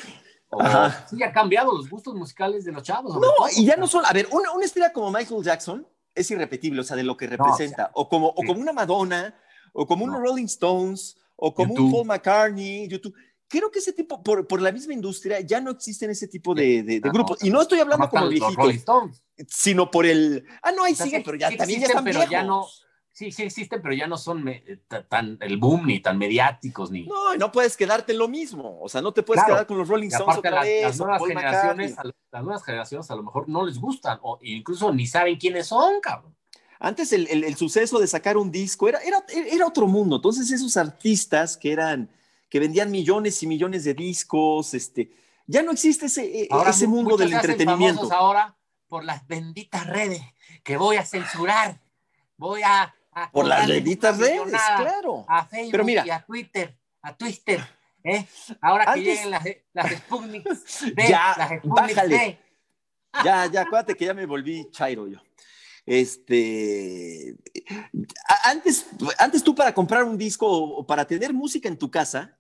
sí, 1.10 1.22
ha 1.22 1.32
cambiado 1.32 1.76
los 1.76 1.88
gustos 1.88 2.14
musicales 2.14 2.64
de 2.64 2.72
los 2.72 2.82
chavos. 2.82 3.14
No, 3.14 3.28
y 3.56 3.64
ya 3.64 3.76
no 3.76 3.86
son, 3.86 4.04
a 4.06 4.12
ver, 4.12 4.28
una, 4.30 4.52
una, 4.52 4.64
estrella 4.64 4.92
como 4.92 5.10
Michael 5.10 5.42
Jackson 5.42 5.86
es 6.14 6.30
irrepetible, 6.30 6.80
o 6.80 6.84
sea, 6.84 6.96
de 6.96 7.04
lo 7.04 7.16
que 7.16 7.26
representa, 7.26 7.90
o, 7.94 8.08
como, 8.08 8.28
o 8.28 8.42
como 8.46 8.60
una 8.60 8.72
Madonna, 8.72 9.34
o 9.72 9.86
como 9.86 10.04
un 10.04 10.12
Rolling 10.12 10.44
Stones, 10.44 11.16
o 11.34 11.54
como 11.54 11.74
un 11.74 11.90
Paul 11.90 12.06
McCartney, 12.06 12.86
YouTube 12.86 13.14
creo 13.50 13.70
que 13.70 13.80
ese 13.80 13.92
tipo, 13.92 14.22
por, 14.22 14.46
por, 14.46 14.62
la 14.62 14.70
misma 14.70 14.94
industria, 14.94 15.40
ya 15.40 15.60
no 15.60 15.72
existen 15.72 16.08
ese 16.10 16.28
tipo 16.28 16.54
de, 16.54 16.84
de, 16.84 17.00
grupos. 17.00 17.42
Y 17.42 17.50
no 17.50 17.60
estoy 17.60 17.80
hablando 17.80 18.08
como 18.08 18.28
viejitos, 18.28 19.22
sino 19.48 19.90
por 19.90 20.06
el... 20.06 20.46
Ah, 20.62 20.70
no, 20.70 20.84
ahí 20.84 20.94
siguen, 20.94 21.22
pero 21.24 21.36
ya 21.36 21.54
también 21.56 21.80
ya 21.80 21.86
están 21.88 22.04
pero 22.04 22.24
ya 22.24 22.44
no, 22.44 22.66
Sí, 23.12 23.32
sí 23.32 23.42
existen, 23.42 23.82
pero 23.82 23.92
ya 23.92 24.06
no 24.06 24.16
son 24.16 24.48
eh, 24.48 24.78
tan 25.08 25.36
el 25.40 25.58
boom 25.58 25.86
ni 25.86 26.00
tan 26.00 26.16
mediáticos 26.16 26.90
ni. 26.90 27.06
No, 27.06 27.36
no 27.36 27.52
puedes 27.52 27.76
quedarte 27.76 28.14
lo 28.14 28.28
mismo. 28.28 28.78
O 28.80 28.88
sea, 28.88 29.02
no 29.02 29.12
te 29.12 29.22
puedes 29.22 29.44
quedar 29.44 29.66
con 29.66 29.76
los 29.78 29.88
Rolling 29.88 30.08
Stones 30.08 30.38
otra 30.38 30.62
vez, 30.62 30.82
las, 30.84 30.98
nuevas 30.98 31.22
generaciones, 31.26 31.98
a, 31.98 32.04
las 32.04 32.42
nuevas 32.44 32.64
generaciones 32.64 33.10
a 33.10 33.16
lo 33.16 33.24
mejor 33.24 33.48
no 33.48 33.66
les 33.66 33.78
gustan 33.78 34.18
o 34.22 34.38
incluso 34.42 34.92
ni 34.94 35.06
saben 35.06 35.36
quiénes 35.36 35.66
son, 35.66 36.00
cabrón. 36.00 36.34
Antes 36.78 37.12
el, 37.12 37.26
el, 37.28 37.44
el 37.44 37.56
suceso 37.56 37.98
de 37.98 38.06
sacar 38.06 38.38
un 38.38 38.50
disco 38.50 38.88
era, 38.88 39.00
era, 39.00 39.22
era 39.28 39.66
otro 39.66 39.86
mundo. 39.86 40.16
Entonces 40.16 40.50
esos 40.50 40.76
artistas 40.78 41.58
que 41.58 41.72
eran 41.72 42.08
que 42.50 42.60
vendían 42.60 42.90
millones 42.90 43.42
y 43.42 43.46
millones 43.46 43.84
de 43.84 43.94
discos, 43.94 44.74
este, 44.74 45.12
ya 45.46 45.62
no 45.62 45.70
existe 45.70 46.06
ese, 46.06 46.42
e, 46.42 46.48
ese 46.66 46.86
mundo 46.86 47.16
del 47.16 47.32
entretenimiento. 47.32 48.12
ahora 48.12 48.56
por 48.88 49.04
las 49.04 49.26
benditas 49.28 49.86
redes 49.86 50.20
que 50.64 50.76
voy 50.76 50.96
a 50.96 51.04
censurar, 51.06 51.80
voy 52.36 52.62
a... 52.64 52.92
por 53.32 53.46
las 53.46 53.66
benditas 53.66 54.18
redes, 54.18 54.42
claro. 54.50 55.24
A 55.28 55.46
Facebook 55.46 55.70
Pero 55.70 55.84
mira, 55.84 56.04
y 56.04 56.10
a 56.10 56.20
Twitter, 56.20 56.76
a 57.00 57.14
Twitter, 57.14 57.64
¿eh? 58.02 58.26
Ahora 58.60 58.92
que 58.92 59.00
lleguen 59.00 59.30
las, 59.30 59.44
las 59.72 59.92
Sputnik 59.92 60.44
ya, 61.08 61.34
las 61.38 61.62
bájale. 61.62 62.40
Ya, 63.24 63.46
ya, 63.46 63.60
acuérdate 63.62 63.94
que 63.94 64.06
ya 64.06 64.14
me 64.14 64.26
volví 64.26 64.68
chairo 64.72 65.06
yo. 65.06 65.18
Este, 65.86 67.34
antes, 68.44 68.86
antes 69.18 69.42
tú 69.42 69.54
para 69.54 69.72
comprar 69.72 70.04
un 70.04 70.18
disco 70.18 70.46
o 70.48 70.86
para 70.86 71.04
tener 71.04 71.32
música 71.32 71.68
en 71.68 71.78
tu 71.78 71.90
casa, 71.90 72.36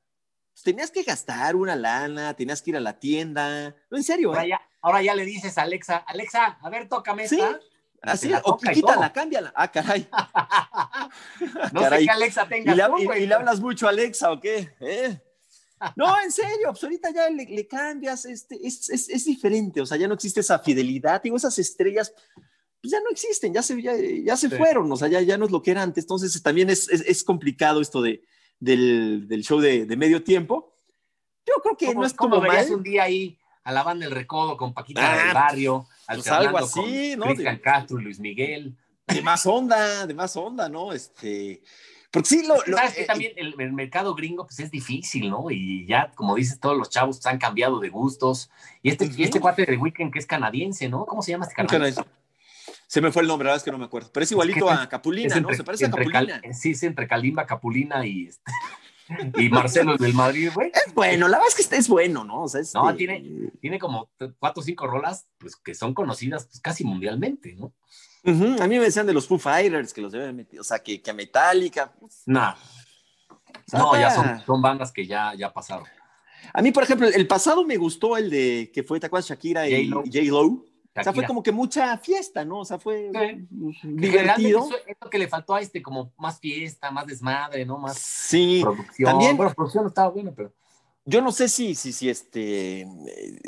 pues, 0.60 0.74
tenías 0.74 0.90
que 0.90 1.02
gastar 1.02 1.56
una 1.56 1.74
lana, 1.74 2.34
tenías 2.34 2.60
que 2.60 2.70
ir 2.70 2.76
a 2.76 2.80
la 2.80 2.98
tienda. 2.98 3.74
No, 3.90 3.96
en 3.96 4.04
serio. 4.04 4.28
Ahora, 4.28 4.44
¿eh? 4.44 4.48
ya, 4.48 4.60
ahora 4.82 5.02
ya 5.02 5.14
le 5.14 5.24
dices 5.24 5.56
a 5.56 5.62
Alexa, 5.62 5.96
Alexa, 5.96 6.58
a 6.60 6.68
ver, 6.68 6.86
tócame 6.88 7.26
¿Sí? 7.26 7.40
esta. 7.40 7.58
Así, 8.02 8.30
o 8.44 8.56
quítala, 8.58 9.12
cámbiala. 9.12 9.52
Ah, 9.54 9.70
caray. 9.70 10.08
no 11.72 11.88
sé 11.88 11.98
qué 11.98 12.10
Alexa 12.10 12.46
tenga. 12.46 12.72
¿Y 12.72 13.26
le, 13.26 13.34
hablas 13.34 13.60
mucho 13.60 13.86
a 13.86 13.90
Alexa 13.90 14.32
o 14.32 14.40
qué? 14.40 14.74
¿Eh? 14.80 15.18
No, 15.96 16.14
en 16.20 16.30
serio, 16.30 16.66
pues 16.72 16.84
ahorita 16.84 17.10
ya 17.10 17.30
le, 17.30 17.66
cambias, 17.66 18.26
este, 18.26 18.58
es, 18.66 18.90
es, 18.90 19.08
es, 19.08 19.24
diferente, 19.24 19.80
o 19.80 19.86
sea, 19.86 19.96
ya 19.96 20.06
no 20.06 20.12
existe 20.12 20.40
esa 20.40 20.58
fidelidad, 20.58 21.22
digo, 21.22 21.38
esas 21.38 21.58
estrellas, 21.58 22.12
pues 22.82 22.92
ya 22.92 23.00
no 23.00 23.08
existen, 23.08 23.54
ya 23.54 23.62
se, 23.62 23.80
ya, 23.80 23.94
ya 23.96 24.36
se 24.36 24.50
fueron, 24.50 24.92
o 24.92 24.96
sea, 24.98 25.08
ya, 25.08 25.22
ya 25.22 25.38
no 25.38 25.46
es 25.46 25.50
lo 25.50 25.62
que 25.62 25.70
era 25.70 25.82
antes, 25.82 26.04
entonces 26.04 26.42
también 26.42 26.68
es, 26.68 26.86
es 26.90 27.24
complicado 27.24 27.80
esto 27.80 28.02
de, 28.02 28.22
del, 28.60 29.26
del 29.26 29.42
show 29.42 29.58
de, 29.58 29.86
de, 29.86 29.96
medio 29.96 30.22
tiempo. 30.22 30.76
Yo 31.46 31.54
creo 31.62 31.76
que 31.76 31.94
no 31.94 32.04
es 32.04 32.14
como 32.14 32.40
mal. 32.40 32.70
un 32.70 32.82
día 32.82 33.04
ahí 33.04 33.38
a 33.64 33.72
la 33.72 33.82
banda 33.82 34.06
del 34.06 34.14
recodo 34.14 34.56
con 34.56 34.72
Paquita 34.72 35.00
del 35.00 35.30
ah, 35.30 35.34
Barrio, 35.34 35.86
pues 36.06 36.28
algo 36.28 36.58
así, 36.58 37.14
¿no? 37.16 37.26
Cristian 37.26 37.58
Castro, 37.58 37.98
Luis 37.98 38.20
Miguel. 38.20 38.76
De 39.06 39.22
más 39.22 39.44
onda, 39.46 40.06
de 40.06 40.14
más 40.14 40.36
onda, 40.36 40.68
¿no? 40.68 40.92
Este, 40.92 41.62
porque 42.10 42.28
sí, 42.28 42.46
lo, 42.46 42.56
sabes 42.58 42.94
que 42.94 43.02
eh, 43.02 43.06
también 43.06 43.32
el, 43.36 43.72
mercado 43.72 44.14
gringo 44.14 44.44
pues 44.44 44.58
es 44.60 44.70
difícil, 44.70 45.30
¿no? 45.30 45.50
Y 45.50 45.86
ya, 45.86 46.10
como 46.14 46.34
dices, 46.34 46.58
todos 46.58 46.76
los 46.76 46.90
chavos 46.90 47.24
han 47.26 47.38
cambiado 47.38 47.78
de 47.78 47.88
gustos. 47.88 48.50
Y 48.82 48.90
este, 48.90 49.10
y 49.16 49.22
este 49.22 49.40
cuate 49.40 49.64
de 49.64 49.76
Weekend 49.76 50.12
que 50.12 50.18
es 50.18 50.26
canadiense, 50.26 50.88
¿no? 50.88 51.06
¿Cómo 51.06 51.22
se 51.22 51.32
llama 51.32 51.44
este 51.44 51.54
canadiense? 51.54 52.02
Se 52.90 53.00
me 53.00 53.12
fue 53.12 53.22
el 53.22 53.28
nombre, 53.28 53.46
la 53.46 53.50
verdad 53.50 53.58
es 53.58 53.62
que 53.62 53.70
no 53.70 53.78
me 53.78 53.84
acuerdo. 53.84 54.10
Pero 54.12 54.24
es 54.24 54.32
igualito 54.32 54.68
a 54.68 54.88
Capulina, 54.88 55.38
¿no? 55.38 55.54
Se 55.54 55.62
parece 55.62 55.86
a 55.86 55.90
Capulina. 55.92 56.42
sí, 56.52 56.72
es 56.72 56.82
entre 56.82 57.06
Kalimba, 57.06 57.46
Capulina 57.46 58.04
y. 58.04 58.26
Este, 58.26 58.50
y 59.40 59.48
Marcelo 59.48 59.96
del 59.96 60.12
Madrid, 60.12 60.50
güey. 60.52 60.72
Es 60.74 60.92
bueno, 60.92 61.28
la 61.28 61.36
verdad 61.36 61.50
es 61.50 61.54
que 61.54 61.62
este 61.62 61.76
es 61.76 61.86
bueno, 61.86 62.24
¿no? 62.24 62.42
O 62.42 62.48
sea, 62.48 62.62
No, 62.74 62.90
este 62.90 62.98
tiene, 62.98 63.52
tiene 63.60 63.78
como 63.78 64.10
cuatro 64.40 64.60
o 64.60 64.64
cinco 64.64 64.88
rolas 64.88 65.28
pues, 65.38 65.54
que 65.54 65.72
son 65.76 65.94
conocidas 65.94 66.46
pues, 66.46 66.58
casi 66.58 66.82
mundialmente, 66.82 67.54
¿no? 67.54 67.72
A 68.24 68.66
mí 68.66 68.76
me 68.76 68.84
decían 68.86 69.06
de 69.06 69.12
los 69.12 69.28
Foo 69.28 69.38
Fighters 69.38 69.94
que 69.94 70.00
los 70.00 70.10
deben 70.10 70.34
meter, 70.34 70.58
o 70.58 70.64
sea, 70.64 70.80
que, 70.80 71.00
que 71.00 71.12
a 71.12 71.14
Metallica. 71.14 71.92
Pues. 71.92 72.22
no, 72.26 72.56
no, 73.72 74.00
ya 74.00 74.10
son, 74.10 74.42
son, 74.44 74.60
bandas 74.60 74.90
que 74.90 75.06
ya, 75.06 75.32
ya 75.36 75.52
pasaron. 75.52 75.86
A 76.52 76.60
mí, 76.60 76.72
por 76.72 76.82
ejemplo, 76.82 77.06
el 77.06 77.28
pasado 77.28 77.64
me 77.64 77.76
gustó 77.76 78.16
el 78.16 78.30
de 78.30 78.72
que 78.74 78.82
fue, 78.82 78.98
¿te 78.98 79.06
acuerdas? 79.06 79.28
Shakira 79.28 79.68
y 79.68 79.88
J-Lo. 79.88 80.69
O 80.96 81.02
sea, 81.04 81.12
fue 81.12 81.24
como 81.24 81.42
que 81.42 81.52
mucha 81.52 81.96
fiesta, 81.98 82.44
¿no? 82.44 82.60
O 82.60 82.64
sea, 82.64 82.78
fue 82.78 83.10
divertido. 83.82 84.58
Eso 84.60 84.76
es 84.86 84.96
lo 85.00 85.08
que 85.08 85.18
le 85.18 85.28
faltó 85.28 85.54
a 85.54 85.60
este, 85.60 85.80
como 85.80 86.12
más 86.18 86.40
fiesta, 86.40 86.90
más 86.90 87.06
desmadre, 87.06 87.64
¿no? 87.64 87.78
Más 87.78 87.96
sí, 87.96 88.60
producción. 88.62 89.10
También, 89.10 89.36
bueno, 89.36 89.54
producción 89.54 89.86
estaba 89.86 90.08
buena, 90.08 90.32
pero... 90.34 90.52
Yo 91.04 91.22
no 91.22 91.32
sé 91.32 91.48
si, 91.48 91.74
si, 91.74 91.92
si, 91.92 92.08
este, 92.10 92.86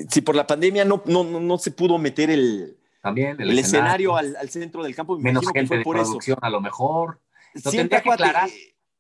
si 0.08 0.20
por 0.22 0.34
la 0.34 0.46
pandemia 0.46 0.84
no, 0.84 1.02
no, 1.06 1.22
no 1.22 1.58
se 1.58 1.70
pudo 1.70 1.98
meter 1.98 2.30
el, 2.30 2.78
También 3.02 3.40
el, 3.40 3.58
escenario, 3.58 4.16
al, 4.16 4.34
al, 4.36 4.48
centro 4.48 4.82
del 4.82 4.94
campo. 4.94 5.18
Menos 5.18 5.44
gente 5.52 5.76
de 5.76 5.84
por 5.84 5.96
producción, 5.96 6.38
eso. 6.38 6.46
a 6.46 6.50
lo 6.50 6.60
mejor. 6.60 7.20
Lo 7.54 7.70
Siempre 7.70 8.02
que 8.02 8.10
aclarar. 8.10 8.48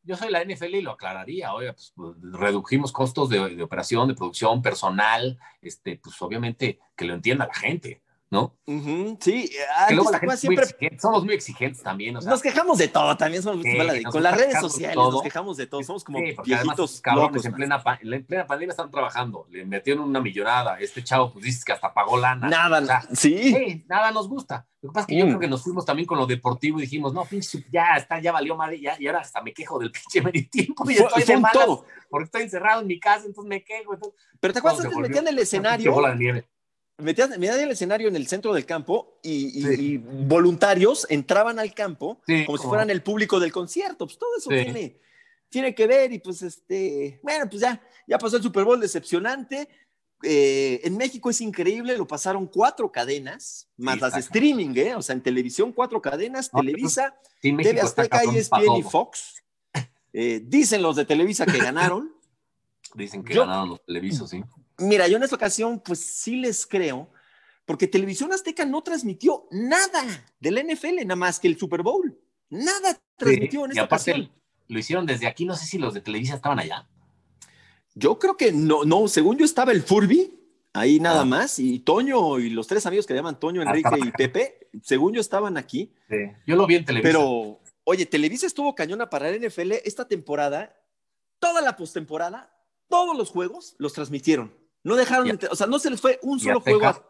Yo 0.04 0.16
soy 0.16 0.30
la 0.30 0.44
NFL 0.44 0.74
y 0.74 0.82
lo 0.82 0.92
aclararía. 0.92 1.54
Oiga, 1.54 1.72
pues, 1.72 1.92
pues 1.94 2.16
redujimos 2.20 2.92
costos 2.92 3.30
de, 3.30 3.56
de, 3.56 3.62
operación, 3.62 4.08
de 4.08 4.14
producción, 4.14 4.60
personal. 4.60 5.38
Este, 5.60 5.98
pues 6.02 6.20
obviamente 6.20 6.78
que 6.94 7.04
lo 7.04 7.14
entienda 7.14 7.46
la 7.46 7.54
gente. 7.54 8.02
¿No? 8.32 8.56
sí, 9.20 9.50
que 9.88 9.94
luego 9.94 10.10
la 10.10 10.18
gente 10.18 10.36
siempre 10.38 10.66
somos 10.98 11.22
muy 11.22 11.34
exigentes 11.34 11.82
también. 11.82 12.16
O 12.16 12.22
sea, 12.22 12.30
nos 12.30 12.40
quejamos 12.40 12.78
de 12.78 12.88
todo, 12.88 13.14
también 13.14 13.42
somos 13.42 13.62
sí, 13.62 14.02
con 14.04 14.22
las 14.22 14.34
redes 14.34 14.58
sociales 14.58 14.96
nos 14.96 15.22
quejamos 15.22 15.58
de 15.58 15.66
todo, 15.66 15.82
somos 15.82 16.02
como 16.02 16.18
sí, 16.18 16.34
viejitos 16.42 17.02
cabrones 17.02 17.44
en 17.44 17.52
plena, 17.52 17.82
en 18.00 18.24
plena 18.24 18.46
pandemia 18.46 18.72
están 18.72 18.90
trabajando, 18.90 19.46
le 19.50 19.66
metieron 19.66 20.04
una 20.04 20.18
millonada, 20.18 20.78
este 20.80 21.04
chavo 21.04 21.30
pues 21.30 21.44
dices 21.44 21.62
que 21.62 21.72
hasta 21.72 21.92
pagó 21.92 22.16
lana. 22.16 22.48
Nada, 22.48 22.80
o 22.80 22.86
sea, 22.86 23.02
sí. 23.12 23.84
nada 23.86 24.10
nos 24.10 24.28
gusta. 24.28 24.66
Lo 24.80 24.88
que 24.88 24.94
pasa 24.94 25.02
es 25.02 25.06
que 25.06 25.14
mm. 25.14 25.18
yo 25.18 25.26
creo 25.26 25.38
que 25.38 25.48
nos 25.48 25.62
fuimos 25.62 25.84
también 25.84 26.06
con 26.06 26.18
lo 26.18 26.26
deportivo 26.26 26.78
y 26.78 26.82
dijimos, 26.82 27.12
no, 27.12 27.24
pinche, 27.26 27.64
ya 27.70 27.96
está, 27.96 28.18
ya 28.18 28.32
valió 28.32 28.56
madre, 28.56 28.80
ya, 28.80 28.96
y 28.98 29.06
ahora 29.06 29.20
hasta 29.20 29.42
me 29.42 29.52
quejo 29.52 29.78
del 29.78 29.92
pinche 29.92 30.22
medio 30.22 30.48
tiempo 30.50 30.90
y 30.90 30.94
estoy 30.94 31.22
de 31.22 31.36
malas 31.36 31.52
todo. 31.66 31.84
porque 32.08 32.24
estoy 32.24 32.42
encerrado 32.42 32.80
en 32.80 32.86
mi 32.86 32.98
casa, 32.98 33.26
entonces 33.26 33.48
me 33.48 33.62
quejo. 33.62 33.94
Entonces, 33.94 34.18
Pero 34.40 34.52
te 34.54 34.58
acuerdas 34.58 34.88
que 34.88 34.96
metían 34.96 35.28
el 35.28 35.38
escenario 35.38 35.94
metían, 37.02 37.30
metían, 37.30 37.60
el 37.60 37.70
escenario 37.70 38.08
en 38.08 38.16
el 38.16 38.26
centro 38.26 38.52
del 38.54 38.64
campo 38.64 39.18
y, 39.22 39.58
y, 39.58 39.62
sí. 39.62 39.82
y 39.82 39.96
voluntarios 39.98 41.06
entraban 41.10 41.58
al 41.58 41.74
campo 41.74 42.20
sí, 42.26 42.44
como 42.44 42.58
si 42.58 42.66
fueran 42.66 42.90
el 42.90 43.02
público 43.02 43.38
del 43.40 43.52
concierto. 43.52 44.06
Pues 44.06 44.18
todo 44.18 44.36
eso 44.36 44.50
sí. 44.50 44.64
tiene, 44.64 45.00
tiene 45.48 45.74
que 45.74 45.86
ver 45.86 46.12
y 46.12 46.18
pues 46.18 46.42
este, 46.42 47.20
bueno, 47.22 47.48
pues 47.48 47.60
ya, 47.62 47.80
ya 48.06 48.18
pasó 48.18 48.36
el 48.36 48.42
Super 48.42 48.64
Bowl 48.64 48.80
decepcionante. 48.80 49.68
Eh, 50.24 50.80
en 50.84 50.96
México 50.96 51.30
es 51.30 51.40
increíble, 51.40 51.96
lo 51.96 52.06
pasaron 52.06 52.46
cuatro 52.46 52.92
cadenas, 52.92 53.68
más 53.76 54.00
las 54.00 54.14
de 54.14 54.20
streaming, 54.20 54.70
¿eh? 54.76 54.94
o 54.94 55.02
sea, 55.02 55.14
en 55.14 55.22
televisión 55.22 55.72
cuatro 55.72 56.00
cadenas, 56.00 56.50
no, 56.52 56.60
Televisa, 56.60 57.18
TV 57.40 57.80
Azteca, 57.80 58.22
ESPN 58.22 58.76
y 58.78 58.82
Fox. 58.82 59.42
Eh, 60.12 60.42
dicen 60.44 60.82
los 60.82 60.96
de 60.96 61.04
Televisa 61.04 61.46
que 61.46 61.58
ganaron. 61.58 62.12
Dicen 62.94 63.24
que 63.24 63.32
Yo, 63.32 63.42
ganaron 63.42 63.70
los 63.70 63.84
televisos, 63.86 64.28
sí. 64.28 64.44
Mira, 64.78 65.08
yo 65.08 65.16
en 65.16 65.22
esta 65.22 65.36
ocasión, 65.36 65.80
pues 65.80 66.00
sí 66.00 66.36
les 66.36 66.66
creo, 66.66 67.10
porque 67.64 67.86
Televisión 67.86 68.32
Azteca 68.32 68.64
no 68.64 68.82
transmitió 68.82 69.46
nada 69.50 70.04
del 70.40 70.66
NFL, 70.66 71.02
nada 71.02 71.16
más 71.16 71.38
que 71.38 71.48
el 71.48 71.58
Super 71.58 71.82
Bowl. 71.82 72.18
Nada 72.50 73.00
transmitió 73.16 73.60
sí, 73.60 73.64
en 73.64 73.70
esta 73.70 73.80
y 73.80 73.84
aparte, 73.84 74.10
ocasión. 74.10 74.32
Lo 74.68 74.78
hicieron 74.78 75.06
desde 75.06 75.26
aquí, 75.26 75.44
no 75.44 75.54
sé 75.56 75.66
si 75.66 75.78
los 75.78 75.94
de 75.94 76.00
Televisa 76.00 76.34
estaban 76.34 76.58
allá. 76.58 76.88
Yo 77.94 78.18
creo 78.18 78.36
que 78.36 78.52
no, 78.52 78.84
no, 78.84 79.06
según 79.08 79.38
yo 79.38 79.44
estaba 79.44 79.72
el 79.72 79.82
Furby, 79.82 80.38
ahí 80.72 80.98
nada 80.98 81.22
ah. 81.22 81.26
más, 81.26 81.58
y 81.58 81.80
Toño 81.80 82.38
y 82.38 82.50
los 82.50 82.66
tres 82.66 82.86
amigos 82.86 83.06
que 83.06 83.14
llaman 83.14 83.38
Toño, 83.38 83.62
Enrique 83.62 83.88
ah, 83.92 83.98
y 83.98 84.10
Pepe, 84.10 84.68
según 84.82 85.12
yo 85.12 85.20
estaban 85.20 85.56
aquí. 85.56 85.92
Sí. 86.08 86.16
Yo 86.46 86.56
lo 86.56 86.66
vi 86.66 86.76
en 86.76 86.84
Televisa. 86.84 87.08
Pero, 87.08 87.60
oye, 87.84 88.06
Televisa 88.06 88.46
estuvo 88.46 88.74
cañona 88.74 89.10
para 89.10 89.28
el 89.28 89.46
NFL 89.46 89.72
esta 89.84 90.08
temporada, 90.08 90.74
toda 91.38 91.60
la 91.60 91.76
postemporada, 91.76 92.54
todos 92.88 93.16
los 93.16 93.30
juegos 93.30 93.74
los 93.78 93.92
transmitieron. 93.92 94.61
No 94.84 94.96
dejaron, 94.96 95.28
de, 95.28 95.48
o 95.48 95.54
sea, 95.54 95.66
no 95.66 95.78
se 95.78 95.90
les 95.90 96.00
fue 96.00 96.18
un 96.22 96.40
solo 96.40 96.60
juego, 96.60 96.86
a, 96.86 97.02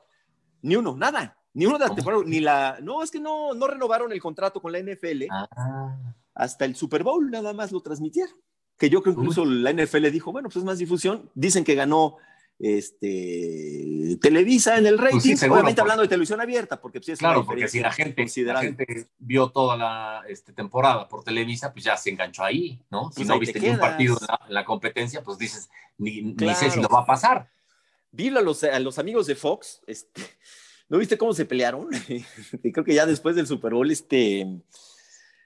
ni 0.62 0.76
uno, 0.76 0.96
nada, 0.96 1.36
ni 1.54 1.66
uno 1.66 1.78
de 1.78 1.88
la 1.88 1.94
temporada, 1.94 2.22
ni 2.26 2.40
la, 2.40 2.78
no, 2.82 3.02
es 3.02 3.10
que 3.10 3.20
no, 3.20 3.54
no 3.54 3.66
renovaron 3.66 4.12
el 4.12 4.20
contrato 4.20 4.60
con 4.60 4.72
la 4.72 4.80
NFL 4.80 5.24
ah. 5.30 5.96
hasta 6.34 6.64
el 6.64 6.76
Super 6.76 7.02
Bowl, 7.02 7.30
nada 7.30 7.52
más 7.52 7.72
lo 7.72 7.80
transmitieron. 7.80 8.34
Que 8.78 8.90
yo 8.90 9.02
creo 9.02 9.14
que 9.14 9.20
incluso 9.20 9.42
Uy. 9.42 9.62
la 9.62 9.72
NFL 9.72 10.10
dijo, 10.10 10.32
bueno, 10.32 10.48
pues 10.48 10.56
es 10.56 10.64
más 10.64 10.78
difusión. 10.78 11.30
Dicen 11.34 11.62
que 11.62 11.74
ganó 11.74 12.16
este 12.58 14.18
Televisa 14.20 14.78
en 14.78 14.86
el 14.86 14.98
rating, 14.98 15.12
pues 15.12 15.22
sí, 15.24 15.36
seguro, 15.36 15.56
obviamente 15.56 15.80
porque... 15.80 15.80
hablando 15.82 16.02
de 16.02 16.08
televisión 16.08 16.40
abierta, 16.40 16.80
porque 16.80 17.00
pues, 17.00 17.10
es 17.10 17.18
claro, 17.18 17.44
porque 17.44 17.68
si 17.68 17.80
la 17.80 17.92
gente, 17.92 18.26
la 18.44 18.60
gente 18.60 19.08
vio 19.18 19.50
toda 19.50 19.76
la 19.76 20.22
este, 20.28 20.52
temporada 20.52 21.08
por 21.08 21.24
Televisa, 21.24 21.72
pues 21.72 21.84
ya 21.84 21.96
se 21.96 22.10
enganchó 22.10 22.44
ahí, 22.44 22.80
¿no? 22.90 23.10
Si 23.10 23.16
pues 23.16 23.28
no 23.28 23.38
viste 23.38 23.60
ni 23.60 23.68
un 23.68 23.78
partido 23.78 24.16
en 24.20 24.26
la, 24.26 24.40
en 24.48 24.54
la, 24.54 24.64
competencia, 24.64 25.22
pues 25.22 25.38
dices, 25.38 25.70
ni, 25.98 26.34
claro. 26.34 26.52
ni 26.52 26.56
sé 26.56 26.70
si 26.70 26.80
lo 26.80 26.88
va 26.88 27.00
a 27.00 27.06
pasar 27.06 27.48
vi 28.12 28.28
a 28.28 28.40
los, 28.40 28.62
a 28.62 28.78
los 28.78 28.98
amigos 28.98 29.26
de 29.26 29.34
Fox, 29.34 29.82
este, 29.86 30.22
¿no 30.88 30.98
viste 30.98 31.18
cómo 31.18 31.32
se 31.32 31.44
pelearon? 31.44 31.88
Creo 32.72 32.84
que 32.84 32.94
ya 32.94 33.06
después 33.06 33.34
del 33.34 33.46
Super 33.46 33.72
Bowl, 33.72 33.90
este, 33.90 34.46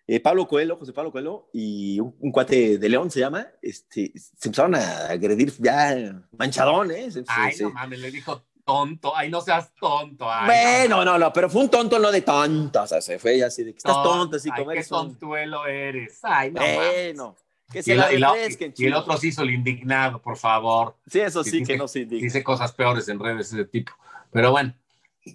eh, 0.06 0.20
Pablo 0.20 0.46
Coelho, 0.46 0.76
José 0.76 0.92
Pablo 0.92 1.12
Coelho, 1.12 1.48
y 1.52 1.98
un, 2.00 2.14
un, 2.20 2.32
cuate 2.32 2.78
de 2.78 2.88
León 2.88 3.10
se 3.10 3.20
llama, 3.20 3.46
este, 3.62 4.12
se 4.14 4.48
empezaron 4.48 4.74
a 4.74 5.06
agredir 5.06 5.52
ya 5.58 6.22
manchadón, 6.36 6.90
¿eh? 6.90 7.10
Se, 7.10 7.24
ay, 7.28 7.54
se, 7.54 7.62
no 7.62 7.70
mames, 7.70 8.00
le 8.00 8.10
dijo 8.10 8.44
tonto, 8.64 9.16
ay, 9.16 9.30
no 9.30 9.40
seas 9.40 9.72
tonto. 9.74 10.26
Ay, 10.28 10.46
bueno, 10.46 11.04
no, 11.04 11.16
no, 11.16 11.32
pero 11.32 11.48
fue 11.48 11.62
un 11.62 11.70
tonto 11.70 12.00
no 12.00 12.10
de 12.10 12.22
tonto, 12.22 12.82
o 12.82 12.86
sea, 12.86 13.00
se 13.00 13.18
fue 13.18 13.42
así 13.42 13.62
de 13.62 13.72
que 13.72 13.78
estás 13.78 14.02
tonto, 14.02 14.36
así 14.36 14.50
como 14.50 14.72
eres. 14.72 14.86
Qué 14.86 14.90
tontuelo 14.90 15.66
eres, 15.66 16.18
ay, 16.22 16.50
no 16.50 16.60
Bueno. 16.60 17.24
Mames. 17.24 17.45
Que 17.70 17.82
y, 17.84 17.90
el, 17.90 18.04
y, 18.14 18.18
la, 18.18 18.32
y, 18.36 18.72
y, 18.76 18.86
el, 18.86 18.94
otro 18.94 19.16
se 19.16 19.28
hizo 19.28 19.42
el 19.42 19.50
indignado, 19.50 20.22
por 20.22 20.36
favor. 20.36 20.96
Sí, 21.06 21.20
eso 21.20 21.42
sí, 21.42 21.58
dice, 21.58 21.72
que 21.72 21.78
no 21.78 21.88
se 21.88 22.00
indigna. 22.00 22.24
Dice 22.24 22.44
cosas 22.44 22.72
peores 22.72 23.08
en 23.08 23.18
redes 23.18 23.50
de 23.50 23.62
ese 23.62 23.68
tipo. 23.68 23.92
Pero 24.30 24.52
bueno. 24.52 24.74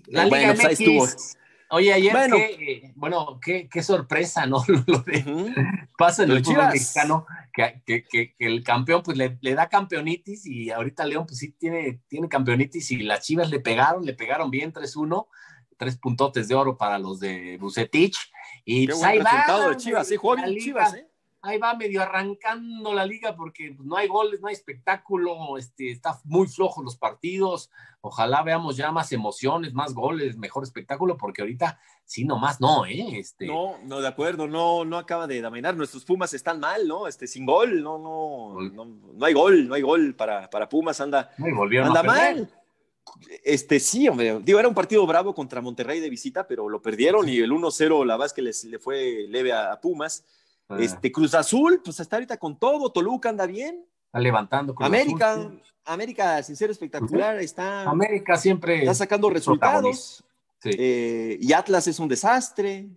La 0.07 0.27
bueno, 0.27 0.53
Liga 0.53 0.67
pues 0.67 0.79
MX, 0.79 1.37
Oye, 1.73 1.93
ayer, 1.93 2.11
bueno, 2.11 2.35
qué, 2.35 2.91
bueno, 2.95 3.39
qué, 3.41 3.69
qué 3.69 3.81
sorpresa, 3.81 4.45
¿no? 4.45 4.61
Lo 4.87 4.99
de. 4.99 5.53
Pasa 5.97 6.23
en 6.23 6.31
el 6.31 6.43
fútbol 6.43 6.67
mexicano 6.67 7.25
que, 7.53 7.81
que, 7.85 8.35
el 8.39 8.61
campeón 8.63 9.03
pues 9.03 9.17
le, 9.17 9.37
le, 9.39 9.55
da 9.55 9.69
campeonitis 9.69 10.45
y 10.45 10.69
ahorita 10.69 11.05
León 11.05 11.25
pues 11.25 11.39
sí 11.39 11.53
tiene, 11.53 12.01
tiene 12.09 12.27
campeonitis 12.27 12.91
y 12.91 12.97
las 12.97 13.25
Chivas 13.25 13.49
le 13.49 13.61
pegaron, 13.61 14.05
le 14.05 14.13
pegaron 14.13 14.51
bien 14.51 14.73
3-1, 14.73 15.27
tres 15.77 15.97
puntotes 15.97 16.49
de 16.49 16.55
oro 16.55 16.77
para 16.77 16.99
los 16.99 17.21
de 17.21 17.57
Bucetich. 17.57 18.17
Y 18.65 18.87
qué 18.87 18.93
pues, 18.93 19.03
ahí 19.03 19.19
va, 19.19 19.69
de 19.69 19.77
Chivas, 19.77 20.07
sí, 20.07 20.17
jugó 20.17 20.35
bien 20.35 20.57
Chivas, 20.57 20.93
¿eh? 20.93 21.07
Ahí 21.43 21.57
va 21.57 21.73
medio 21.75 22.01
arrancando 22.01 22.93
la 22.93 23.05
liga 23.05 23.35
porque 23.35 23.73
pues, 23.75 23.87
no 23.87 23.97
hay 23.97 24.07
goles, 24.07 24.41
no 24.41 24.47
hay 24.47 24.53
espectáculo, 24.53 25.57
este, 25.57 25.91
está 25.91 26.19
muy 26.23 26.47
flojo 26.47 26.83
los 26.83 26.97
partidos. 26.97 27.71
Ojalá 28.01 28.43
veamos 28.43 28.77
ya 28.77 28.91
más 28.91 29.11
emociones, 29.11 29.73
más 29.73 29.93
goles, 29.93 30.37
mejor 30.37 30.63
espectáculo, 30.63 31.17
porque 31.17 31.41
ahorita 31.41 31.79
sí, 32.05 32.25
nomás 32.25 32.59
no, 32.61 32.85
¿eh? 32.85 33.19
Este... 33.19 33.47
No, 33.47 33.77
no, 33.83 34.01
de 34.01 34.07
acuerdo, 34.07 34.47
no, 34.47 34.85
no 34.85 34.97
acaba 34.97 35.27
de 35.27 35.41
dominar. 35.41 35.75
Nuestros 35.75 36.05
Pumas 36.05 36.33
están 36.33 36.59
mal, 36.59 36.87
¿no? 36.87 37.07
Este, 37.07 37.27
sin 37.27 37.45
gol, 37.45 37.81
no, 37.81 37.97
no, 37.97 38.61
no, 38.61 38.85
no 38.85 39.25
hay 39.25 39.33
gol, 39.33 39.67
no 39.67 39.75
hay 39.75 39.81
gol 39.81 40.15
para, 40.15 40.49
para 40.49 40.69
Pumas, 40.69 41.01
anda, 41.01 41.31
anda 41.37 42.03
mal. 42.03 42.51
Este 43.43 43.79
sí, 43.79 44.07
hombre, 44.07 44.39
digo, 44.41 44.59
era 44.59 44.67
un 44.67 44.75
partido 44.75 45.05
bravo 45.07 45.33
contra 45.33 45.59
Monterrey 45.59 45.99
de 45.99 46.09
visita, 46.09 46.47
pero 46.47 46.69
lo 46.69 46.81
perdieron 46.81 47.27
y 47.27 47.37
el 47.39 47.51
1-0, 47.51 48.05
la 48.05 48.13
verdad 48.13 48.27
es 48.27 48.33
que 48.33 48.41
les, 48.43 48.63
le 48.63 48.77
fue 48.77 49.25
leve 49.27 49.51
a, 49.51 49.71
a 49.71 49.81
Pumas. 49.81 50.23
Ah. 50.69 50.77
Este, 50.79 51.11
Cruz 51.11 51.33
Azul, 51.33 51.81
pues 51.83 51.99
está 51.99 52.17
ahorita 52.17 52.37
con 52.37 52.57
todo. 52.57 52.91
Toluca 52.91 53.29
anda 53.29 53.45
bien. 53.45 53.85
Está 54.05 54.19
levantando. 54.19 54.75
Cruz 54.75 54.85
América, 54.85 55.33
Azul, 55.33 55.61
sí. 55.63 55.71
América, 55.85 56.43
sin 56.43 56.55
ser 56.55 56.71
espectacular, 56.71 57.37
está. 57.39 57.83
América 57.83 58.37
siempre. 58.37 58.79
Está 58.79 58.93
sacando 58.93 59.29
resultados. 59.29 60.23
Sí. 60.59 60.69
Eh, 60.77 61.37
y 61.41 61.53
Atlas 61.53 61.87
es 61.87 61.99
un 61.99 62.07
desastre. 62.07 62.89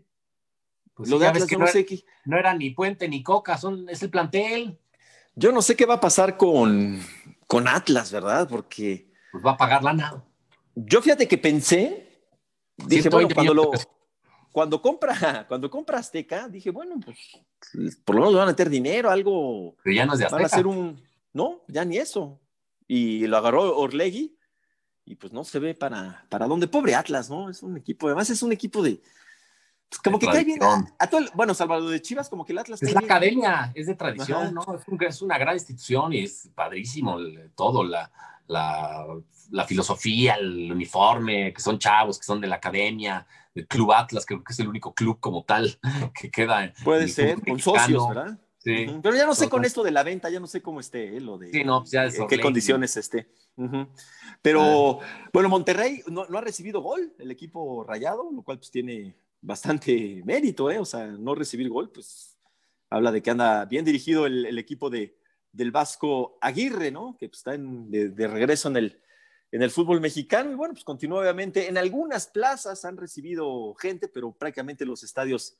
Pues 0.94 1.08
Lo 1.08 1.16
sí, 1.16 1.22
de 1.22 1.28
Atlas, 1.28 1.50
no, 1.52 1.58
no, 1.58 1.66
sé 1.66 1.84
qué. 1.84 2.04
No 2.24 2.38
era 2.38 2.54
ni 2.54 2.70
Puente 2.70 3.08
ni 3.08 3.22
Coca, 3.22 3.58
son, 3.58 3.88
es 3.88 4.02
el 4.02 4.10
plantel. 4.10 4.78
Yo 5.34 5.50
no 5.50 5.60
sé 5.62 5.74
qué 5.74 5.86
va 5.86 5.94
a 5.94 6.00
pasar 6.00 6.36
con, 6.36 7.00
con 7.46 7.66
Atlas, 7.66 8.12
¿verdad? 8.12 8.48
Porque. 8.48 9.10
Pues 9.32 9.44
va 9.44 9.52
a 9.52 9.56
pagar 9.56 9.82
lana. 9.82 10.22
Yo 10.76 11.02
fíjate 11.02 11.26
que 11.26 11.38
pensé, 11.38 12.08
dije, 12.76 13.08
bueno, 13.08 13.28
cuando 13.34 13.54
lo, 13.54 13.70
cuando 14.52 14.80
compra, 14.80 15.44
cuando 15.48 15.70
compra 15.70 15.98
Azteca, 15.98 16.48
dije, 16.48 16.70
bueno, 16.70 16.96
pues 17.04 17.18
por 18.04 18.14
lo 18.16 18.22
menos 18.22 18.34
van 18.34 18.44
a 18.44 18.52
meter 18.52 18.68
dinero, 18.68 19.10
algo. 19.10 19.76
Pero 19.82 19.96
ya 19.96 20.06
no 20.06 20.12
es 20.14 20.18
de 20.18 20.26
Azteca. 20.26 20.36
Van 20.36 20.44
a 20.44 20.46
hacer 20.46 20.66
un. 20.66 21.02
No, 21.32 21.62
ya 21.68 21.84
ni 21.84 21.98
eso. 21.98 22.40
Y 22.86 23.26
lo 23.26 23.36
agarró 23.36 23.76
Orlegui 23.76 24.36
y 25.04 25.16
pues 25.16 25.32
no 25.32 25.44
se 25.44 25.58
ve 25.58 25.74
para, 25.74 26.26
para 26.28 26.46
dónde. 26.46 26.68
Pobre 26.68 26.94
Atlas, 26.94 27.28
¿no? 27.28 27.50
Es 27.50 27.62
un 27.62 27.76
equipo, 27.76 28.06
además 28.06 28.30
es 28.30 28.42
un 28.42 28.52
equipo 28.52 28.82
de. 28.82 29.00
como 30.02 30.18
que 30.18 30.26
cae 30.26 30.44
bien 30.44 30.60
a, 30.62 31.06
todo 31.08 31.22
bueno, 31.34 31.54
Salvador 31.54 31.90
de 31.90 32.00
Chivas, 32.00 32.28
como 32.28 32.44
que 32.44 32.52
el 32.52 32.58
Atlas. 32.58 32.82
Es 32.82 32.92
la 32.92 33.00
academia, 33.00 33.72
es 33.74 33.86
de 33.86 33.94
tradición, 33.94 34.54
¿no? 34.54 34.64
Es, 35.00 35.22
una 35.22 35.38
gran 35.38 35.54
institución 35.54 36.12
y 36.12 36.24
es 36.24 36.48
padrísimo 36.54 37.18
todo, 37.54 37.84
la, 37.84 38.10
la, 38.46 39.06
la, 39.50 39.64
filosofía, 39.64 40.34
el 40.34 40.70
uniforme, 40.72 41.52
que 41.52 41.60
son 41.60 41.78
chavos, 41.78 42.18
que 42.18 42.24
son 42.24 42.40
de 42.40 42.46
la 42.46 42.56
academia, 42.56 43.26
el 43.54 43.66
Club 43.66 43.92
Atlas, 43.92 44.26
creo 44.26 44.42
que 44.42 44.52
es 44.52 44.60
el 44.60 44.68
único 44.68 44.94
club 44.94 45.18
como 45.20 45.44
tal 45.44 45.78
que 46.20 46.30
queda. 46.30 46.72
Puede 46.82 47.08
ser, 47.08 47.40
con 47.42 47.58
socios, 47.58 48.08
¿verdad? 48.08 48.38
Sí. 48.58 48.86
Pero 49.02 49.14
ya 49.14 49.26
no 49.26 49.34
sé 49.34 49.50
con 49.50 49.64
esto 49.64 49.82
de 49.82 49.90
la 49.90 50.02
venta, 50.02 50.30
ya 50.30 50.40
no 50.40 50.46
sé 50.46 50.62
cómo 50.62 50.80
esté, 50.80 51.16
¿eh? 51.16 51.20
lo 51.20 51.36
de 51.36 51.50
sí, 51.50 51.64
no, 51.64 51.84
ya 51.84 52.08
qué 52.28 52.40
condiciones 52.40 52.96
esté. 52.96 53.28
Pero 54.40 55.00
ah. 55.02 55.28
bueno, 55.32 55.50
Monterrey 55.50 56.02
no, 56.06 56.26
no, 56.28 56.38
ha 56.38 56.40
recibido 56.40 56.80
gol, 56.80 57.14
el 57.18 57.30
equipo 57.30 57.84
rayado, 57.84 58.30
lo 58.32 58.42
cual 58.42 58.58
pues 58.58 58.70
tiene 58.70 59.14
bastante 59.42 60.22
mérito, 60.24 60.70
¿eh? 60.70 60.78
O 60.78 60.86
sea, 60.86 61.06
no 61.06 61.34
recibir 61.34 61.68
gol, 61.68 61.90
pues 61.90 62.38
habla 62.88 63.12
de 63.12 63.22
que 63.22 63.30
anda 63.30 63.64
bien 63.66 63.84
dirigido 63.84 64.26
el, 64.26 64.58
equipo 64.58 64.88
de, 64.88 65.16
del 65.54 65.70
Vasco 65.70 66.36
Aguirre, 66.40 66.90
¿no? 66.90 67.16
Que 67.18 67.28
pues, 67.28 67.38
está 67.38 67.56
de, 67.56 68.26
regreso 68.26 68.68
en 68.68 68.76
el, 68.76 69.00
en 69.52 69.62
el 69.62 69.70
fútbol 69.70 70.00
mexicano 70.00 70.50
y 70.50 70.54
bueno, 70.54 70.74
pues 70.74 70.84
continúa 70.84 71.20
obviamente. 71.20 71.68
En 71.68 71.78
algunas 71.78 72.26
plazas 72.26 72.84
han 72.84 72.96
recibido 72.96 73.74
gente, 73.74 74.08
pero 74.08 74.32
prácticamente 74.32 74.84
los 74.84 75.04
estadios 75.04 75.56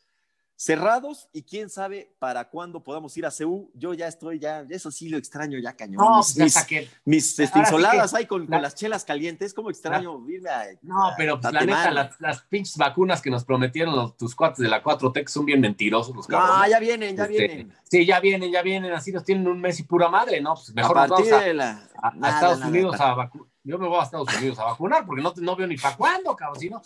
cerrados 0.57 1.29
y 1.33 1.43
quién 1.43 1.69
sabe 1.69 2.15
para 2.19 2.49
cuándo 2.49 2.83
podamos 2.83 3.17
ir 3.17 3.27
a 3.27 3.31
CEU. 3.31 3.71
Yo 3.75 3.95
ya 3.95 4.07
estoy, 4.07 4.39
ya, 4.39 4.65
eso 4.69 4.91
sí 4.91 5.09
lo 5.09 5.19
extraño 5.19 5.59
ya 5.59 5.75
cañón. 5.75 5.97
No, 5.97 6.19
mis, 6.19 6.35
pues 6.35 6.89
mis, 7.05 7.39
mis 7.39 8.15
ahí 8.15 8.27
con, 8.27 8.47
las 8.49 8.75
chelas 8.75 9.05
calientes, 9.05 9.53
como 9.53 9.71
extraño 9.71 10.23
irme 10.29 10.51
a, 10.51 10.65
No, 10.83 11.13
pero 11.17 11.41
pues, 11.41 11.53
la 11.53 11.65
neta, 11.65 11.91
las, 12.19 12.43
pinches 12.43 12.77
vacunas 12.77 13.21
que 13.21 13.31
nos 13.31 13.45
prometieron 13.45 13.97
los, 13.97 14.17
tus 14.17 14.35
cuates 14.35 14.59
de 14.59 14.69
la 14.69 14.83
4T 14.83 15.27
son 15.29 15.45
bien 15.45 15.61
mentirosos 15.61 16.15
los 16.15 16.27
cabrones. 16.27 16.57
Ah, 16.57 16.69
ya 16.69 16.79
vienen, 16.79 17.17
ya 17.17 17.25
este, 17.25 17.47
vienen. 17.47 17.73
Sí, 17.83 18.07
ya 18.07 18.21
vienen, 18.21 18.53
ya 18.53 18.63
vienen, 18.63 18.93
así 18.93 19.13
nos 19.13 19.25
tienen 19.25 19.49
un 19.49 19.61
mes 19.61 19.81
y 19.81 19.85
pura 19.85 20.09
madre, 20.09 20.41
¿no? 20.41 20.55
Pues 20.55 20.75
mejor 20.75 20.99
a 20.99 21.07
nos 21.07 21.21
a, 21.21 21.83
Estados 22.15 22.65
Unidos 22.65 23.01
a 23.01 23.15
vacunar. 23.15 23.54
Yo 23.65 23.79
me 23.79 23.89
voy 23.89 23.99
a 23.99 24.03
Estados 24.03 24.29
Unidos 24.37 24.59
a 24.59 24.65
vacunar 24.65 25.07
porque 25.07 25.23
no, 25.23 25.33
no 25.37 25.57
veo 25.57 25.67
ni 25.67 25.77
para 25.77 25.97
cuándo, 25.97 26.37
cabrón, 26.37 26.61
si 26.61 26.71
no 26.71 26.83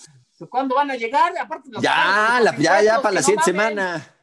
¿Cuándo 0.48 0.76
van 0.76 0.92
a 0.92 0.96
llegar? 0.96 1.36
Aparte, 1.36 1.68
ya, 1.80 2.40
ya, 2.56 2.82
ya 2.82 3.02
para 3.02 3.16
la 3.16 3.22
siguiente 3.22 3.46
semana. 3.46 4.14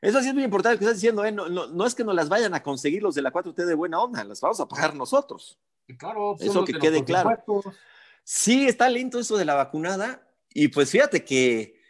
Eso 0.00 0.20
sí 0.22 0.28
es 0.28 0.34
muy 0.34 0.44
importante 0.44 0.76
lo 0.76 0.78
que 0.78 0.84
estás 0.86 0.96
diciendo, 0.96 1.24
¿eh? 1.24 1.32
no, 1.32 1.48
no, 1.48 1.66
no, 1.66 1.86
es 1.86 1.94
que 1.94 2.04
nos 2.04 2.14
las 2.14 2.28
vayan 2.28 2.54
a 2.54 2.62
conseguir 2.62 3.02
los 3.02 3.14
de 3.14 3.22
la 3.22 3.32
4T 3.32 3.66
de 3.66 3.74
buena 3.74 4.00
onda, 4.00 4.24
las 4.24 4.40
vamos 4.40 4.60
a 4.60 4.66
pagar 4.66 4.94
nosotros. 4.94 5.58
Claro, 5.98 6.36
eso 6.38 6.64
que 6.64 6.74
quede 6.74 7.04
claro. 7.04 7.36
Sí, 8.22 8.68
está 8.68 8.88
lento 8.88 9.18
eso 9.18 9.36
de 9.36 9.44
la 9.44 9.54
vacunada 9.54 10.22
y 10.50 10.68
pues 10.68 10.90
fíjate 10.90 11.24
que 11.24 11.80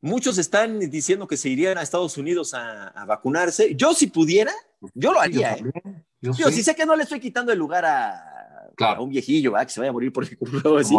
muchos 0.00 0.38
están 0.38 0.78
diciendo 0.78 1.26
que 1.26 1.36
se 1.36 1.48
irían 1.48 1.78
a 1.78 1.82
Estados 1.82 2.16
Unidos 2.18 2.54
a, 2.54 3.04
vacunarse. 3.06 3.74
Yo 3.74 3.94
si 3.94 4.06
pudiera, 4.06 4.52
yo 4.94 5.12
lo 5.12 5.20
haría. 5.20 5.54
¿eh? 5.54 5.64
Yo, 6.20 6.32
sí. 6.32 6.62
sé 6.62 6.74
que 6.74 6.86
no 6.86 6.96
le 6.96 7.04
estoy 7.04 7.18
quitando 7.18 7.50
el 7.50 7.58
lugar 7.58 7.84
a, 7.84 8.29
claro. 8.86 9.02
un 9.02 9.10
viejillo 9.10 9.54
que 9.54 9.68
se 9.68 9.80
vaya 9.80 9.90
a 9.90 9.92
morir 9.92 10.12
por 10.12 10.24
el 10.24 10.30
así. 10.78 10.94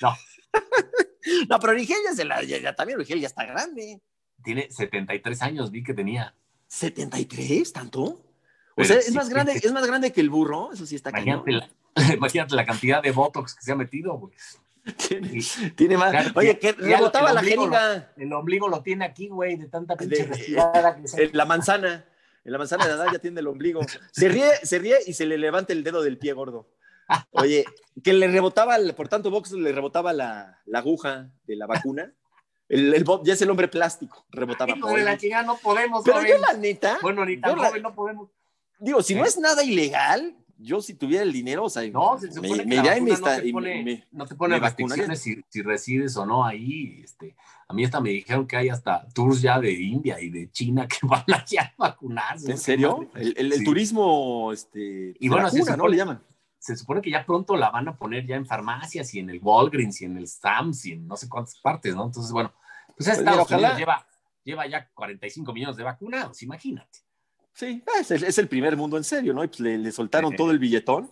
No. 0.00 0.16
no, 1.48 1.58
pero 1.60 1.72
Rigel 1.72 1.98
ya, 2.16 2.24
la, 2.24 2.42
ya, 2.42 2.74
también 2.74 2.98
Rigel 2.98 3.20
ya 3.20 3.26
está 3.26 3.44
grande. 3.44 4.00
Tiene 4.42 4.70
73 4.70 5.42
años, 5.42 5.70
vi 5.70 5.82
que 5.82 5.94
tenía. 5.94 6.34
¿73? 6.70 7.72
¿Tanto? 7.72 8.24
O 8.76 8.84
sea, 8.84 8.96
es, 8.96 9.12
más 9.12 9.28
grande, 9.28 9.52
es 9.60 9.72
más 9.72 9.86
grande 9.86 10.12
que 10.12 10.20
el 10.20 10.30
burro, 10.30 10.72
eso 10.72 10.86
sí 10.86 10.94
está 10.94 11.10
imagínate 11.10 11.50
la, 11.50 11.68
imagínate 12.14 12.54
la 12.54 12.64
cantidad 12.64 13.02
de 13.02 13.10
botox 13.10 13.56
que 13.56 13.62
se 13.62 13.72
ha 13.72 13.76
metido, 13.76 14.14
güey. 14.14 14.32
Tiene, 14.96 15.42
tiene, 15.74 15.98
más. 15.98 16.34
Oye, 16.34 16.58
que 16.58 16.72
rebotaba 16.72 17.32
la 17.32 17.42
jeringa. 17.42 18.12
El 18.16 18.32
ombligo 18.32 18.68
lo 18.68 18.82
tiene 18.82 19.04
aquí, 19.04 19.28
güey, 19.28 19.56
de 19.56 19.66
tanta 19.66 19.96
pinche 19.96 20.24
respirada. 20.24 20.98
La 21.32 21.44
manzana. 21.44 22.06
En 22.44 22.52
la 22.52 22.58
manzana 22.58 22.86
de 22.86 22.92
edad 22.92 23.06
ya 23.12 23.18
tiene 23.18 23.40
el 23.40 23.46
ombligo. 23.46 23.80
Se 24.12 24.28
ríe, 24.28 24.50
se 24.62 24.78
ríe 24.78 24.98
y 25.06 25.12
se 25.12 25.26
le 25.26 25.38
levanta 25.38 25.72
el 25.72 25.84
dedo 25.84 26.02
del 26.02 26.18
pie 26.18 26.32
gordo. 26.32 26.68
Oye, 27.30 27.64
que 28.02 28.12
le 28.12 28.28
rebotaba, 28.28 28.76
por 28.94 29.08
tanto 29.08 29.30
Vox 29.30 29.52
le 29.52 29.72
rebotaba 29.72 30.12
la, 30.12 30.60
aguja 30.74 31.30
de 31.44 31.56
la 31.56 31.66
vacuna. 31.66 32.12
El, 32.68 32.92
el, 32.94 33.04
ya 33.24 33.32
es 33.32 33.40
el 33.40 33.50
hombre 33.50 33.68
plástico, 33.68 34.26
rebotaba. 34.30 34.74
No, 34.74 34.94
la 34.96 35.16
chingada 35.16 35.42
no 35.42 35.56
podemos. 35.56 36.04
Pero 36.04 36.22
yo 36.22 36.38
la 36.38 36.52
neta. 36.52 36.98
Bueno, 37.00 37.24
ni 37.24 37.40
tan 37.40 37.56
joven 37.56 37.82
no 37.82 37.94
podemos. 37.94 38.30
Digo, 38.78 39.02
si 39.02 39.14
no 39.14 39.24
¿Eh? 39.24 39.28
es 39.28 39.38
nada 39.38 39.64
ilegal, 39.64 40.36
yo 40.58 40.82
si 40.82 40.94
tuviera 40.94 41.22
el 41.22 41.32
dinero, 41.32 41.64
o 41.64 41.70
sea, 41.70 41.88
no, 41.88 42.18
se 42.18 42.32
supone 42.32 42.64
me, 42.64 42.76
me 42.76 43.10
no, 43.10 43.16
te 43.16 43.52
pone, 43.52 44.04
no 44.12 44.26
te 44.26 44.34
pone 44.34 44.58
restricciones 44.58 45.20
si, 45.20 45.42
si, 45.48 45.62
resides 45.62 46.16
o 46.16 46.26
no 46.26 46.44
ahí. 46.44 47.00
Este, 47.02 47.36
a 47.68 47.72
mí 47.72 47.84
hasta 47.84 48.00
me 48.00 48.10
dijeron 48.10 48.46
que 48.46 48.56
hay 48.56 48.68
hasta 48.68 49.08
tours 49.14 49.40
ya 49.40 49.60
de 49.60 49.72
India 49.72 50.20
y 50.20 50.30
de 50.30 50.50
China 50.50 50.86
que 50.86 50.98
van 51.06 51.24
allá 51.32 51.62
a 51.62 51.74
vacunarse. 51.76 52.50
¿En 52.50 52.58
serio? 52.58 53.08
El, 53.14 53.52
el, 53.52 53.64
turismo, 53.64 54.52
este, 54.52 55.14
y 55.18 55.28
bueno, 55.28 55.44
vacuna, 55.44 55.76
¿no? 55.76 55.88
Le 55.88 55.96
llaman 55.96 56.20
se 56.58 56.76
supone 56.76 57.00
que 57.00 57.10
ya 57.10 57.24
pronto 57.24 57.56
la 57.56 57.70
van 57.70 57.88
a 57.88 57.96
poner 57.96 58.26
ya 58.26 58.36
en 58.36 58.44
farmacias 58.44 59.14
y 59.14 59.20
en 59.20 59.30
el 59.30 59.40
Walgreens 59.40 60.02
y 60.02 60.04
en 60.04 60.16
el 60.16 60.26
Sam's 60.26 60.84
y 60.86 60.92
en 60.92 61.06
no 61.06 61.16
sé 61.16 61.28
cuántas 61.28 61.58
partes, 61.60 61.94
¿no? 61.94 62.04
Entonces, 62.04 62.32
bueno, 62.32 62.52
pues, 62.96 63.06
pues 63.06 63.18
Estados 63.18 63.50
Unidos 63.50 63.78
lleva, 63.78 64.06
lleva 64.44 64.66
ya 64.66 64.88
45 64.92 65.52
millones 65.52 65.76
de 65.76 65.84
vacunados, 65.84 66.42
imagínate. 66.42 66.98
Sí, 67.58 67.82
es 68.08 68.38
el, 68.38 68.46
primer 68.46 68.76
mundo 68.76 68.96
en 68.96 69.02
serio, 69.02 69.34
¿no? 69.34 69.42
Y 69.42 69.48
pues 69.48 69.58
le, 69.58 69.90
soltaron 69.90 70.36
todo 70.36 70.52
el 70.52 70.60
billetón. 70.60 71.10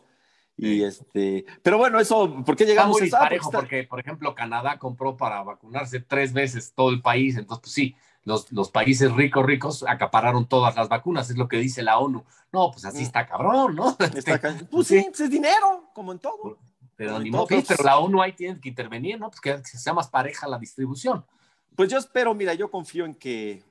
Y 0.56 0.84
este, 0.84 1.44
pero 1.60 1.76
bueno, 1.76 1.98
eso, 1.98 2.44
¿por 2.44 2.56
qué 2.56 2.64
llegamos 2.64 3.02
a 3.02 3.18
parejo 3.18 3.50
porque, 3.50 3.82
por 3.82 3.98
ejemplo, 3.98 4.32
Canadá 4.32 4.78
compró 4.78 5.16
para 5.16 5.42
vacunarse 5.42 5.98
tres 5.98 6.32
veces 6.32 6.72
todo 6.72 6.90
el 6.90 7.02
país, 7.02 7.36
entonces, 7.36 7.62
pues 7.62 7.72
sí, 7.72 7.96
los, 8.22 8.70
países 8.70 9.12
ricos, 9.12 9.44
ricos 9.44 9.84
acapararon 9.88 10.48
todas 10.48 10.76
las 10.76 10.88
vacunas, 10.88 11.28
es 11.30 11.36
lo 11.36 11.48
que 11.48 11.56
dice 11.56 11.82
la 11.82 11.98
ONU. 11.98 12.24
No, 12.52 12.70
pues 12.70 12.84
así 12.84 13.00
mm. 13.00 13.06
está 13.06 13.26
cabrón, 13.26 13.74
¿no? 13.74 13.96
Está 13.98 14.40
pues 14.70 14.86
sí, 14.86 15.04
pues 15.08 15.20
es 15.20 15.30
dinero, 15.30 15.90
como 15.94 16.12
en 16.12 16.20
todo. 16.20 16.58
Pero, 16.94 17.18
pero 17.66 17.84
la 17.84 17.98
ONU 17.98 18.22
ahí 18.22 18.34
tiene 18.34 18.60
que 18.60 18.68
intervenir, 18.68 19.18
¿no? 19.18 19.30
Pues 19.30 19.40
que, 19.40 19.64
sea 19.64 19.94
más 19.94 20.08
pareja 20.08 20.46
la 20.46 20.60
distribución. 20.60 21.26
Pues 21.74 21.90
yo 21.90 21.98
espero, 21.98 22.34
mira, 22.34 22.54
yo 22.54 22.70
confío 22.70 23.04
en 23.04 23.16
que. 23.16 23.64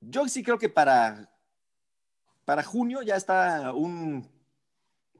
Yo 0.00 0.28
sí 0.28 0.44
creo 0.44 0.58
que 0.58 0.68
para, 0.68 1.28
para 2.46 2.62
junio 2.62 3.02
ya 3.02 3.16
está 3.16 3.74
un 3.74 4.26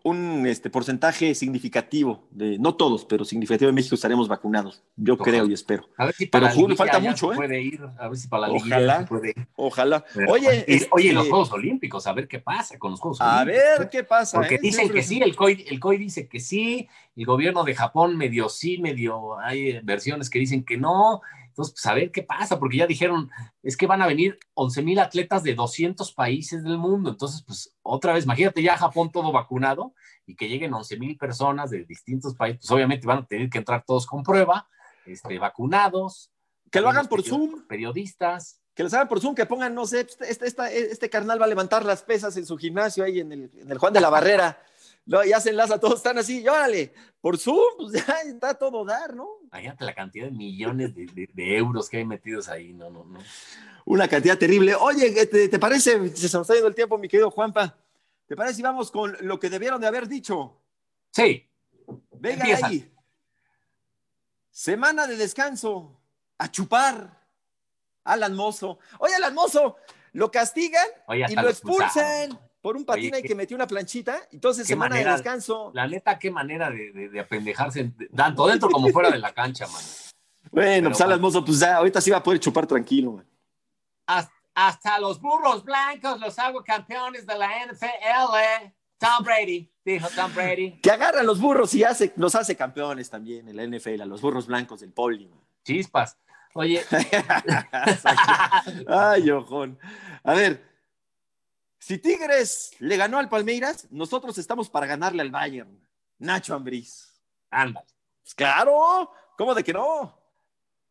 un 0.07 0.47
este, 0.47 0.71
porcentaje 0.71 1.35
significativo 1.35 2.29
de, 2.31 2.61
no 2.61 2.77
todos, 2.77 3.05
pero 3.05 3.25
significativo 3.25 3.67
de 3.67 3.73
México 3.73 3.97
estaremos 3.97 4.29
vacunados. 4.29 4.85
Yo 4.95 5.19
creo 5.19 5.47
y 5.47 5.53
espero. 5.53 5.89
A 5.97 6.05
ver 6.05 6.15
si 6.15 6.27
para 6.27 6.53
pero 6.53 6.77
falta 6.77 7.01
mucho, 7.01 7.33
¿eh? 7.33 7.37
Puede 7.37 7.61
ir, 7.61 7.81
a 7.99 8.09
ver 8.09 8.17
si 8.17 8.29
para 8.29 8.47
la 8.47 8.55
ojalá, 8.55 9.05
puede 9.05 9.35
Ojalá. 9.57 10.05
oye, 10.29 10.65
oye, 10.93 11.13
los 11.13 11.25
este 11.25 11.31
Juegos 11.31 11.53
Olímpicos, 11.53 12.07
a 12.07 12.13
ver 12.13 12.29
qué 12.29 12.39
pasa 12.39 12.79
con 12.79 12.93
los 12.93 13.01
Juegos 13.01 13.21
a 13.21 13.43
Olímpicos. 13.43 13.65
A 13.65 13.79
ver 13.81 13.91
qué 13.91 14.05
pasa. 14.05 14.39
Porque 14.39 14.55
¿eh? 14.55 14.61
dicen 14.63 14.89
que 14.91 15.03
sí, 15.03 15.21
el 15.21 15.35
COI, 15.35 15.65
el 15.69 15.81
COI 15.81 15.99
dice 15.99 16.29
que 16.29 16.39
sí, 16.39 16.89
el 17.17 17.27
gobierno 17.27 17.65
de 17.65 17.75
Japón 17.75 18.17
medio 18.17 18.49
sí, 18.49 18.79
medio 18.79 19.37
hay 19.41 19.81
versiones 19.81 20.31
que 20.31 20.39
dicen 20.39 20.65
que 20.65 20.77
no. 20.77 21.21
Entonces, 21.57 21.73
pues 21.73 21.87
a 21.87 21.95
ver 21.95 22.13
qué 22.13 22.23
pasa, 22.23 22.59
porque 22.59 22.77
ya 22.77 22.87
dijeron, 22.87 23.31
es 23.63 23.79
que 23.79 23.87
van 23.87 24.03
a 24.03 24.07
venir 24.07 24.39
11 24.53 24.83
mil 24.83 24.99
atletas 24.99 25.43
de 25.43 25.55
200 25.55 26.13
países 26.13 26.63
del 26.63 26.77
mundo. 26.77 27.09
Entonces, 27.09 27.43
pues 27.47 27.75
otra 27.81 28.13
vez, 28.13 28.25
imagínate 28.25 28.63
ya 28.63 28.77
Japón 28.77 29.11
todo 29.11 29.33
vacunado 29.33 29.95
y 30.27 30.37
que 30.37 30.51
lleguen 30.51 30.75
11 30.75 30.99
mil 30.99 31.17
personas 31.17 31.71
de 31.71 31.87
distintos 31.87 32.35
países, 32.35 32.61
pues 32.61 32.71
obviamente 32.73 33.07
van 33.07 33.21
a 33.21 33.27
tener 33.27 33.49
que 33.49 33.57
entrar 33.57 33.83
todos 33.87 34.07
con 34.07 34.23
prueba, 34.23 34.69
este, 35.07 35.39
vacunados. 35.39 36.31
Que 36.71 36.83
lo 36.83 36.91
hagan 36.91 37.07
por 37.07 37.23
Zoom. 37.23 37.67
Periodistas. 37.67 38.61
Que 38.75 38.83
lo 38.83 38.91
hagan 38.91 39.09
por 39.09 39.21
Zoom, 39.23 39.35
que 39.35 39.47
pongan, 39.47 39.75
no 39.75 39.87
sé, 39.87 40.01
este, 40.01 40.47
este, 40.47 40.93
este, 40.93 41.09
carnal 41.09 41.41
va 41.41 41.47
a 41.47 41.49
levantar 41.49 41.87
las 41.87 42.03
pesas 42.03 42.37
en 42.37 42.45
su 42.45 42.59
gimnasio 42.59 43.03
ahí 43.03 43.21
en 43.21 43.33
el, 43.33 43.51
en 43.55 43.73
el 43.73 43.79
Juan 43.79 43.95
de 43.95 44.03
la 44.03 44.11
Barrera. 44.11 44.63
Ya 45.07 45.41
se 45.41 45.51
enlaza, 45.51 45.79
todos 45.79 45.97
están 45.97 46.19
así, 46.19 46.41
y 46.41 46.49
órale, 46.49 46.93
por 47.21 47.39
Zoom, 47.39 47.77
pues 47.77 47.93
ya 48.07 48.21
está 48.27 48.55
todo 48.55 48.85
dar, 48.85 49.15
¿no? 49.15 49.29
Imagínate 49.45 49.85
la 49.85 49.95
cantidad 49.95 50.27
de 50.27 50.33
millones 50.33 50.95
de, 50.95 51.57
euros 51.57 51.89
que 51.89 51.99
hay 51.99 52.05
metidos 52.05 52.49
ahí, 52.49 52.73
no, 52.73 52.91
no, 52.91 53.05
no. 53.05 53.19
Una 53.85 54.09
cantidad 54.09 54.37
terrible. 54.37 54.75
Oye, 54.75 55.27
¿te, 55.27 55.59
parece? 55.61 55.93
Se 56.17 56.25
nos 56.25 56.43
está 56.43 56.55
yendo 56.55 56.69
el 56.69 56.75
tiempo, 56.75 56.99
mi 56.99 57.09
querido 57.09 57.31
Juanpa. 57.31 57.77
¿Te 58.27 58.35
parece 58.35 58.57
si 58.57 58.63
vamos 58.63 58.91
con 58.91 59.17
lo 59.21 59.39
que 59.39 59.49
debieron 59.49 59.81
de 59.81 59.87
haber 59.87 60.09
dicho? 60.09 60.61
Sí. 61.13 61.49
Venga 62.11 62.45
ahí. 62.65 62.93
Semana 64.51 65.07
de 65.07 65.17
descanso. 65.17 66.01
A 66.37 66.51
chupar. 66.51 67.17
Alan 68.03 68.35
Mozo. 68.35 68.81
Oye, 68.99 69.15
Alan 69.15 69.35
Mozo, 69.35 69.77
lo 70.13 70.33
castigan 70.33 70.87
y 71.29 71.37
lo 71.37 71.49
expulsan 71.49 72.37
por 72.67 72.77
un 72.77 72.85
patín 72.85 73.15
ahí 73.15 73.23
que 73.23 73.37
metió 73.37 73.55
una 73.55 73.69
planchita, 73.69 74.19
entonces 74.33 74.67
semana 74.67 74.97
de 74.97 75.05
descanso. 75.05 75.71
La 75.73 75.87
neta, 75.87 76.19
qué 76.19 76.33
manera 76.33 76.69
de, 76.69 76.91
de, 76.91 77.21
apendejarse, 77.21 77.93
tanto 78.13 78.45
dentro 78.49 78.69
como 78.69 78.89
fuera 78.89 79.09
de 79.09 79.21
la 79.21 79.33
cancha, 79.33 79.69
man. 79.69 79.85
Bueno, 80.51 80.91
pues 80.91 81.01
Alan 81.01 81.21
Mozo, 81.21 81.45
pues 81.45 81.61
ya, 81.61 81.77
ahorita 81.77 82.01
sí 82.01 82.11
va 82.11 82.17
a 82.17 82.23
poder 82.25 82.41
chupar 82.41 82.67
tranquilo, 82.67 83.13
man. 83.13 83.27
Hasta, 84.53 84.99
los 84.99 85.21
burros 85.21 85.63
blancos 85.63 86.19
los 86.19 86.37
hago 86.41 86.65
campeones 86.65 87.25
de 87.25 87.39
la 87.39 87.51
NFL, 87.67 88.73
Tom 88.99 89.25
Brady, 89.25 89.71
dijo 89.85 90.09
Tom 90.17 90.35
Brady. 90.35 90.81
Que 90.81 90.91
agarran 90.91 91.25
los 91.25 91.41
burros 91.41 91.73
y 91.73 91.85
hace, 91.85 92.15
los 92.17 92.35
hace 92.35 92.57
campeones 92.57 93.09
también 93.09 93.49
en 93.49 93.55
la 93.55 93.65
NFL, 93.65 94.01
a 94.01 94.07
los 94.07 94.21
burros 94.21 94.49
blancos 94.49 94.81
del 94.81 94.93
poli. 94.93 95.31
Chispas. 95.63 96.19
Oye. 96.55 96.83
Ay, 98.89 99.31
ojón. 99.31 99.79
A 100.25 100.35
ver, 100.35 100.76
si 101.87 101.99
Tigres 101.99 102.73
le 102.81 102.97
ganó 102.97 103.17
al 103.17 103.29
Palmeiras, 103.29 103.87
nosotros 103.93 104.37
estamos 104.39 104.69
para 104.69 104.89
ganarle 104.89 105.23
al 105.23 105.31
Bayern. 105.31 105.81
Nacho 106.19 106.53
Ambriz. 106.53 107.13
Anda. 107.49 107.85
Pues 108.25 108.35
claro, 108.35 109.13
¿cómo 109.39 109.55
de 109.55 109.63
que 109.63 109.73
no? 109.73 110.19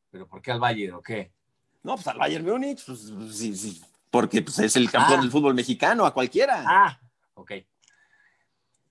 ¿Pero 0.10 0.26
por 0.26 0.42
qué 0.42 0.54
al 0.54 0.62
Bayern 0.62 0.94
o 0.94 1.02
qué? 1.02 1.34
No, 1.84 1.96
pues 1.96 2.08
al 2.08 2.18
Bayern 2.18 2.46
Múnich, 2.46 2.86
pues, 2.86 3.12
sí, 3.30 3.54
sí, 3.58 3.82
porque 4.10 4.42
pues, 4.42 4.58
es 4.60 4.78
el 4.78 4.90
campeón 4.90 5.20
ah. 5.20 5.22
del 5.24 5.32
fútbol 5.32 5.54
mexicano, 5.54 6.06
a 6.06 6.14
cualquiera. 6.14 6.64
Ah, 6.66 6.98
ok. 7.34 7.52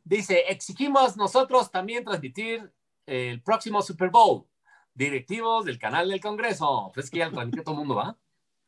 Dice, 0.05 0.45
exigimos 0.49 1.17
nosotros 1.17 1.71
también 1.71 2.05
transmitir 2.05 2.71
el 3.07 3.41
próximo 3.41 3.81
Super 3.81 4.11
Bowl. 4.11 4.47
Directivos 4.93 5.65
del 5.65 5.79
canal 5.79 6.11
del 6.11 6.21
Congreso. 6.21 6.93
Pues 6.95 7.09
que 7.09 7.21
ya 7.21 7.29
lo 7.29 7.33
transmite 7.33 7.63
todo 7.63 7.77
el 7.77 7.79
mundo, 7.79 7.95
¿va? 7.95 8.15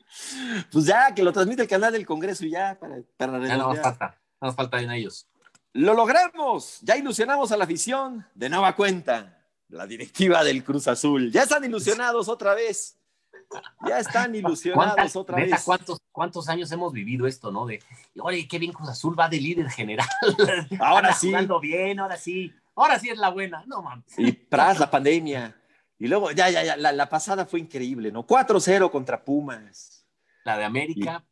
Pues 0.72 0.86
ya, 0.86 1.14
que 1.14 1.22
lo 1.22 1.32
transmite 1.32 1.62
el 1.62 1.68
canal 1.68 1.92
del 1.92 2.06
Congreso 2.06 2.44
y 2.44 2.50
ya, 2.50 2.78
para, 2.78 2.96
para 3.16 3.46
Ya 3.46 3.56
no 3.56 3.68
nos 3.68 3.80
falta, 3.80 4.16
no 4.40 4.48
nos 4.48 4.56
falta 4.56 4.80
en 4.80 4.90
ellos. 4.90 5.26
Lo 5.72 5.94
logramos, 5.94 6.80
ya 6.80 6.96
ilusionamos 6.96 7.52
a 7.52 7.56
la 7.56 7.64
afición 7.64 8.26
de 8.34 8.48
nueva 8.48 8.74
cuenta. 8.74 9.32
La 9.68 9.86
directiva 9.86 10.44
del 10.44 10.62
Cruz 10.62 10.86
Azul. 10.86 11.32
Ya 11.32 11.42
están 11.42 11.64
ilusionados 11.64 12.28
otra 12.28 12.54
vez. 12.54 12.96
Ya 13.86 13.98
están 13.98 14.34
ilusionados 14.34 15.16
otra 15.16 15.36
vez. 15.38 15.62
¿cuántos, 15.64 15.98
¿Cuántos 16.12 16.48
años 16.48 16.70
hemos 16.72 16.92
vivido 16.92 17.26
esto, 17.26 17.50
no? 17.50 17.66
De, 17.66 17.82
oye, 18.20 18.46
qué 18.46 18.58
bien 18.58 18.72
Cruz 18.72 18.88
Azul 18.88 19.18
va 19.18 19.28
de 19.28 19.40
líder 19.40 19.68
general. 19.68 20.08
Ahora 20.80 21.12
sí. 21.12 21.28
Jugando 21.28 21.60
bien, 21.60 21.98
ahora 21.98 22.16
sí. 22.16 22.54
Ahora 22.74 22.98
sí 22.98 23.08
es 23.08 23.18
la 23.18 23.30
buena. 23.30 23.64
No 23.66 23.82
mames. 23.82 24.06
Y 24.18 24.32
tras 24.32 24.78
la 24.78 24.90
pandemia. 24.90 25.56
Y 25.98 26.08
luego, 26.08 26.30
ya, 26.30 26.50
ya, 26.50 26.62
ya, 26.62 26.76
la, 26.76 27.08
pasada 27.08 27.46
fue 27.46 27.60
increíble, 27.60 28.12
¿no? 28.12 28.26
4-0 28.26 28.90
contra 28.90 29.24
Pumas. 29.24 29.95
La 30.46 30.56
de 30.56 30.62
América, 30.62 31.24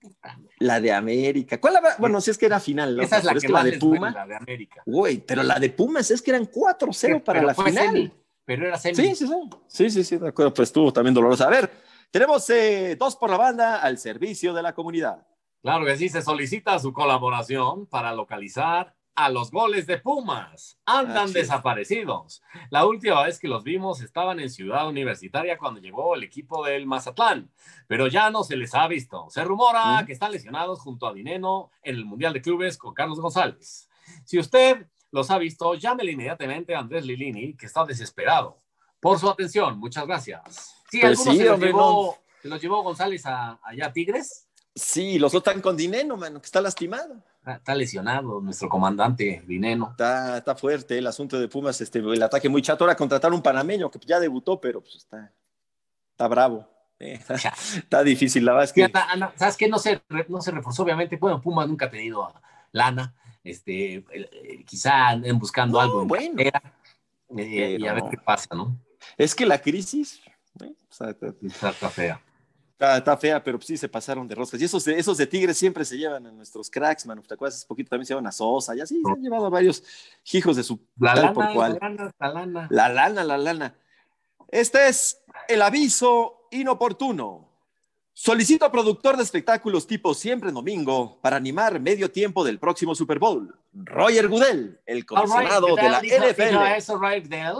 La 0.58 0.80
de 0.80 0.92
América. 0.92 1.60
¿Cuál 1.60 1.74
la, 1.74 1.94
bueno, 2.00 2.20
si 2.20 2.32
es 2.32 2.36
que 2.36 2.46
era 2.46 2.58
final, 2.58 2.96
¿no? 2.96 3.02
Esa 3.04 3.18
es 3.18 3.24
la 3.24 3.34
que, 3.34 3.48
la 3.48 3.62
de 3.62 3.78
Pumas. 3.78 4.12
La 4.12 4.26
de 4.26 4.34
América. 4.34 4.82
Güey, 4.84 5.18
pero 5.18 5.44
la 5.44 5.60
de 5.60 5.70
Pumas 5.70 6.10
es 6.10 6.20
que 6.20 6.32
eran 6.32 6.50
4-0 6.50 7.22
para 7.22 7.40
la 7.40 7.54
final. 7.54 8.12
pero 8.44 8.66
era 8.66 8.76
semi. 8.76 8.96
Sí, 8.96 9.14
sí, 9.14 9.28
sí. 9.28 9.34
Sí, 9.68 9.90
sí, 9.90 10.02
sí, 10.02 10.16
de 10.16 10.30
acuerdo. 10.30 10.52
Pues 10.52 10.68
estuvo 10.68 10.92
también 10.92 11.14
dolorosa. 11.14 11.46
A 11.46 11.50
ver, 11.50 11.70
tenemos 12.10 12.50
eh, 12.50 12.96
dos 12.98 13.14
por 13.14 13.30
la 13.30 13.36
banda 13.36 13.76
al 13.76 13.98
servicio 13.98 14.52
de 14.52 14.62
la 14.62 14.74
comunidad. 14.74 15.24
Claro 15.62 15.84
que 15.84 15.96
sí, 15.96 16.08
se 16.08 16.20
solicita 16.20 16.76
su 16.80 16.92
colaboración 16.92 17.86
para 17.86 18.12
localizar 18.12 18.96
a 19.14 19.28
los 19.30 19.50
goles 19.50 19.86
de 19.86 19.98
Pumas. 19.98 20.78
Andan 20.84 21.32
desaparecidos. 21.32 22.42
La 22.70 22.86
última 22.86 23.22
vez 23.22 23.38
que 23.38 23.48
los 23.48 23.62
vimos 23.62 24.00
estaban 24.00 24.40
en 24.40 24.50
Ciudad 24.50 24.88
Universitaria 24.88 25.58
cuando 25.58 25.80
llegó 25.80 26.14
el 26.14 26.24
equipo 26.24 26.64
del 26.64 26.86
Mazatlán, 26.86 27.50
pero 27.86 28.06
ya 28.06 28.30
no 28.30 28.44
se 28.44 28.56
les 28.56 28.74
ha 28.74 28.86
visto. 28.88 29.26
Se 29.30 29.44
rumora 29.44 30.04
que 30.06 30.12
están 30.12 30.32
lesionados 30.32 30.80
junto 30.80 31.06
a 31.06 31.14
Dineno 31.14 31.70
en 31.82 31.96
el 31.96 32.04
Mundial 32.04 32.32
de 32.32 32.42
Clubes 32.42 32.76
con 32.76 32.94
Carlos 32.94 33.20
González. 33.20 33.88
Si 34.24 34.38
usted 34.38 34.86
los 35.10 35.30
ha 35.30 35.38
visto, 35.38 35.74
llámele 35.74 36.12
inmediatamente 36.12 36.74
a 36.74 36.80
Andrés 36.80 37.04
Lilini, 37.04 37.54
que 37.56 37.66
está 37.66 37.84
desesperado. 37.84 38.60
Por 39.00 39.18
su 39.18 39.28
atención, 39.28 39.78
muchas 39.78 40.06
gracias. 40.06 40.74
Sí, 40.90 41.00
pues 41.00 41.18
algunos 41.18 41.36
se, 41.36 41.44
los 41.44 41.60
llevó, 41.60 42.18
se, 42.42 42.48
los 42.48 42.60
llevó, 42.60 42.82
González 42.82 43.24
a, 43.26 43.60
allá 43.62 43.86
a 43.86 43.92
Tigres. 43.92 44.48
Sí, 44.74 45.18
los 45.18 45.32
están 45.34 45.60
con 45.60 45.76
Dineno, 45.76 46.16
mano, 46.16 46.40
que 46.40 46.46
está 46.46 46.60
lastimado. 46.60 47.22
Está, 47.46 47.74
lesionado 47.74 48.40
nuestro 48.40 48.68
comandante 48.68 49.42
Dineno. 49.46 49.90
Está, 49.90 50.38
está 50.38 50.54
fuerte 50.54 50.96
el 50.96 51.06
asunto 51.06 51.38
de 51.38 51.48
Pumas, 51.48 51.80
este, 51.80 51.98
el 51.98 52.22
ataque 52.22 52.48
muy 52.48 52.62
chato. 52.62 52.84
Ahora 52.84 52.96
contratar 52.96 53.32
un 53.32 53.42
panameño 53.42 53.90
que 53.90 53.98
ya 53.98 54.18
debutó, 54.18 54.60
pero 54.60 54.80
pues 54.80 54.96
está, 54.96 55.30
está 56.10 56.28
bravo. 56.28 56.66
Eh, 56.98 57.20
está, 57.76 58.02
difícil, 58.02 58.44
la 58.44 58.52
verdad 58.52 58.64
es 58.64 58.72
que. 58.72 58.90
¿Sabes 59.36 59.56
qué? 59.56 59.68
No 59.68 59.78
se, 59.78 60.02
no 60.28 60.40
se 60.40 60.50
reforzó, 60.52 60.84
obviamente. 60.84 61.16
Bueno, 61.16 61.40
Pumas 61.40 61.68
nunca 61.68 61.86
ha 61.86 61.90
tenido 61.90 62.32
lana. 62.72 63.14
Este, 63.42 63.96
eh, 63.96 64.64
quizá 64.66 65.08
anden 65.08 65.38
buscando 65.38 65.80
algo. 65.80 66.06
Bueno. 66.06 66.40
Eh, 67.36 67.76
y 67.78 67.86
a 67.86 67.92
ver 67.92 68.04
qué 68.10 68.16
pasa, 68.16 68.54
¿no? 68.54 68.78
Es 69.18 69.34
que 69.34 69.44
la 69.44 69.60
crisis. 69.60 70.22
está 70.90 71.90
fea. 71.90 72.20
Está, 72.78 73.16
fea, 73.16 73.42
pero 73.42 73.60
sí 73.60 73.76
se 73.76 73.88
pasaron 73.88 74.26
de 74.26 74.34
roscas. 74.34 74.60
Y 74.60 74.64
esos 74.64 74.84
de, 74.84 74.98
esos 74.98 75.16
de 75.16 75.26
Tigres 75.26 75.56
siempre 75.56 75.84
se 75.84 75.96
llevan 75.96 76.26
a 76.26 76.32
nuestros 76.32 76.68
cracks, 76.68 77.06
man. 77.06 77.22
¿Te 77.22 77.34
acuerdas? 77.34 77.58
Hace 77.58 77.66
poquito 77.66 77.90
también 77.90 78.06
se 78.06 78.12
llevan 78.12 78.26
a 78.26 78.32
Sosa 78.32 78.74
y 78.74 78.80
así 78.80 79.00
se 79.00 79.10
han 79.10 79.22
llevado 79.22 79.46
a 79.46 79.50
varios 79.50 79.82
hijos 80.32 80.56
de 80.56 80.64
su 80.64 80.80
la 80.98 81.14
lana, 81.14 81.32
por 81.32 81.52
cual. 81.52 81.78
La 81.80 81.88
lana, 81.88 82.10
la 82.18 82.28
lana. 82.28 82.68
La 82.70 82.88
lana, 82.88 83.24
la 83.24 83.38
lana. 83.38 83.74
Este 84.48 84.88
es 84.88 85.22
el 85.48 85.62
aviso 85.62 86.48
inoportuno. 86.50 87.48
Solicito 88.12 88.64
a 88.64 88.72
productor 88.72 89.16
de 89.16 89.22
espectáculos 89.22 89.86
tipo 89.86 90.14
Siempre 90.14 90.52
Domingo 90.52 91.18
para 91.20 91.36
animar 91.36 91.80
medio 91.80 92.10
tiempo 92.10 92.44
del 92.44 92.58
próximo 92.58 92.94
Super 92.94 93.18
Bowl. 93.18 93.56
Roger 93.74 94.28
Goodell, 94.28 94.80
el 94.86 95.04
comisionado 95.04 95.74
de 95.74 95.82
la 95.82 96.00
NFL. 96.00 96.56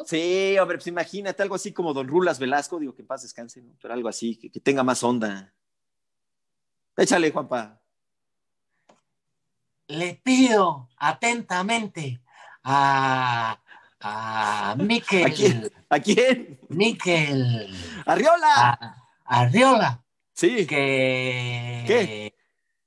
Sí, 0.07 0.57
hombre, 0.61 0.79
pues 0.79 0.87
imagínate 0.87 1.43
algo 1.43 1.57
así 1.57 1.73
como 1.73 1.93
Don 1.93 2.07
Rulas 2.07 2.39
Velasco, 2.39 2.79
digo 2.79 2.95
que 2.95 3.03
en 3.03 3.09
paz 3.09 3.23
descanse, 3.23 3.61
¿no? 3.63 3.73
pero 3.83 3.95
algo 3.95 4.09
así, 4.09 4.37
que, 4.37 4.61
tenga 4.61 4.85
más 4.85 5.03
onda. 5.03 5.53
Échale, 6.97 7.33
Juanpa. 7.33 7.81
Le 9.89 10.21
pido 10.23 10.89
atentamente 10.97 12.21
a, 12.63 13.59
a 14.01 14.77
Miquel. 14.79 15.27
¿A 15.27 15.31
quién? 15.31 15.73
¿A 15.89 16.01
quién? 16.01 16.61
Miquel. 16.69 17.69
Arriola. 18.07 18.97
Arriola 19.25 20.05
Sí. 20.33 20.67
Que. 20.67 21.85
¿Qué? 21.87 22.35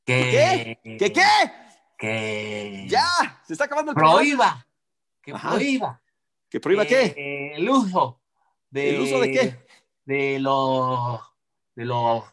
Que. 0.05 0.79
¿Qué? 0.83 0.97
¿Qué? 0.97 1.13
¿Qué? 1.13 1.66
Que. 1.97 2.85
¡Ya! 2.87 3.41
Se 3.45 3.53
está 3.53 3.65
acabando 3.65 3.91
el 3.91 3.95
Prohíba. 3.95 4.65
Que 5.21 5.33
prohíba. 5.33 6.01
¿Que 6.49 6.59
prohíba 6.59 6.85
qué? 6.85 7.53
El 7.55 7.69
uso. 7.69 8.21
De, 8.69 8.95
¿El 8.95 9.01
uso 9.01 9.19
de 9.19 9.31
qué? 9.31 9.65
De 10.05 10.39
los. 10.39 11.19
De 11.75 11.85
los. 11.85 12.23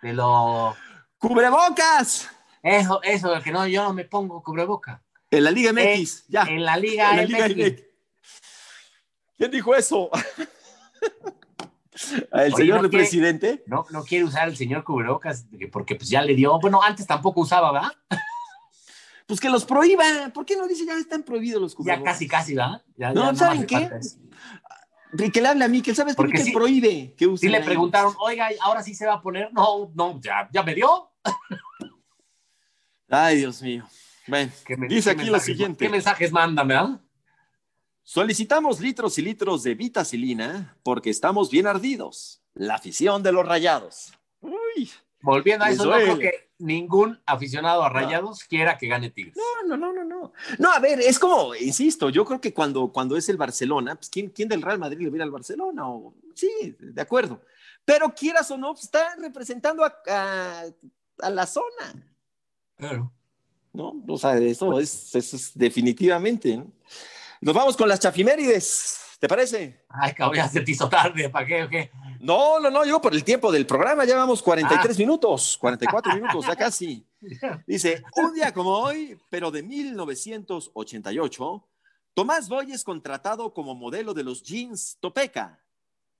De 0.00 0.12
los. 0.12 0.76
¡Cubrebocas! 1.18 2.30
Eso, 2.62 3.02
eso, 3.02 3.40
que 3.42 3.50
no, 3.50 3.66
yo 3.66 3.82
no 3.82 3.92
me 3.92 4.04
pongo 4.04 4.42
cubrebocas. 4.42 5.00
En 5.30 5.44
la 5.44 5.50
Liga 5.50 5.72
MX, 5.72 6.28
ya. 6.28 6.42
En 6.42 6.64
la 6.64 6.76
Liga, 6.76 7.10
en 7.10 7.16
la 7.16 7.24
Liga 7.24 7.48
MX. 7.48 7.82
¿Quién 9.36 9.50
dijo 9.50 9.74
eso? 9.74 10.10
¿El 12.32 12.54
señor 12.54 12.88
presidente? 12.90 13.62
No, 13.66 13.86
no 13.90 14.04
quiere 14.04 14.24
usar 14.24 14.48
el 14.48 14.56
señor 14.56 14.84
cubrebocas 14.84 15.46
porque 15.70 15.96
pues 15.96 16.08
ya 16.08 16.22
le 16.22 16.34
dio. 16.34 16.58
Bueno, 16.60 16.82
antes 16.82 17.06
tampoco 17.06 17.40
usaba, 17.40 17.72
¿verdad? 17.72 17.92
Pues 19.32 19.40
que 19.40 19.48
los 19.48 19.64
prohíba. 19.64 20.04
¿Por 20.34 20.44
qué 20.44 20.58
no 20.58 20.68
dice 20.68 20.84
ya 20.84 20.92
están 20.92 21.22
prohibidos 21.22 21.58
los 21.58 21.74
cubrebocas? 21.74 22.04
Ya 22.04 22.12
casi, 22.12 22.28
casi, 22.28 22.54
¿verdad? 22.54 23.14
no, 23.14 23.34
¿saben 23.34 23.64
qué? 23.64 23.88
Que 25.32 25.40
le 25.40 25.48
hable 25.48 25.64
a 25.64 25.68
mí, 25.68 25.80
que 25.80 25.94
sabes 25.94 26.14
por 26.14 26.30
qué 26.30 26.50
prohíbe 26.52 27.14
que 27.16 27.26
use. 27.26 27.46
Sí 27.46 27.48
le 27.50 27.62
preguntaron, 27.62 28.14
oiga, 28.20 28.50
¿ahora 28.60 28.82
sí 28.82 28.94
se 28.94 29.06
va 29.06 29.14
a 29.14 29.22
poner? 29.22 29.50
No, 29.54 29.90
no, 29.94 30.20
ya, 30.20 30.50
ya 30.52 30.62
me 30.62 30.74
dio. 30.74 31.12
Ay, 33.08 33.38
Dios 33.38 33.62
mío. 33.62 33.88
Ven, 34.26 34.52
dice 34.90 35.12
aquí 35.12 35.30
lo 35.30 35.40
siguiente. 35.40 35.86
¿Qué 35.86 35.90
mensajes 35.90 36.30
mandan, 36.30 36.68
verdad? 36.68 37.00
Solicitamos 38.02 38.80
litros 38.80 39.16
y 39.16 39.22
litros 39.22 39.62
de 39.62 39.74
vitacilina 39.74 40.76
porque 40.82 41.08
estamos 41.08 41.50
bien 41.50 41.66
ardidos. 41.66 42.42
La 42.52 42.74
afición 42.74 43.22
de 43.22 43.32
los 43.32 43.48
rayados. 43.48 44.12
Uy, 44.42 44.90
Volviendo 45.22 45.64
a 45.64 45.70
eso, 45.70 45.84
no 45.84 45.92
creo 45.92 46.18
que 46.18 46.50
ningún 46.58 47.20
aficionado 47.26 47.82
a 47.82 47.88
Rayados 47.88 48.44
quiera 48.44 48.76
que 48.76 48.88
gane 48.88 49.10
Tigres. 49.10 49.36
No, 49.36 49.68
no, 49.68 49.76
no, 49.76 49.92
no, 49.92 50.04
no. 50.04 50.32
No, 50.58 50.72
a 50.72 50.78
ver, 50.78 51.00
es 51.00 51.18
como, 51.18 51.54
insisto, 51.54 52.10
yo 52.10 52.24
creo 52.24 52.40
que 52.40 52.52
cuando, 52.52 52.92
cuando 52.92 53.16
es 53.16 53.28
el 53.28 53.36
Barcelona, 53.36 53.94
pues 53.94 54.08
¿quién, 54.10 54.30
quién 54.30 54.48
del 54.48 54.62
Real 54.62 54.78
Madrid 54.78 55.00
le 55.00 55.10
viene 55.10 55.24
al 55.24 55.30
Barcelona? 55.30 55.88
O, 55.88 56.14
sí, 56.34 56.76
de 56.78 57.02
acuerdo. 57.02 57.40
Pero 57.84 58.14
quieras 58.14 58.50
o 58.50 58.56
no, 58.56 58.72
pues, 58.72 58.84
está 58.84 59.14
representando 59.16 59.84
a, 59.84 59.94
a, 61.20 61.30
la 61.30 61.46
zona. 61.46 61.94
Claro. 62.76 63.12
¿No? 63.72 64.02
O 64.06 64.18
sea, 64.18 64.36
eso 64.38 64.78
es, 64.78 65.14
eso 65.14 65.36
es 65.36 65.56
definitivamente. 65.56 66.56
¿no? 66.56 66.72
Nos 67.40 67.54
vamos 67.54 67.76
con 67.76 67.88
las 67.88 68.00
chafimérides. 68.00 69.01
¿Te 69.22 69.28
parece? 69.28 69.84
Ay, 69.88 70.12
cabrón, 70.14 70.38
ya 70.38 70.48
se 70.48 70.62
te 70.62 70.72
hizo 70.72 70.88
tarde, 70.88 71.30
¿para 71.30 71.46
qué 71.46 71.62
o 71.62 71.68
qué? 71.68 71.92
No, 72.18 72.58
no, 72.58 72.72
no, 72.72 72.84
yo 72.84 73.00
por 73.00 73.14
el 73.14 73.22
tiempo 73.22 73.52
del 73.52 73.66
programa 73.66 74.04
ya 74.04 74.16
vamos 74.16 74.42
43 74.42 74.98
minutos, 74.98 75.56
44 75.58 76.14
minutos, 76.16 76.44
ya 76.44 76.56
casi. 76.56 77.06
Dice, 77.64 78.02
un 78.16 78.34
día 78.34 78.52
como 78.52 78.70
hoy, 78.70 79.16
pero 79.30 79.52
de 79.52 79.62
1988, 79.62 81.68
Tomás 82.14 82.48
Boy 82.48 82.72
es 82.72 82.82
contratado 82.82 83.54
como 83.54 83.76
modelo 83.76 84.12
de 84.12 84.24
los 84.24 84.42
jeans 84.42 84.98
Topeca. 84.98 85.60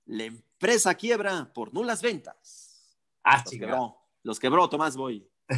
La 0.05 0.23
empresa 0.23 0.95
quiebra 0.95 1.51
por 1.53 1.73
nulas 1.73 2.01
ventas. 2.01 2.95
Ah, 3.21 3.43
los 3.43 3.51
quebró, 3.51 3.97
los 4.23 4.39
quebró 4.39 4.69
Tomás 4.69 4.95
Boy. 4.95 5.27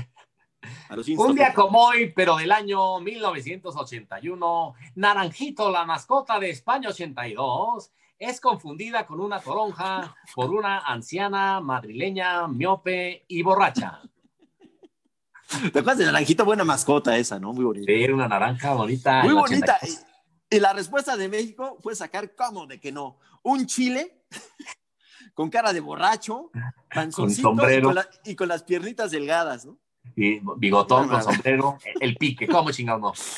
Un 1.17 1.35
día 1.35 1.53
como 1.53 1.79
hoy, 1.85 2.11
pero 2.15 2.37
del 2.37 2.51
año 2.51 2.99
1981, 2.99 4.73
Naranjito, 4.95 5.71
la 5.71 5.85
mascota 5.85 6.39
de 6.39 6.49
España 6.49 6.89
82, 6.89 7.91
es 8.17 8.39
confundida 8.39 9.05
con 9.05 9.19
una 9.19 9.39
toronja 9.39 10.15
por 10.33 10.51
una 10.51 10.79
anciana 10.79 11.59
madrileña, 11.59 12.47
miope 12.47 13.25
y 13.27 13.41
borracha. 13.41 14.01
¿Te 15.73 15.79
acuerdas 15.79 15.97
de 15.99 16.05
naranjita? 16.05 16.43
Buena 16.43 16.63
mascota 16.63 17.17
esa, 17.17 17.39
¿no? 17.39 17.53
Muy 17.53 17.65
bonita. 17.65 17.91
Sí, 17.91 18.11
una 18.11 18.27
naranja 18.27 18.73
bonita. 18.73 19.23
Muy 19.23 19.33
bonita. 19.33 19.77
Y, 20.49 20.59
la 20.59 20.73
respuesta 20.73 21.17
de 21.17 21.27
México 21.27 21.77
fue 21.81 21.95
sacar, 21.95 22.33
¿cómo 22.35 22.65
de 22.65 22.79
que 22.79 22.91
no? 22.91 23.19
Un 23.43 23.65
chile 23.65 24.23
con 25.33 25.49
cara 25.49 25.73
de 25.73 25.81
borracho, 25.81 26.51
panzoncito 26.93 27.49
con 27.49 27.57
sombrero. 27.57 27.93
Y, 28.23 28.35
con 28.35 28.47
las 28.47 28.63
piernitas 28.63 29.11
delgadas, 29.11 29.65
¿no? 29.65 29.77
Y 30.15 30.39
bigotón 30.57 31.07
con 31.07 31.21
sombrero, 31.23 31.77
el 31.99 32.15
pique, 32.15 32.47
¿cómo 32.47 32.71
chingamos? 32.71 33.37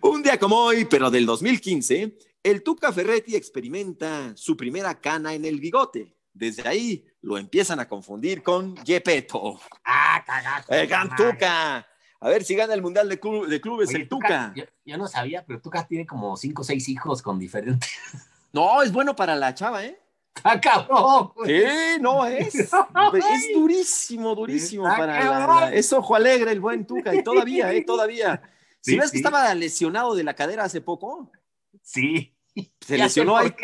Un 0.00 0.22
día 0.22 0.38
como 0.38 0.56
hoy, 0.56 0.84
pero 0.84 1.10
del 1.10 1.24
2015, 1.26 2.16
el 2.42 2.62
Tuca 2.62 2.92
Ferretti 2.92 3.34
experimenta 3.34 4.36
su 4.36 4.56
primera 4.56 5.00
cana 5.00 5.34
en 5.34 5.44
el 5.44 5.60
bigote. 5.60 6.14
Desde 6.32 6.68
ahí 6.68 7.04
lo 7.22 7.36
empiezan 7.36 7.80
a 7.80 7.88
confundir 7.88 8.42
con 8.42 8.76
Yepeto. 8.84 9.58
Ah, 9.84 10.22
cagazo. 10.24 10.72
El 10.72 10.86
gran 10.86 11.14
Tuca. 11.16 11.86
A 12.20 12.28
ver 12.28 12.44
si 12.44 12.54
gana 12.54 12.74
el 12.74 12.82
Mundial 12.82 13.08
de, 13.08 13.20
Clubes 13.20 13.94
el 13.94 14.08
Tuca. 14.08 14.52
yo, 14.84 14.98
no 14.98 15.06
sabía, 15.06 15.44
pero 15.46 15.60
Tuca 15.60 15.86
tiene 15.86 16.06
como 16.06 16.36
cinco 16.36 16.62
o 16.62 16.64
seis 16.64 16.88
hijos 16.88 17.22
con 17.22 17.38
diferentes. 17.38 17.90
No, 18.52 18.82
es 18.82 18.90
bueno 18.90 19.14
para 19.14 19.36
la 19.36 19.54
chava, 19.54 19.84
¿eh? 19.84 20.00
¡Ah, 20.42 20.60
cabrón! 20.60 21.32
Sí, 21.44 21.62
no, 22.00 22.26
es, 22.26 22.54
es 22.54 22.70
durísimo, 23.54 24.34
durísimo 24.34 24.84
para 24.84 25.46
la, 25.46 25.72
Es 25.72 25.92
ojo 25.92 26.14
alegre 26.14 26.52
el 26.52 26.60
buen 26.60 26.86
Tuca, 26.86 27.14
y 27.14 27.22
todavía, 27.22 27.72
¿eh? 27.72 27.82
Todavía. 27.82 28.42
Si 28.80 28.96
ves 28.96 29.10
que 29.10 29.18
estaba 29.18 29.54
lesionado 29.54 30.14
de 30.14 30.24
la 30.24 30.34
cadera 30.34 30.64
hace 30.64 30.80
poco. 30.80 31.30
Sí. 31.82 32.34
Se 32.80 32.98
lesionó 32.98 33.36
ahí. 33.36 33.54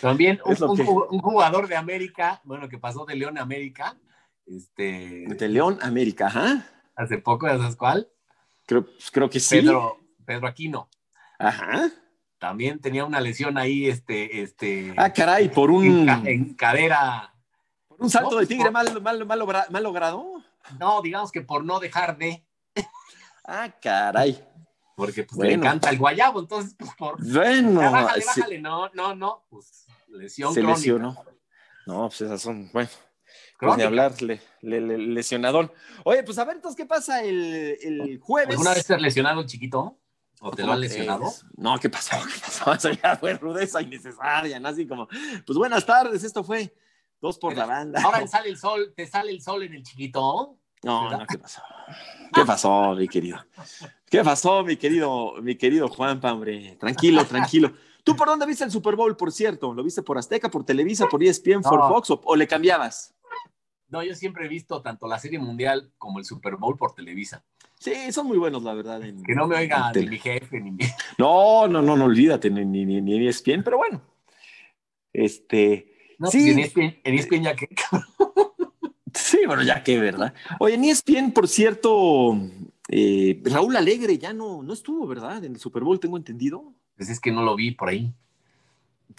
También 0.00 0.40
un, 0.44 0.56
jugador 1.20 1.66
de 1.66 1.76
América, 1.76 2.40
bueno, 2.44 2.68
que 2.68 2.78
pasó 2.78 3.04
de 3.04 3.16
León 3.16 3.38
a 3.38 3.42
América. 3.42 3.96
Este, 4.46 5.24
de 5.26 5.48
León 5.48 5.78
a 5.82 5.86
América, 5.86 6.26
ajá. 6.26 6.66
Hace 6.94 7.18
poco, 7.18 7.46
¿ya 7.46 7.58
sabes 7.58 7.76
cuál? 7.76 8.08
Creo, 8.66 8.84
pues, 8.84 9.10
creo 9.10 9.28
que 9.28 9.40
sí. 9.40 9.60
Pedro, 9.60 9.98
Pedro 10.24 10.46
Aquino. 10.46 10.88
Ajá. 11.38 11.90
También 12.44 12.78
tenía 12.78 13.06
una 13.06 13.22
lesión 13.22 13.56
ahí, 13.56 13.88
este, 13.88 14.42
este. 14.42 14.92
Ah, 14.98 15.10
caray, 15.10 15.48
por 15.48 15.70
un. 15.70 16.06
En, 16.26 16.52
cadera. 16.52 17.34
Por 17.88 18.02
un 18.02 18.10
salto 18.10 18.36
de 18.36 18.46
tigre 18.46 18.70
mal, 18.70 19.00
mal, 19.00 19.24
mal, 19.26 19.82
logrado. 19.82 20.42
No, 20.78 21.00
digamos 21.00 21.32
que 21.32 21.40
por 21.40 21.64
no 21.64 21.80
dejar 21.80 22.18
de. 22.18 22.44
Ah, 23.46 23.70
caray. 23.80 24.42
Porque 24.94 25.24
pues, 25.24 25.48
le 25.48 25.54
encanta 25.54 25.88
el 25.88 25.96
guayabo, 25.96 26.40
entonces, 26.40 26.74
pues 26.78 26.90
por. 26.98 27.16
Bueno, 27.32 27.80
bájale, 27.80 28.24
bájale, 28.26 28.60
no, 28.60 28.90
no, 28.92 29.14
no, 29.14 29.46
pues 29.48 29.86
lesión. 30.08 30.52
Se 30.52 30.62
lesionó. 30.62 31.16
No, 31.86 32.08
pues 32.08 32.20
esas 32.20 32.42
son, 32.42 32.68
bueno. 32.74 32.90
Pues 33.58 33.76
ni 33.78 33.84
hablar, 33.84 34.20
le, 34.20 34.38
lesionador. 34.60 35.72
Oye, 36.04 36.22
pues 36.24 36.36
a 36.36 36.44
ver, 36.44 36.56
entonces, 36.56 36.76
¿qué 36.76 36.84
pasa 36.84 37.22
el, 37.22 37.78
el 37.82 38.18
jueves? 38.20 38.50
¿Alguna 38.50 38.74
vez 38.74 38.86
te 38.86 38.92
has 38.92 39.00
lesionado 39.00 39.46
chiquito? 39.46 39.98
¿O 40.44 40.50
te 40.50 40.62
lo 40.62 40.72
han 40.72 40.80
lesionado? 40.80 41.32
No, 41.56 41.78
¿qué 41.78 41.88
pasó? 41.88 42.16
¿Qué 42.22 42.38
pasó? 42.38 42.72
Eso 42.74 42.90
ya 42.90 43.16
fue 43.16 43.32
rudeza 43.34 43.80
innecesaria, 43.80 44.60
¿no? 44.60 44.68
Así 44.68 44.86
como, 44.86 45.08
pues 45.46 45.56
buenas 45.56 45.86
tardes, 45.86 46.22
esto 46.22 46.44
fue 46.44 46.74
dos 47.18 47.38
por 47.38 47.56
la 47.56 47.64
banda. 47.64 48.02
Ahora 48.04 48.26
sale 48.26 48.50
el 48.50 48.58
sol, 48.58 48.92
¿te 48.94 49.06
sale 49.06 49.30
el 49.30 49.40
sol 49.40 49.62
en 49.62 49.72
el 49.72 49.82
chiquito? 49.82 50.58
No, 50.82 51.10
no, 51.10 51.26
¿qué 51.26 51.38
pasó? 51.38 51.62
¿Qué 52.34 52.44
pasó, 52.44 52.94
mi 52.94 53.08
querido? 53.08 53.38
¿Qué 54.10 54.22
pasó, 54.22 54.62
mi 54.62 54.76
querido, 54.76 55.32
mi 55.40 55.56
querido 55.56 55.88
Juan 55.88 56.20
hombre? 56.22 56.76
Tranquilo, 56.78 57.24
tranquilo. 57.24 57.72
¿Tú 58.02 58.14
por 58.14 58.28
dónde 58.28 58.44
viste 58.44 58.64
el 58.64 58.70
Super 58.70 58.96
Bowl, 58.96 59.16
por 59.16 59.32
cierto? 59.32 59.72
¿Lo 59.72 59.82
viste 59.82 60.02
por 60.02 60.18
Azteca, 60.18 60.50
por 60.50 60.62
Televisa, 60.66 61.06
por 61.06 61.24
ESPN, 61.24 61.62
por 61.62 61.80
Fox 61.88 62.10
o, 62.10 62.36
le 62.36 62.46
cambiabas? 62.46 63.14
No, 63.88 64.02
yo 64.02 64.14
siempre 64.14 64.46
he 64.46 64.48
visto 64.48 64.82
tanto 64.82 65.06
la 65.06 65.18
Serie 65.18 65.38
Mundial 65.38 65.92
como 65.98 66.18
el 66.18 66.24
Super 66.24 66.56
Bowl 66.56 66.76
por 66.76 66.94
Televisa. 66.94 67.44
Sí, 67.78 68.12
son 68.12 68.26
muy 68.26 68.38
buenos, 68.38 68.62
la 68.62 68.74
verdad. 68.74 69.00
que 69.00 69.34
no 69.34 69.46
me 69.46 69.56
oiga 69.56 69.92
ni 69.94 70.06
mi 70.06 70.18
jefe, 70.18 70.60
ni 70.60 70.70
mi... 70.72 70.84
No, 71.18 71.68
no, 71.68 71.82
no, 71.82 71.96
no 71.96 72.04
olvídate, 72.04 72.50
ni, 72.50 72.64
ni, 72.64 73.00
ni, 73.00 73.28
ESPN, 73.28 73.62
pero 73.62 73.78
bueno. 73.78 74.00
Este... 75.12 76.16
No, 76.18 76.28
sí. 76.28 76.52
Pues 76.54 76.76
en 76.76 77.00
en 77.04 77.14
ESPN 77.14 77.42
ya 77.42 77.56
que... 77.56 77.68
Sí, 79.14 79.38
bueno, 79.46 79.62
ya 79.62 79.82
que, 79.82 79.98
¿verdad? 79.98 80.34
Oye, 80.58 80.76
ni 80.76 80.90
es 80.90 81.04
bien, 81.04 81.32
por 81.32 81.46
cierto, 81.46 82.36
eh, 82.88 83.40
Raúl 83.44 83.76
Alegre 83.76 84.18
ya 84.18 84.32
no, 84.32 84.62
no 84.62 84.72
estuvo, 84.72 85.06
¿verdad? 85.06 85.44
En 85.44 85.52
el 85.52 85.60
Super 85.60 85.84
Bowl, 85.84 86.00
tengo 86.00 86.16
entendido. 86.16 86.74
Pues 86.96 87.08
es 87.10 87.20
que 87.20 87.30
no 87.30 87.42
lo 87.42 87.54
vi 87.54 87.70
por 87.72 87.88
ahí. 87.88 88.12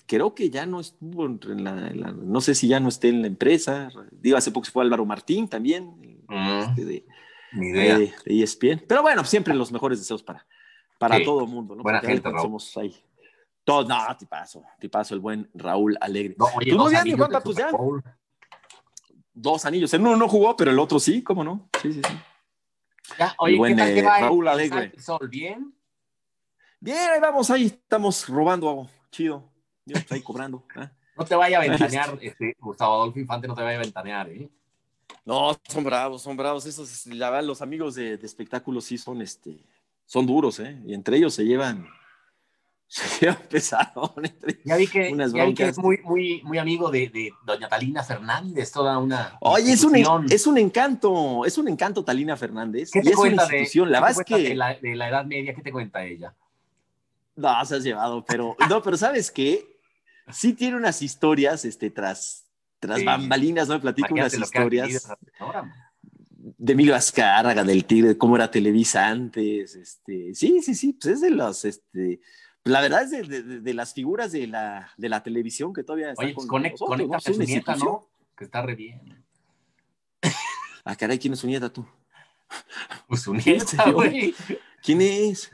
Creo 0.07 0.35
que 0.35 0.49
ya 0.49 0.65
no 0.65 0.79
estuvo 0.79 1.25
en 1.25 1.63
la, 1.63 1.73
no 2.11 2.41
sé 2.41 2.53
si 2.55 2.67
ya 2.67 2.79
no 2.79 2.89
esté 2.89 3.09
en 3.09 3.21
la 3.21 3.27
empresa. 3.27 3.89
Digo, 4.11 4.37
hace 4.37 4.51
poco 4.51 4.65
se 4.65 4.71
fue 4.71 4.83
Álvaro 4.83 5.05
Martín 5.05 5.47
también, 5.47 6.23
mm, 6.27 6.59
este 6.69 6.85
de, 6.85 7.05
Ni 7.53 7.69
idea. 7.69 7.97
De, 7.97 8.13
ESPN. 8.25 8.83
Pero 8.87 9.01
bueno, 9.01 9.23
siempre 9.23 9.53
los 9.53 9.71
mejores 9.71 9.99
deseos 9.99 10.21
para, 10.21 10.45
para 10.99 11.23
todo 11.23 11.43
el 11.43 11.49
mundo, 11.49 11.75
¿no? 11.75 11.83
Buena 11.83 12.01
gente, 12.01 12.29
Somos 12.39 12.75
ahí. 12.77 12.95
Todos, 13.63 13.87
no, 13.87 13.97
te 14.17 14.27
paso, 14.27 14.63
te 14.79 14.89
paso 14.89 15.15
el 15.15 15.19
buen 15.19 15.49
Raúl 15.55 15.97
Alegre. 15.99 16.35
No, 16.37 16.45
oye, 16.55 17.15
Juanpa, 17.15 17.41
pues 17.41 17.57
ya 17.57 17.71
dos 19.35 19.65
anillos. 19.65 19.93
El 19.93 20.01
uno 20.01 20.15
no 20.15 20.27
jugó, 20.27 20.55
pero 20.55 20.71
el 20.71 20.79
otro 20.79 20.99
sí, 20.99 21.21
¿cómo 21.21 21.43
no? 21.43 21.69
Sí, 21.81 21.93
sí, 21.93 22.01
sí. 22.07 22.13
Ya, 23.19 23.35
oye, 23.37 23.59
¿qué 23.67 23.75
tal 23.75 23.93
que 23.93 24.01
va 24.01 24.19
Raúl 24.19 24.47
Alegre. 24.47 24.93
Sol? 24.99 25.27
¿Bien? 25.29 25.73
Bien, 26.79 27.09
ahí 27.13 27.19
vamos, 27.19 27.49
ahí 27.51 27.65
estamos 27.65 28.27
robando 28.27 28.69
algo 28.69 28.89
chido. 29.11 29.51
Dios, 29.85 30.03
ahí 30.09 30.21
cobrando. 30.21 30.63
¿eh? 30.75 30.89
No 31.17 31.25
te 31.25 31.35
vaya 31.35 31.59
a 31.59 31.61
ventanear, 31.61 32.17
este, 32.21 32.55
Gustavo 32.59 32.95
Adolfo 32.95 33.19
Infante, 33.19 33.47
no 33.47 33.55
te 33.55 33.61
vaya 33.61 33.77
a 33.77 33.81
ventanear, 33.81 34.29
¿eh? 34.29 34.49
No, 35.23 35.55
son 35.67 35.83
bravos, 35.83 36.21
son 36.21 36.35
bravos. 36.35 36.65
Esos, 36.65 37.05
los 37.07 37.61
amigos 37.61 37.95
de, 37.95 38.17
de 38.17 38.25
espectáculos 38.25 38.85
sí 38.85 38.97
son, 38.97 39.21
este, 39.21 39.63
son 40.05 40.25
duros, 40.25 40.59
¿eh? 40.59 40.81
Y 40.85 40.93
entre 40.93 41.17
ellos 41.17 41.33
se 41.33 41.45
llevan 41.45 41.87
pesado. 43.49 44.13
Ya 44.63 44.77
vi 44.77 44.87
que, 44.87 45.15
ya 45.33 45.45
vi 45.45 45.53
que 45.53 45.67
es 45.67 45.77
muy, 45.77 45.99
muy, 46.03 46.41
muy 46.43 46.57
amigo 46.57 46.91
de, 46.91 47.09
de, 47.09 47.33
doña 47.43 47.67
Talina 47.67 48.03
Fernández, 48.03 48.71
toda 48.71 48.97
una. 48.97 49.37
Oye, 49.41 49.73
es 49.73 49.83
un, 49.83 49.95
es 50.29 50.47
un 50.47 50.57
encanto, 50.57 51.45
es 51.45 51.57
un 51.57 51.67
encanto 51.67 52.03
Talina 52.03 52.37
Fernández. 52.37 52.91
¿Qué 52.91 53.01
te 53.01 53.09
es 53.09 53.15
cuenta 53.15 53.45
una 53.45 53.55
institución. 53.55 53.87
De, 53.87 53.91
la 53.91 54.01
verdad 54.01 54.23
que. 54.25 54.37
De 54.37 54.55
la, 54.55 54.75
de 54.75 54.95
la, 54.95 55.09
Edad 55.09 55.25
Media, 55.25 55.53
¿qué 55.55 55.61
te 55.61 55.71
cuenta 55.71 56.03
ella? 56.03 56.33
No, 57.35 57.65
se 57.65 57.75
has 57.75 57.83
llevado, 57.83 58.23
pero. 58.23 58.55
No, 58.69 58.81
pero 58.81 58.97
¿sabes 58.97 59.31
qué? 59.31 59.74
Sí 60.31 60.53
tiene 60.53 60.77
unas 60.77 61.01
historias 61.01 61.65
este, 61.65 61.89
tras, 61.91 62.45
tras 62.79 63.03
bambalinas, 63.03 63.67
¿no? 63.67 63.75
Me 63.75 63.81
platico 63.81 64.13
unas 64.13 64.33
historias. 64.33 65.07
De 66.57 66.73
Emilio 66.73 66.95
Azcárraga, 66.95 67.63
del 67.63 67.85
Tigre, 67.85 68.17
cómo 68.17 68.35
era 68.35 68.51
Televisa 68.51 69.07
antes. 69.07 69.75
Este, 69.75 70.33
sí, 70.35 70.61
sí, 70.61 70.75
sí, 70.75 70.93
pues 70.93 71.15
es 71.15 71.21
de 71.21 71.31
los. 71.31 71.65
Este, 71.65 72.19
la 72.63 72.81
verdad 72.81 73.03
es 73.03 73.27
de, 73.27 73.43
de, 73.61 73.73
las 73.73 73.93
figuras 73.93 74.31
de 74.31 74.47
la, 74.47 74.91
de 74.97 75.09
la 75.09 75.21
televisión 75.23 75.73
que 75.73 75.83
todavía 75.83 76.11
están 76.11 76.25
Oye, 76.25 76.33
pues 76.33 76.47
con 76.47 76.63
nosotros, 76.63 77.07
¿no? 77.07 77.19
su 77.19 77.39
nieta, 77.39 77.75
¿no? 77.75 78.07
Que 78.37 78.45
está 78.45 78.61
re 78.61 78.75
bien. 78.75 79.23
Ah, 80.83 80.95
caray, 80.95 81.17
¿quién 81.17 81.33
es 81.33 81.39
su 81.39 81.47
nieta 81.47 81.71
tú? 81.71 81.85
Pues 83.07 83.21
su 83.21 83.33
nieta, 83.45 83.89
güey. 83.89 84.35
¿Quién 84.83 85.01
es? 85.01 85.51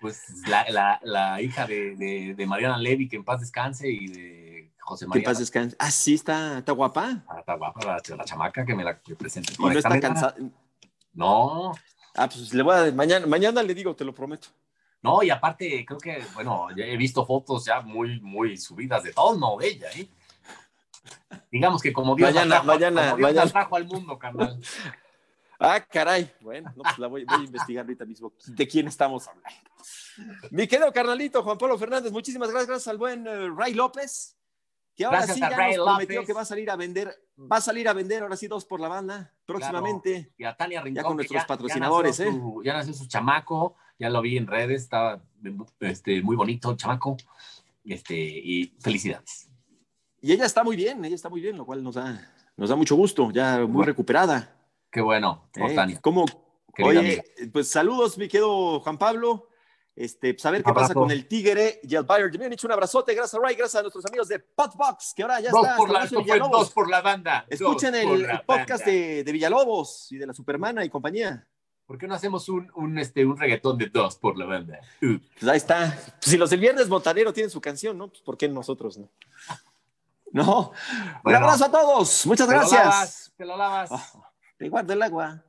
Pues 0.00 0.24
la, 0.48 0.68
la, 0.70 1.00
la 1.02 1.42
hija 1.42 1.66
de, 1.66 2.34
de, 2.34 2.46
Mariana 2.46 2.78
Levy, 2.78 3.08
que 3.08 3.16
en 3.16 3.24
paz 3.24 3.40
descanse, 3.40 3.90
y 3.90 4.08
de 4.08 4.72
José 4.78 5.06
María. 5.06 5.22
Que 5.22 5.26
en 5.26 5.30
paz 5.32 5.38
descanse. 5.38 5.76
Ah, 5.78 5.90
sí, 5.90 6.14
está, 6.14 6.58
está 6.58 6.72
guapa. 6.72 7.22
Ah, 7.28 7.40
está 7.40 7.54
guapa 7.54 7.80
la, 7.84 8.16
la, 8.16 8.24
chamaca 8.24 8.64
que 8.64 8.74
me 8.74 8.82
la 8.82 8.98
que 8.98 9.14
presente. 9.14 9.52
¿Y 9.58 9.62
no 9.62 9.70
está 9.70 10.00
cansada? 10.00 10.34
No. 11.12 11.72
Ah, 12.14 12.28
pues 12.28 12.52
le 12.54 12.62
voy 12.62 12.76
a... 12.76 12.92
Mañana, 12.92 13.26
mañana 13.26 13.62
le 13.62 13.74
digo, 13.74 13.94
te 13.94 14.04
lo 14.04 14.14
prometo. 14.14 14.48
No, 15.02 15.22
y 15.22 15.30
aparte, 15.30 15.84
creo 15.86 15.98
que, 15.98 16.22
bueno, 16.34 16.68
ya 16.76 16.84
he 16.84 16.96
visto 16.96 17.24
fotos 17.24 17.64
ya 17.64 17.80
muy, 17.80 18.20
muy 18.20 18.56
subidas 18.56 19.02
de 19.02 19.12
tono 19.12 19.56
de 19.58 19.68
ella, 19.68 19.88
¿eh? 19.96 20.08
Digamos 21.50 21.82
que 21.82 21.92
como 21.92 22.14
Dios 22.14 22.32
mañana, 22.32 22.56
trajo, 22.56 22.66
mañana, 22.66 23.10
como 23.12 23.32
Dios 23.32 23.52
trajo 23.52 23.76
al 23.76 23.86
mundo, 23.86 24.18
carnal. 24.18 24.60
Ah, 25.60 25.78
caray. 25.78 26.32
Bueno, 26.40 26.72
no, 26.74 26.82
pues 26.82 26.98
la 26.98 27.06
voy, 27.06 27.24
voy, 27.24 27.40
a 27.40 27.44
investigar 27.44 27.84
ahorita 27.84 28.06
mismo 28.06 28.32
de 28.46 28.66
quién 28.66 28.88
estamos 28.88 29.28
hablando. 29.28 29.50
Mi 30.50 30.66
querido 30.66 30.90
carnalito 30.90 31.42
Juan 31.42 31.58
Pablo 31.58 31.76
Fernández, 31.76 32.10
muchísimas 32.10 32.50
gracias, 32.50 32.68
gracias 32.68 32.88
al 32.88 32.96
buen 32.96 33.28
uh, 33.28 33.54
Ray 33.54 33.74
López, 33.74 34.38
que 34.96 35.04
ahora 35.04 35.18
gracias 35.18 35.34
sí 35.34 35.40
ya 35.42 35.50
nos 35.50 35.76
López. 35.76 35.84
prometió 35.84 36.24
que 36.24 36.32
va 36.32 36.40
a 36.40 36.44
salir 36.46 36.70
a 36.70 36.76
vender, 36.76 37.14
va 37.38 37.56
a 37.56 37.60
salir 37.60 37.88
a 37.88 37.92
vender 37.92 38.22
ahora 38.22 38.36
sí 38.36 38.48
dos 38.48 38.64
por 38.64 38.80
la 38.80 38.88
banda 38.88 39.34
próximamente. 39.44 40.12
Claro. 40.12 40.34
Y 40.38 40.44
a 40.44 40.56
Tania 40.56 40.80
Rincón, 40.80 41.02
ya 41.02 41.06
con 41.06 41.16
nuestros 41.16 41.42
ya, 41.42 41.46
patrocinadores, 41.46 42.16
ya 42.16 42.24
nació, 42.24 42.40
¿eh? 42.40 42.64
Ya 42.64 42.72
nació 42.72 42.94
su 42.94 43.06
chamaco, 43.06 43.76
ya 43.98 44.08
lo 44.08 44.22
vi 44.22 44.38
en 44.38 44.46
redes, 44.46 44.82
estaba 44.82 45.22
este, 45.80 46.22
muy 46.22 46.36
bonito 46.36 46.70
el 46.70 46.78
chamaco, 46.78 47.18
este, 47.84 48.14
y 48.16 48.74
felicidades. 48.80 49.50
Y 50.22 50.32
ella 50.32 50.46
está 50.46 50.64
muy 50.64 50.76
bien, 50.76 51.04
ella 51.04 51.14
está 51.14 51.28
muy 51.28 51.42
bien, 51.42 51.58
lo 51.58 51.66
cual 51.66 51.82
nos 51.82 51.96
da, 51.96 52.32
nos 52.56 52.70
da 52.70 52.76
mucho 52.76 52.96
gusto, 52.96 53.30
ya 53.30 53.58
muy 53.58 53.66
bueno. 53.66 53.84
recuperada. 53.84 54.56
Qué 54.90 55.00
bueno, 55.00 55.48
eh, 55.54 55.98
¿Cómo? 56.00 56.24
Oye, 56.82 57.22
pues 57.52 57.70
saludos, 57.70 58.18
mi 58.18 58.28
querido 58.28 58.80
Juan 58.80 58.98
Pablo. 58.98 59.48
Este, 59.94 60.32
pues 60.34 60.46
a 60.46 60.50
ver 60.50 60.64
qué 60.64 60.72
pasa 60.72 60.94
con 60.94 61.10
el 61.10 61.28
Tigre 61.28 61.80
y 61.82 61.94
el 61.94 62.04
Bayern 62.04 62.32
de 62.32 62.38
Múnich. 62.38 62.64
Un 62.64 62.72
abrazote, 62.72 63.14
gracias 63.14 63.34
a 63.34 63.44
Ray, 63.44 63.54
gracias 63.54 63.80
a 63.80 63.82
nuestros 63.82 64.06
amigos 64.06 64.28
de 64.28 64.38
Potbox, 64.38 65.12
que 65.14 65.22
ahora 65.22 65.40
ya 65.40 65.50
dos 65.50 65.62
está. 65.62 65.76
Por 65.76 65.90
la, 65.90 66.06
dos 66.48 66.70
por 66.70 66.88
la 66.88 67.02
banda. 67.02 67.44
Escuchen 67.48 67.94
el, 67.94 68.26
podcast 68.46 68.84
de, 68.84 69.22
de, 69.22 69.32
Villalobos 69.32 70.10
y 70.10 70.16
de 70.16 70.26
la 70.26 70.32
Supermana 70.32 70.84
y 70.84 70.88
compañía. 70.88 71.46
¿Por 71.84 71.98
qué 71.98 72.06
no 72.06 72.14
hacemos 72.14 72.48
un, 72.48 72.70
un, 72.76 72.98
este, 72.98 73.26
un 73.26 73.36
reggaetón 73.36 73.76
de 73.76 73.86
dos 73.86 74.16
por 74.16 74.38
la 74.38 74.46
banda? 74.46 74.78
Pues 75.00 75.50
ahí 75.50 75.56
está. 75.56 75.98
si 76.20 76.36
los 76.36 76.48
del 76.48 76.60
Viernes 76.60 76.88
Montanero 76.88 77.32
tienen 77.32 77.50
su 77.50 77.60
canción, 77.60 77.98
¿no? 77.98 78.08
Pues 78.08 78.22
¿por 78.22 78.38
qué 78.38 78.48
nosotros 78.48 78.96
no? 78.96 79.10
No. 80.32 80.70
un 81.24 81.34
abrazo 81.34 81.64
a 81.64 81.70
todos. 81.72 82.24
Muchas 82.26 82.48
gracias. 82.48 83.32
te 83.36 83.44
lo 83.44 83.56
lavas. 83.56 83.90
Te 84.60 84.68
guardo 84.68 84.92
el 84.92 85.00
agua. 85.00 85.42